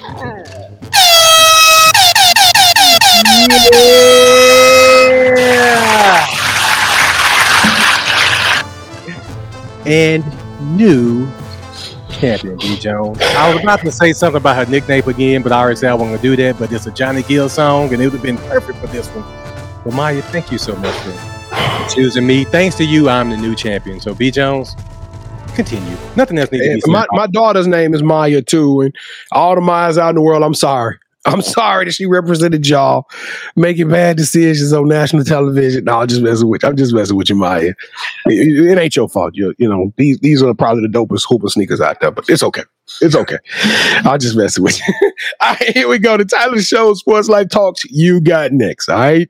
And 9.86 10.24
new 10.78 11.28
champion, 12.12 12.58
B. 12.58 12.78
Jones. 12.78 13.20
I 13.22 13.52
was 13.52 13.64
about 13.64 13.80
to 13.82 13.92
say 13.92 14.14
something 14.14 14.40
about 14.40 14.56
her 14.56 14.72
nickname 14.72 15.08
again, 15.08 15.42
but 15.42 15.52
I 15.52 15.60
already 15.60 15.78
said 15.78 15.90
I 15.90 15.94
wasn't 15.96 16.18
gonna 16.18 16.22
do 16.22 16.36
that. 16.44 16.60
But 16.60 16.72
it's 16.72 16.86
a 16.86 16.92
Johnny 16.92 17.24
Gill 17.24 17.50
song, 17.50 17.94
and 17.94 18.02
it 18.02 18.06
would 18.06 18.14
have 18.14 18.22
been 18.22 18.38
perfect 18.38 18.78
for 18.80 18.88
this 18.88 19.08
one. 19.08 19.26
But 19.84 19.94
Maya, 19.94 20.22
thank 20.22 20.52
you 20.52 20.58
so 20.58 20.76
much 20.76 20.96
for 20.98 21.90
choosing 21.90 22.28
me. 22.28 22.44
Thanks 22.44 22.76
to 22.78 22.84
you, 22.84 23.10
I'm 23.10 23.30
the 23.30 23.38
new 23.38 23.56
champion. 23.56 24.00
So 24.00 24.14
B. 24.14 24.30
Jones, 24.32 24.76
continue. 25.56 25.98
Nothing 26.16 26.38
else 26.38 26.52
needs 26.52 26.66
to 26.66 26.76
be 26.76 26.82
said. 26.82 26.92
my, 26.92 27.06
my 27.12 27.28
daughter's 27.28 27.68
name 27.68 27.94
is 27.94 28.04
Maya 28.04 28.42
too, 28.42 28.82
and 28.82 28.96
all 29.32 29.56
the 29.56 29.62
Mayas 29.62 29.98
out 29.98 30.10
in 30.10 30.16
the 30.16 30.22
world, 30.22 30.44
I'm 30.44 30.54
sorry. 30.54 30.98
I'm 31.26 31.42
sorry 31.42 31.86
that 31.86 31.94
she 31.94 32.06
represented 32.06 32.68
y'all 32.68 33.06
making 33.56 33.90
bad 33.90 34.18
decisions 34.18 34.72
on 34.72 34.88
national 34.88 35.26
television. 35.26 35.84
No, 35.84 36.00
I'm 36.00 36.08
just 36.08 36.22
messing 36.22 36.48
with 36.48 36.64
you. 36.64 36.70
I'm 36.70 36.78
just 36.78 36.94
messing 36.94 37.18
with 37.18 37.30
you, 37.30 37.36
Maya. 37.36 37.74
It, 38.26 38.68
it 38.68 38.78
ain't 38.78 38.96
your 38.96 39.10
fault. 39.10 39.36
You, 39.36 39.54
you 39.58 39.68
know, 39.68 39.94
these 39.98 40.18
these 40.20 40.42
are 40.42 40.54
probably 40.54 40.82
the 40.82 40.88
dopest 40.88 41.26
hooper 41.28 41.50
sneakers 41.50 41.82
out 41.82 42.00
there, 42.00 42.12
but 42.12 42.30
it's 42.30 42.44
okay. 42.44 42.64
It's 43.02 43.16
okay. 43.16 43.38
I'll 44.04 44.18
just 44.18 44.36
mess 44.36 44.60
with 44.60 44.80
you. 44.80 44.94
all 45.40 45.54
right, 45.54 45.70
here 45.70 45.88
we 45.88 46.00
go. 46.00 46.18
The 46.18 46.26
title 46.26 46.54
of 46.54 46.60
the 46.60 46.64
show 46.64 46.94
Sports 46.94 47.30
Life 47.30 47.50
Talks. 47.50 47.86
You 47.86 48.20
got 48.20 48.52
next. 48.52 48.90
All 48.90 48.98
right. 48.98 49.30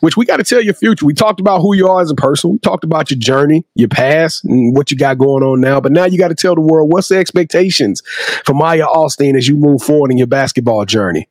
Which 0.00 0.16
we 0.16 0.26
got 0.26 0.36
to 0.38 0.44
tell 0.44 0.60
your 0.60 0.74
future. 0.74 1.06
We 1.06 1.14
talked 1.14 1.40
about 1.40 1.60
who 1.60 1.74
you 1.74 1.88
are 1.88 2.00
as 2.00 2.10
a 2.10 2.14
person. 2.14 2.52
We 2.52 2.58
talked 2.58 2.84
about 2.84 3.10
your 3.10 3.18
journey, 3.18 3.64
your 3.74 3.88
past, 3.88 4.44
and 4.44 4.76
what 4.76 4.90
you 4.90 4.96
got 4.96 5.18
going 5.18 5.42
on 5.42 5.60
now. 5.60 5.80
But 5.80 5.92
now 5.92 6.04
you 6.04 6.18
got 6.18 6.28
to 6.28 6.34
tell 6.34 6.54
the 6.54 6.60
world 6.60 6.92
what's 6.92 7.08
the 7.08 7.16
expectations 7.16 8.02
for 8.44 8.54
Mya 8.54 8.86
Alston 8.86 9.36
as 9.36 9.48
you 9.48 9.56
move 9.56 9.82
forward 9.82 10.10
in 10.10 10.18
your 10.18 10.26
basketball 10.26 10.84
journey. 10.84 11.28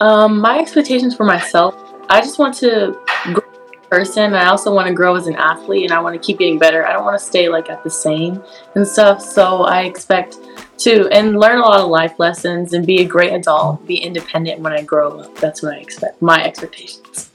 Um, 0.00 0.40
my 0.40 0.58
expectations 0.60 1.14
for 1.14 1.24
myself, 1.24 1.74
I 2.08 2.20
just 2.20 2.38
want 2.38 2.54
to 2.58 2.92
grow 3.32 3.42
as 3.50 3.78
a 3.84 3.88
person. 3.88 4.34
I 4.34 4.46
also 4.46 4.72
want 4.72 4.86
to 4.86 4.94
grow 4.94 5.16
as 5.16 5.26
an 5.26 5.34
athlete 5.34 5.82
and 5.84 5.92
I 5.92 6.00
want 6.00 6.14
to 6.14 6.24
keep 6.24 6.38
getting 6.38 6.58
better. 6.58 6.86
I 6.86 6.92
don't 6.92 7.04
want 7.04 7.18
to 7.18 7.24
stay 7.24 7.48
like 7.48 7.68
at 7.68 7.82
the 7.82 7.90
same 7.90 8.42
and 8.76 8.86
stuff. 8.86 9.20
So 9.20 9.62
I 9.64 9.82
expect 9.82 10.38
to 10.78 11.08
and 11.08 11.38
learn 11.38 11.58
a 11.58 11.62
lot 11.62 11.80
of 11.80 11.88
life 11.88 12.18
lessons 12.18 12.72
and 12.72 12.86
be 12.86 13.00
a 13.00 13.04
great 13.04 13.32
adult, 13.32 13.86
be 13.86 13.96
independent 13.96 14.60
when 14.60 14.72
I 14.72 14.82
grow 14.82 15.20
up. 15.20 15.36
That's 15.36 15.62
what 15.62 15.74
I 15.74 15.78
expect. 15.78 16.20
My 16.22 16.44
expectations. 16.44 17.30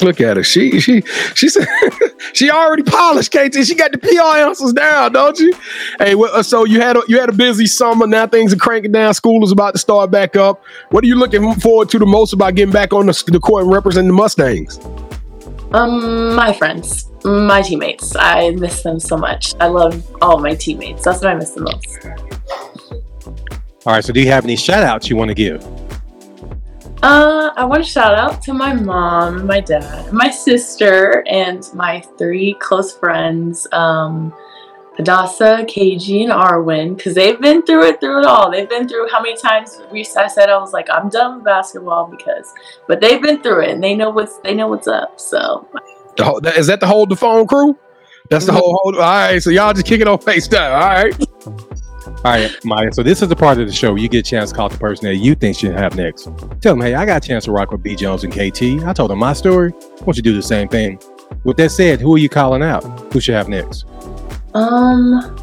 Look 0.00 0.20
at 0.20 0.36
her. 0.36 0.42
She 0.42 0.80
she 0.80 1.02
she 1.34 1.48
said 1.48 1.66
she 2.32 2.50
already 2.50 2.82
polished, 2.82 3.30
KT. 3.30 3.64
She 3.64 3.74
got 3.74 3.92
the 3.92 3.98
PR 3.98 4.38
answers 4.38 4.72
down, 4.72 5.12
don't 5.12 5.38
you? 5.38 5.54
Hey, 5.98 6.14
well, 6.14 6.42
so 6.42 6.64
you 6.64 6.80
had 6.80 6.96
a, 6.96 7.02
you 7.08 7.20
had 7.20 7.28
a 7.28 7.32
busy 7.32 7.66
summer. 7.66 8.06
Now 8.06 8.26
things 8.26 8.52
are 8.52 8.56
cranking 8.56 8.92
down. 8.92 9.14
School 9.14 9.44
is 9.44 9.52
about 9.52 9.74
to 9.74 9.78
start 9.78 10.10
back 10.10 10.34
up. 10.34 10.62
What 10.90 11.04
are 11.04 11.06
you 11.06 11.14
looking 11.14 11.54
forward 11.56 11.88
to 11.90 11.98
the 11.98 12.06
most 12.06 12.32
about 12.32 12.54
getting 12.56 12.72
back 12.72 12.92
on 12.92 13.06
the, 13.06 13.24
the 13.28 13.38
court 13.38 13.64
and 13.64 13.72
representing 13.72 14.08
the 14.08 14.14
Mustangs? 14.14 14.80
Um, 15.72 16.34
my 16.34 16.52
friends, 16.52 17.10
my 17.24 17.62
teammates. 17.62 18.16
I 18.16 18.50
miss 18.50 18.82
them 18.82 18.98
so 18.98 19.16
much. 19.16 19.54
I 19.60 19.68
love 19.68 20.04
all 20.20 20.38
my 20.38 20.54
teammates. 20.54 21.04
That's 21.04 21.22
what 21.22 21.30
I 21.30 21.34
miss 21.34 21.52
the 21.52 21.60
most. 21.62 22.31
All 23.84 23.94
right. 23.94 24.04
So, 24.04 24.12
do 24.12 24.20
you 24.20 24.28
have 24.28 24.44
any 24.44 24.56
shout 24.56 24.84
outs 24.84 25.10
you 25.10 25.16
want 25.16 25.28
to 25.28 25.34
give? 25.34 25.66
Uh, 27.02 27.50
I 27.56 27.64
want 27.64 27.82
to 27.84 27.90
shout 27.90 28.14
out 28.14 28.42
to 28.42 28.54
my 28.54 28.72
mom, 28.72 29.44
my 29.44 29.58
dad, 29.58 30.12
my 30.12 30.30
sister, 30.30 31.24
and 31.26 31.68
my 31.74 32.00
three 32.16 32.54
close 32.60 32.96
friends, 32.96 33.66
um, 33.72 34.32
Hadassah, 34.96 35.64
KG, 35.68 36.22
and 36.22 36.32
Arwin, 36.32 36.96
because 36.96 37.16
they've 37.16 37.40
been 37.40 37.62
through 37.62 37.86
it, 37.86 38.00
through 38.00 38.20
it 38.20 38.24
all. 38.24 38.52
They've 38.52 38.68
been 38.68 38.88
through 38.88 39.08
how 39.08 39.20
many 39.20 39.36
times 39.36 39.80
we, 39.90 40.06
I 40.16 40.28
said 40.28 40.48
I 40.48 40.58
was 40.58 40.72
like, 40.72 40.88
I'm 40.90 41.08
done 41.08 41.36
with 41.36 41.44
basketball 41.44 42.06
because, 42.06 42.54
but 42.86 43.00
they've 43.00 43.20
been 43.20 43.42
through 43.42 43.62
it 43.62 43.70
and 43.70 43.82
they 43.82 43.96
know 43.96 44.10
what's 44.10 44.38
they 44.38 44.54
know 44.54 44.68
what's 44.68 44.86
up. 44.86 45.18
So, 45.18 45.66
the 46.16 46.24
whole, 46.24 46.46
is 46.46 46.68
that 46.68 46.78
the 46.78 46.86
whole 46.86 47.06
the 47.06 47.16
phone 47.16 47.48
crew? 47.48 47.76
That's 48.30 48.46
the 48.46 48.52
whole 48.52 48.78
hold. 48.80 48.94
All 48.94 49.00
right, 49.00 49.42
so 49.42 49.50
y'all 49.50 49.72
just 49.72 49.86
kick 49.86 50.00
it 50.00 50.06
on 50.06 50.18
FaceTime. 50.18 50.70
All 50.70 51.02
right. 51.02 51.71
All 52.24 52.30
right, 52.30 52.56
Mya. 52.64 52.92
So 52.92 53.02
this 53.02 53.20
is 53.20 53.28
the 53.28 53.34
part 53.34 53.58
of 53.58 53.66
the 53.66 53.72
show 53.72 53.96
you 53.96 54.08
get 54.08 54.20
a 54.20 54.30
chance 54.30 54.50
to 54.50 54.56
call 54.56 54.68
the 54.68 54.78
person 54.78 55.06
that 55.06 55.16
you 55.16 55.34
think 55.34 55.56
should 55.56 55.72
have 55.74 55.96
next. 55.96 56.28
Tell 56.60 56.76
them, 56.76 56.80
hey, 56.80 56.94
I 56.94 57.04
got 57.04 57.24
a 57.24 57.26
chance 57.26 57.46
to 57.46 57.52
rock 57.52 57.72
with 57.72 57.82
B 57.82 57.96
Jones 57.96 58.22
and 58.22 58.32
KT. 58.32 58.86
I 58.86 58.92
told 58.92 59.10
them 59.10 59.18
my 59.18 59.32
story. 59.32 59.70
Why 59.70 60.04
don't 60.04 60.16
you 60.16 60.22
do 60.22 60.32
the 60.32 60.42
same 60.42 60.68
thing? 60.68 61.00
With 61.42 61.56
that 61.56 61.70
said, 61.70 62.00
who 62.00 62.14
are 62.14 62.18
you 62.18 62.28
calling 62.28 62.62
out? 62.62 62.84
Who 63.12 63.18
should 63.18 63.34
have 63.34 63.48
next? 63.48 63.86
Um, 64.54 65.36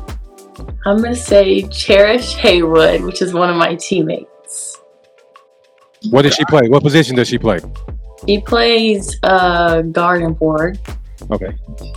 I'm 0.86 1.02
gonna 1.02 1.16
say 1.16 1.64
Cherish 1.68 2.36
Haywood, 2.36 3.02
which 3.02 3.22
is 3.22 3.34
one 3.34 3.50
of 3.50 3.58
my 3.58 3.76
teammates. 3.76 4.80
What 6.12 6.22
does 6.22 6.36
she 6.36 6.46
play? 6.46 6.70
What 6.70 6.82
position 6.82 7.18
does 7.18 7.28
she 7.28 7.38
play? 7.38 7.60
She 8.26 8.40
plays 8.40 9.18
uh 9.24 9.82
guard 9.82 10.22
and 10.22 10.38
forward. 10.38 10.80
Okay. 11.32 11.54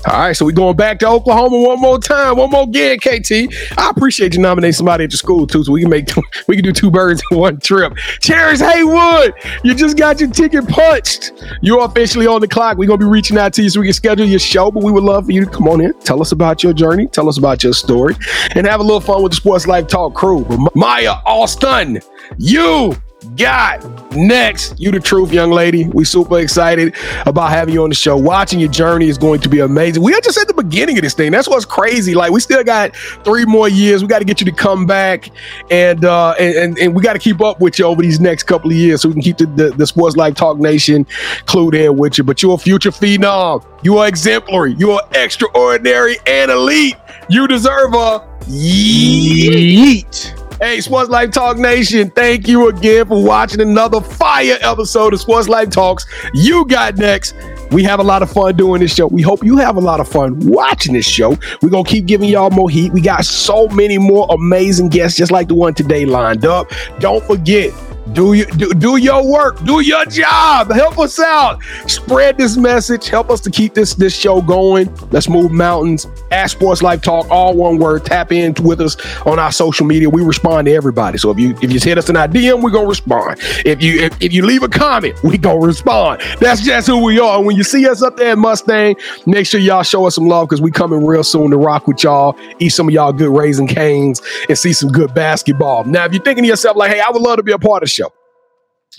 All 0.07 0.19
right, 0.19 0.37
so 0.37 0.45
we're 0.45 0.53
going 0.53 0.77
back 0.77 0.99
to 1.01 1.09
Oklahoma 1.09 1.61
one 1.61 1.81
more 1.81 1.99
time, 1.99 2.37
one 2.37 2.51
more 2.51 2.65
again, 2.65 2.99
KT. 2.99 3.55
I 3.79 3.91
appreciate 3.91 4.35
you 4.35 4.41
nominating 4.41 4.73
somebody 4.73 5.05
at 5.05 5.13
your 5.13 5.19
school 5.19 5.47
too, 5.47 5.65
so 5.65 5.73
we 5.73 5.81
can 5.81 5.91
make 5.91 6.09
we 6.49 6.57
can 6.57 6.65
do 6.65 6.73
two 6.73 6.91
birds 6.91 7.23
in 7.31 7.39
one 7.39 7.59
trip. 7.61 7.97
Cherish 8.21 8.61
Haywood, 8.61 9.35
you 9.65 9.75
just 9.75 9.97
got 9.97 10.21
your 10.21 10.31
ticket 10.31 10.69
punched. 10.69 11.33
You're 11.61 11.85
officially 11.85 12.27
on 12.27 12.41
the 12.41 12.49
clock. 12.49 12.79
We're 12.79 12.89
gonna 12.89 12.99
be 12.99 13.05
reaching 13.07 13.39
out 13.39 13.53
to 13.55 13.63
you 13.63 13.71
so 13.71 13.81
we 13.81 13.87
can 13.87 13.95
schedule 13.95 14.27
your 14.27 14.39
show, 14.39 14.71
but 14.71 14.83
we 14.83 14.93
would 14.93 15.05
love 15.05 15.27
for 15.27 15.33
you 15.33 15.45
to 15.45 15.51
come 15.51 15.69
on 15.69 15.81
in, 15.81 15.93
tell 16.01 16.21
us 16.21 16.33
about 16.33 16.63
your 16.63 16.73
journey, 16.73 17.07
tell 17.07 17.29
us 17.29 17.39
about 17.39 17.63
your 17.63 17.73
story, 17.73 18.15
and 18.55 18.67
have 18.67 18.81
a 18.81 18.83
little 18.83 19.01
fun 19.01 19.23
with 19.23 19.33
the 19.33 19.37
Sports 19.37 19.67
Life 19.67 19.87
Talk 19.87 20.15
crew. 20.15 20.45
Mya 20.75 21.23
Alston, 21.25 22.01
you 22.39 22.95
got 23.37 23.85
next. 24.15 24.79
You 24.79 24.91
the 24.91 25.01
truth, 25.01 25.33
young 25.33 25.51
lady. 25.51 25.89
We 25.89 26.05
super 26.05 26.39
excited 26.39 26.95
about 27.27 27.51
having 27.51 27.75
you 27.75 27.83
on 27.83 27.89
the 27.89 27.95
show. 27.95 28.17
Watching 28.17 28.61
your 28.61 28.71
journey 28.71 29.09
is 29.09 29.19
going 29.19 29.41
to 29.41 29.49
be 29.49 29.61
amazing. 29.61 30.03
We 30.03 30.15
are 30.15 30.21
just 30.21 30.39
at 30.39 30.49
the 30.49 30.55
beginning 30.55 30.99
of 30.99 31.03
this 31.03 31.15
thing. 31.15 31.33
That's 31.33 31.49
what's 31.49 31.65
crazy. 31.65 32.15
Like 32.15 32.33
we 32.33 32.41
still 32.41 32.65
got 32.65 32.95
three 32.97 33.45
more 33.45 33.69
years. 33.69 34.03
We 34.03 34.09
got 34.09 34.21
to 34.21 34.25
get 34.25 34.41
you 34.41 34.45
to 34.47 34.53
come 34.53 34.87
back, 34.87 35.31
and 35.71 36.05
uh, 36.05 36.35
and 36.39 36.57
and, 36.57 36.79
and 36.79 36.95
we 36.95 37.03
got 37.03 37.15
to 37.15 37.19
keep 37.19 37.41
up 37.41 37.61
with 37.61 37.79
you 37.79 37.87
over 37.87 38.03
these 38.03 38.21
next 38.21 38.45
couple 38.45 38.71
of 38.71 38.77
years 38.77 39.03
so 39.03 39.09
we 39.09 39.15
can 39.15 39.23
keep 39.23 39.39
the, 39.39 39.47
the, 39.47 39.71
the 39.71 39.87
Sports 39.87 40.17
Life 40.17 40.35
Talk 40.35 40.59
Nation 40.59 41.05
clued 41.47 41.75
in 41.75 41.97
with 41.97 42.19
you. 42.19 42.25
But 42.25 42.43
you're 42.43 42.55
a 42.55 42.59
future 42.59 42.91
phenom. 42.91 43.65
You 43.83 43.99
are 43.99 44.09
exemplary. 44.09 44.75
You 44.75 44.93
are 44.93 45.03
extraordinary 45.13 46.17
and 46.27 46.51
elite. 46.51 46.97
You 47.29 47.47
deserve 47.47 47.95
a 47.95 48.29
yeet. 48.43 50.42
Hey, 50.63 50.81
Sports 50.81 51.11
Life 51.11 51.33
Talk 51.33 51.59
Nation, 51.59 52.09
thank 52.11 52.47
you 52.47 52.69
again 52.69 53.09
for 53.09 53.21
watching 53.21 53.61
another 53.61 54.01
fire 54.01 54.59
episode 54.61 55.13
of 55.13 55.19
Sports 55.19 55.49
Life 55.49 55.71
Talks. 55.71 56.07
You 56.35 56.65
got 56.67 56.97
next. 56.99 57.35
We 57.73 57.83
have 57.83 57.99
a 57.99 58.05
lot 58.05 58.23
of 58.23 58.31
fun 58.31 58.57
doing 58.57 58.81
this 58.81 58.95
show. 58.95 59.09
We 59.09 59.23
hope 59.23 59.43
you 59.43 59.57
have 59.57 59.75
a 59.75 59.81
lot 59.81 59.99
of 59.99 60.07
fun 60.07 60.39
watching 60.39 60.95
this 60.95 61.05
show. 61.05 61.37
We're 61.63 61.71
going 61.71 61.83
to 61.83 61.91
keep 61.91 62.07
giving 62.07 62.29
y'all 62.29 62.51
more 62.51 62.71
heat. 62.71 62.93
We 62.93 63.01
got 63.01 63.25
so 63.25 63.67
many 63.71 63.99
more 63.99 64.29
amazing 64.31 64.91
guests, 64.91 65.19
just 65.19 65.33
like 65.33 65.49
the 65.49 65.57
one 65.57 65.75
today 65.75 66.07
lined 66.07 66.45
up. 66.45 66.71
Don't 67.01 67.25
forget, 67.25 67.73
do 68.13 68.33
you 68.33 68.47
do, 68.47 68.75
do 68.75 68.97
your 68.97 69.25
work, 69.25 69.63
do 69.65 69.81
your 69.81 70.05
job, 70.07 70.71
help 70.73 70.99
us 70.99 71.21
out, 71.21 71.61
spread 71.87 72.37
this 72.37 72.57
message, 72.57 73.09
help 73.09 73.31
us 73.31 73.41
to 73.41 73.51
keep 73.51 73.75
this 73.75 73.95
this 73.95 74.15
show 74.15 74.43
going. 74.43 74.93
Let's 75.11 75.29
move 75.29 75.53
mountains. 75.53 76.07
At 76.31 76.47
Sports 76.47 76.83
Life 76.83 77.03
Talk, 77.03 77.31
all 77.31 77.55
one 77.55 77.79
word. 77.79 78.05
Tap 78.05 78.33
in 78.33 78.55
with 78.63 78.81
us 78.81 78.97
on 79.27 79.39
our 79.39 79.53
social 79.53 79.87
media. 79.87 80.11
We 80.11 80.23
respond 80.23 80.67
to 80.67 80.73
everybody. 80.73 81.19
So 81.19 81.31
if 81.31 81.39
you 81.39 81.57
if 81.63 81.73
you 81.73 81.79
hit 81.79 81.99
us 81.99 82.09
in 82.09 82.17
our 82.17 82.27
DM, 82.27 82.63
we're 82.63 82.71
gonna 82.71 82.89
respond. 82.89 83.39
If 83.65 83.83
you 83.83 84.01
if, 84.01 84.21
if 84.21 84.33
you 84.33 84.45
leave 84.45 84.63
a 84.63 84.69
comment, 84.69 85.23
we 85.23 85.39
gonna 85.39 85.61
respond. 85.61 86.23
That's 86.41 86.63
just 86.63 86.89
who 86.89 87.03
we 87.05 87.21
are. 87.21 87.43
When 87.43 87.57
you 87.57 87.63
see 87.63 87.89
us 87.89 88.03
up 88.03 88.17
there 88.17 88.33
at 88.33 88.39
Mustang, 88.39 88.97
make 89.27 89.47
sure 89.47 89.61
y'all 89.61 89.83
show 89.83 90.07
us 90.07 90.17
some 90.17 90.27
love 90.27 90.49
because 90.49 90.61
we 90.61 90.71
coming 90.71 91.07
real 91.07 91.25
soon 91.25 91.51
to 91.51 91.57
rock 91.57 91.87
with 91.87 92.03
y'all, 92.03 92.37
eat 92.59 92.71
some 92.71 92.89
of 92.89 92.95
y'all 92.95 93.13
good 93.13 93.31
Raising 93.31 93.67
Cane's, 93.67 94.21
and 94.49 94.59
see 94.59 94.73
some 94.73 94.91
good 94.91 95.15
basketball. 95.15 95.85
Now, 95.85 96.05
if 96.07 96.13
you're 96.13 96.23
thinking 96.23 96.45
to 96.45 96.49
yourself 96.49 96.77
like, 96.77 96.91
hey, 96.91 97.01
I 97.01 97.11
would 97.11 97.23
love 97.23 97.37
to 97.37 97.43
be 97.43 97.53
a 97.53 97.59
part 97.59 97.83
of 97.83 97.89
the 97.89 97.91
show. 97.91 98.02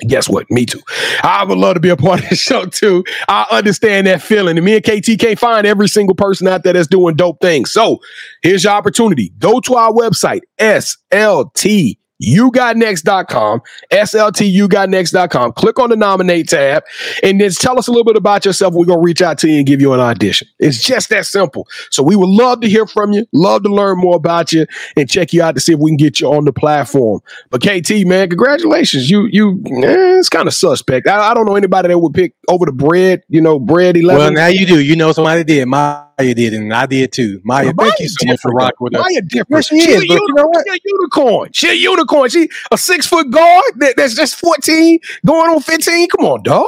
Guess 0.02 0.28
what? 0.28 0.50
Me 0.50 0.66
too. 0.66 0.82
I 1.22 1.44
would 1.44 1.58
love 1.58 1.76
to 1.76 1.80
be 1.80 1.90
a 1.90 1.96
part 1.96 2.24
of 2.24 2.30
the 2.30 2.36
show 2.36 2.66
too. 2.66 3.04
I 3.28 3.46
understand 3.52 4.08
that 4.08 4.22
feeling. 4.22 4.58
And 4.58 4.66
me 4.66 4.76
and 4.76 4.84
KT 4.84 5.20
can't 5.20 5.38
find 5.38 5.68
every 5.68 5.88
single 5.88 6.16
person 6.16 6.48
out 6.48 6.64
there 6.64 6.74
that's 6.74 6.88
doing 6.88 7.16
dope 7.16 7.40
things. 7.42 7.72
So 7.72 8.00
here's 8.42 8.64
your 8.64 8.74
opportunity. 8.74 9.32
Go 9.38 9.60
to 9.62 9.76
our 9.76 9.92
website, 9.92 10.42
SLT 10.60 11.98
YouGotNext.com, 12.24 13.62
SLTUGotNext.com. 13.92 15.54
Click 15.54 15.80
on 15.80 15.90
the 15.90 15.96
nominate 15.96 16.50
tab 16.50 16.84
and 17.22 17.40
then 17.40 17.52
tell 17.52 17.78
us 17.78 17.88
a 17.88 17.92
little 17.92 18.06
bit 18.06 18.16
about 18.16 18.46
yourself. 18.46 18.74
We're 18.74 18.86
going 18.86 19.00
to 19.00 19.04
reach 19.04 19.22
out 19.22 19.38
to 19.40 19.50
you 19.50 19.58
and 19.58 19.68
give 19.68 19.82
you 19.82 19.94
an 19.94 20.00
audition. 20.00 20.48
It's 20.60 20.82
just 20.82 21.10
that 21.10 21.26
simple. 21.26 21.68
So 21.90 22.04
we 22.04 22.16
would 22.16 22.30
love 22.30 22.62
to 22.62 22.70
hear 22.70 22.88
from 22.88 23.12
you, 23.12 23.26
love 23.34 23.64
to 23.64 23.70
learn 23.70 24.00
more 24.00 24.16
about 24.16 24.54
you 24.54 24.66
and 24.96 25.10
check 25.10 25.34
you 25.34 25.44
out 25.44 25.56
to 25.56 25.62
see 25.62 25.74
if 25.74 25.80
we 25.80 25.92
can 25.92 25.98
get 25.98 26.20
you 26.20 26.28
on 26.28 26.46
the 26.46 26.54
platform. 26.54 27.22
But 27.50 27.62
KT, 27.62 28.06
man, 28.06 28.30
congratulations. 28.30 29.10
You, 29.10 29.28
you, 29.32 29.62
eh, 29.84 30.20
it's 30.20 30.30
kind 30.30 30.48
of 30.48 30.54
suspect. 30.54 31.08
I, 31.08 31.32
I, 31.32 31.34
don't 31.34 31.46
know 31.46 31.56
anybody 31.56 31.90
that 31.90 32.00
would 32.00 32.14
pick 32.14 32.34
over 32.48 32.66
the 32.66 32.72
bread, 32.72 33.24
you 33.30 33.42
know, 33.42 33.60
bread 33.60 33.98
11. 33.98 34.18
Well, 34.18 34.32
now 34.32 34.48
you 34.48 34.66
do. 34.66 34.80
You 34.80 34.96
know 34.96 35.12
somebody 35.12 35.44
did. 35.44 35.68
Mya 35.68 36.13
did, 36.18 36.54
and 36.54 36.74
I 36.74 36.86
did 36.86 37.12
too. 37.12 37.42
Mya, 37.44 37.74
well, 37.76 37.90
thank 37.90 38.00
you 38.00 38.08
so 38.08 38.26
much 38.26 38.42
for 38.42 38.52
rocking 38.52 38.76
with 38.80 38.96
us. 38.96 39.06
Mya 39.10 39.22
different. 39.22 39.66
She, 39.66 39.80
she 39.80 39.92
is, 39.92 40.06
but 40.08 40.16
you 40.16 40.34
know 40.34 40.48
what? 40.48 40.66
She 40.68 40.74
a 40.74 40.80
unicorn. 40.84 41.50
She 41.54 41.70
a 41.70 41.74
unicorn. 41.74 42.30
She 42.30 42.50
a 42.72 42.78
six 42.78 43.08
foot 43.08 43.30
guard 43.32 43.64
that, 43.78 43.96
that's 43.98 44.16
just 44.16 44.36
14 44.36 45.00
going 45.26 45.50
on 45.52 45.62
15. 45.62 46.10
Come 46.10 46.26
on, 46.26 46.44
dog. 46.44 46.68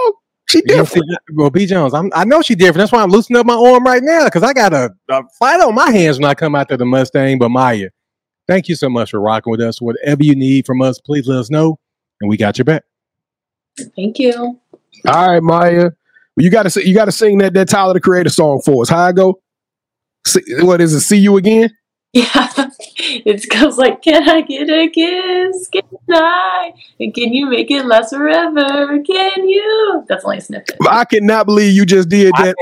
She 0.50 0.62
different. 0.62 1.06
well, 1.34 1.50
B 1.50 1.66
Jones, 1.66 1.94
I'm, 1.94 2.12
I 2.14 2.24
know 2.24 2.42
she 2.42 2.54
different. 2.54 2.78
That's 2.78 2.92
why 2.92 3.02
I'm 3.02 3.10
loosening 3.10 3.40
up 3.40 3.46
my 3.46 3.56
arm 3.56 3.84
right 3.84 4.04
now 4.04 4.26
because 4.26 4.44
I 4.44 4.54
got 4.54 4.74
a, 4.74 4.94
a, 5.10 5.24
fight 5.40 5.60
on 5.60 5.74
my 5.74 5.90
hands 5.90 6.20
when 6.20 6.30
I 6.30 6.36
come 6.36 6.56
out 6.56 6.70
to 6.70 6.78
the 6.78 6.86
Mustang. 6.86 7.40
But 7.40 7.50
Mya, 7.50 7.90
thank 8.48 8.70
you 8.70 8.76
so 8.76 8.90
much 8.90 9.12
for 9.12 9.20
rocking 9.20 9.52
with 9.52 9.62
us. 9.62 9.82
Whatever 9.82 10.24
you 10.24 10.36
need 10.36 10.66
from 10.66 10.82
us, 10.82 11.00
please 11.00 11.28
let 11.28 11.40
us 11.40 11.50
know, 11.50 11.80
and 12.22 12.30
we 12.30 12.38
got 12.38 12.58
your 12.58 12.66
back. 12.66 12.84
Thank 13.96 14.20
you. 14.20 14.60
All 15.08 15.40
right, 15.40 15.42
Mya. 15.42 15.92
You 16.38 16.50
got 16.50 16.70
to 16.70 16.88
you 16.88 16.94
got 16.94 17.06
to 17.06 17.12
sing 17.12 17.38
that 17.40 17.54
that 17.54 17.70
Tyler 17.70 17.94
the 17.94 18.02
Creator 18.02 18.30
song 18.30 18.62
for 18.64 18.82
us. 18.82 18.90
How 18.90 19.06
I 19.06 19.12
go? 19.12 19.40
See, 20.28 20.42
what 20.62 20.82
is 20.82 20.94
it? 20.94 21.02
See 21.02 21.18
you 21.18 21.38
again? 21.38 21.70
Yeah, 22.16 22.50
it 23.26 23.46
goes 23.50 23.78
like, 23.78 24.02
"Can 24.02 24.30
I 24.30 24.40
get 24.40 24.70
a 24.70 24.88
kiss? 24.88 25.68
Can 25.68 25.84
I? 26.12 26.72
And 26.98 27.14
can 27.14 27.34
you 27.34 27.48
make 27.50 27.70
it 27.70 27.86
last 27.86 28.16
forever? 28.16 29.00
Can 29.04 29.50
you?" 29.50 30.06
That's 30.08 30.24
only 30.24 30.38
a 30.38 30.42
snippet. 30.42 30.78
I 30.90 31.04
cannot 31.04 31.46
believe 31.46 31.74
you 31.74 31.86
just 31.86 32.08
did 32.08 32.32
that. 32.38 32.56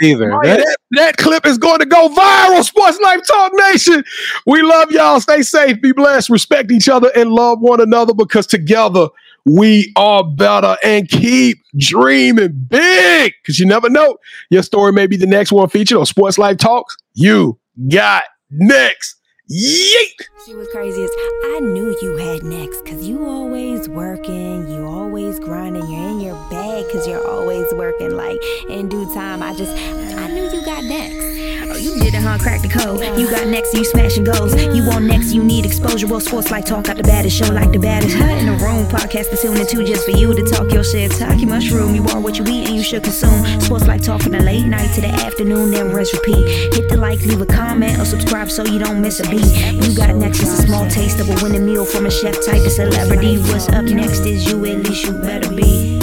either. 0.00 0.30
That, 0.30 0.42
that, 0.42 0.76
that 0.92 1.16
clip 1.18 1.44
is 1.44 1.58
going 1.58 1.80
to 1.80 1.84
go 1.84 2.08
viral. 2.08 2.64
Sports 2.64 2.98
Life 3.00 3.20
Talk 3.26 3.52
Nation. 3.70 4.02
We 4.46 4.62
love 4.62 4.90
y'all. 4.92 5.20
Stay 5.20 5.42
safe. 5.42 5.78
Be 5.82 5.92
blessed. 5.92 6.30
Respect 6.30 6.72
each 6.72 6.88
other 6.88 7.10
and 7.14 7.30
love 7.30 7.60
one 7.60 7.82
another 7.82 8.14
because 8.14 8.46
together 8.46 9.08
we 9.44 9.92
are 9.96 10.24
better 10.24 10.76
and 10.82 11.08
keep 11.08 11.58
dreaming 11.76 12.66
big 12.68 13.32
because 13.42 13.58
you 13.58 13.66
never 13.66 13.88
know. 13.88 14.18
Your 14.50 14.62
story 14.62 14.92
may 14.92 15.06
be 15.06 15.16
the 15.16 15.26
next 15.26 15.52
one 15.52 15.68
featured 15.68 15.98
on 15.98 16.06
Sports 16.06 16.38
Life 16.38 16.58
Talks. 16.58 16.96
You 17.14 17.58
got 17.88 18.24
next. 18.50 19.16
Yeet! 19.50 20.14
She 20.46 20.54
was 20.54 20.68
crazy 20.68 21.08
I 21.56 21.58
knew 21.60 21.96
you 22.00 22.16
had 22.16 22.44
next 22.44 22.82
because 22.82 23.08
you 23.08 23.26
always 23.26 23.88
working, 23.88 24.70
you 24.70 24.86
always 24.86 25.40
grinding, 25.40 25.90
you're 25.90 26.08
in 26.08 26.20
your 26.20 26.36
bag 26.50 26.88
cause 26.92 27.08
you're 27.08 27.26
always 27.28 27.66
working. 27.74 28.12
Like 28.16 28.38
in 28.68 28.88
due 28.88 29.12
time, 29.12 29.42
I 29.42 29.52
just, 29.54 29.72
I 29.72 30.28
knew 30.28 30.44
you 30.44 30.64
got 30.64 30.84
next. 30.84 31.59
You 31.80 31.98
did 31.98 32.14
it, 32.14 32.22
huh? 32.22 32.36
Crack 32.38 32.60
the 32.60 32.68
code. 32.68 33.00
You 33.18 33.30
got 33.30 33.46
next, 33.46 33.72
you 33.72 33.84
smashing 33.84 34.24
goals. 34.24 34.54
You 34.54 34.86
want 34.86 35.06
next, 35.06 35.32
you 35.32 35.42
need 35.42 35.64
exposure. 35.64 36.06
Well, 36.06 36.20
Sports 36.20 36.50
Life 36.50 36.66
Talk 36.66 36.88
out 36.88 36.96
the 36.96 37.02
baddest 37.02 37.36
show, 37.36 37.50
like 37.52 37.72
the 37.72 37.78
baddest 37.78 38.16
hut 38.16 38.38
in 38.38 38.46
the 38.46 38.52
room. 38.52 38.86
Podcast 38.86 39.30
to 39.30 39.36
tune 39.36 39.56
into 39.56 39.82
just 39.84 40.04
for 40.04 40.10
you 40.10 40.34
to 40.34 40.42
talk 40.44 40.70
your 40.72 40.84
shit. 40.84 41.10
Talk 41.12 41.38
your 41.40 41.48
mushroom. 41.48 41.94
You 41.94 42.04
are 42.08 42.20
what 42.20 42.36
you 42.38 42.44
eat 42.46 42.68
and 42.68 42.76
you 42.76 42.82
should 42.82 43.02
consume. 43.02 43.44
Sports 43.60 43.86
Life 43.86 44.02
Talk 44.02 44.22
from 44.22 44.32
the 44.32 44.42
late 44.42 44.66
night 44.66 44.92
to 44.94 45.00
the 45.00 45.08
afternoon, 45.08 45.70
then 45.70 45.92
rest 45.92 46.12
repeat. 46.12 46.74
Hit 46.74 46.88
the 46.88 46.96
like, 46.98 47.20
leave 47.22 47.40
a 47.40 47.46
comment, 47.46 47.98
or 47.98 48.04
subscribe 48.04 48.50
so 48.50 48.64
you 48.66 48.78
don't 48.78 49.00
miss 49.00 49.20
a 49.20 49.28
beat. 49.30 49.46
You 49.72 49.96
got 49.96 50.14
next 50.14 50.42
is 50.42 50.58
a 50.58 50.66
small 50.66 50.88
taste 50.88 51.18
of 51.20 51.30
a 51.30 51.42
winning 51.42 51.64
meal 51.64 51.86
from 51.86 52.06
a 52.06 52.10
chef 52.10 52.34
type 52.44 52.64
of 52.64 52.72
celebrity. 52.72 53.38
What's 53.38 53.68
up 53.70 53.84
next 53.84 54.20
is 54.20 54.46
you, 54.50 54.64
at 54.66 54.84
least 54.86 55.04
you 55.04 55.12
better 55.12 55.48
be. 55.54 55.99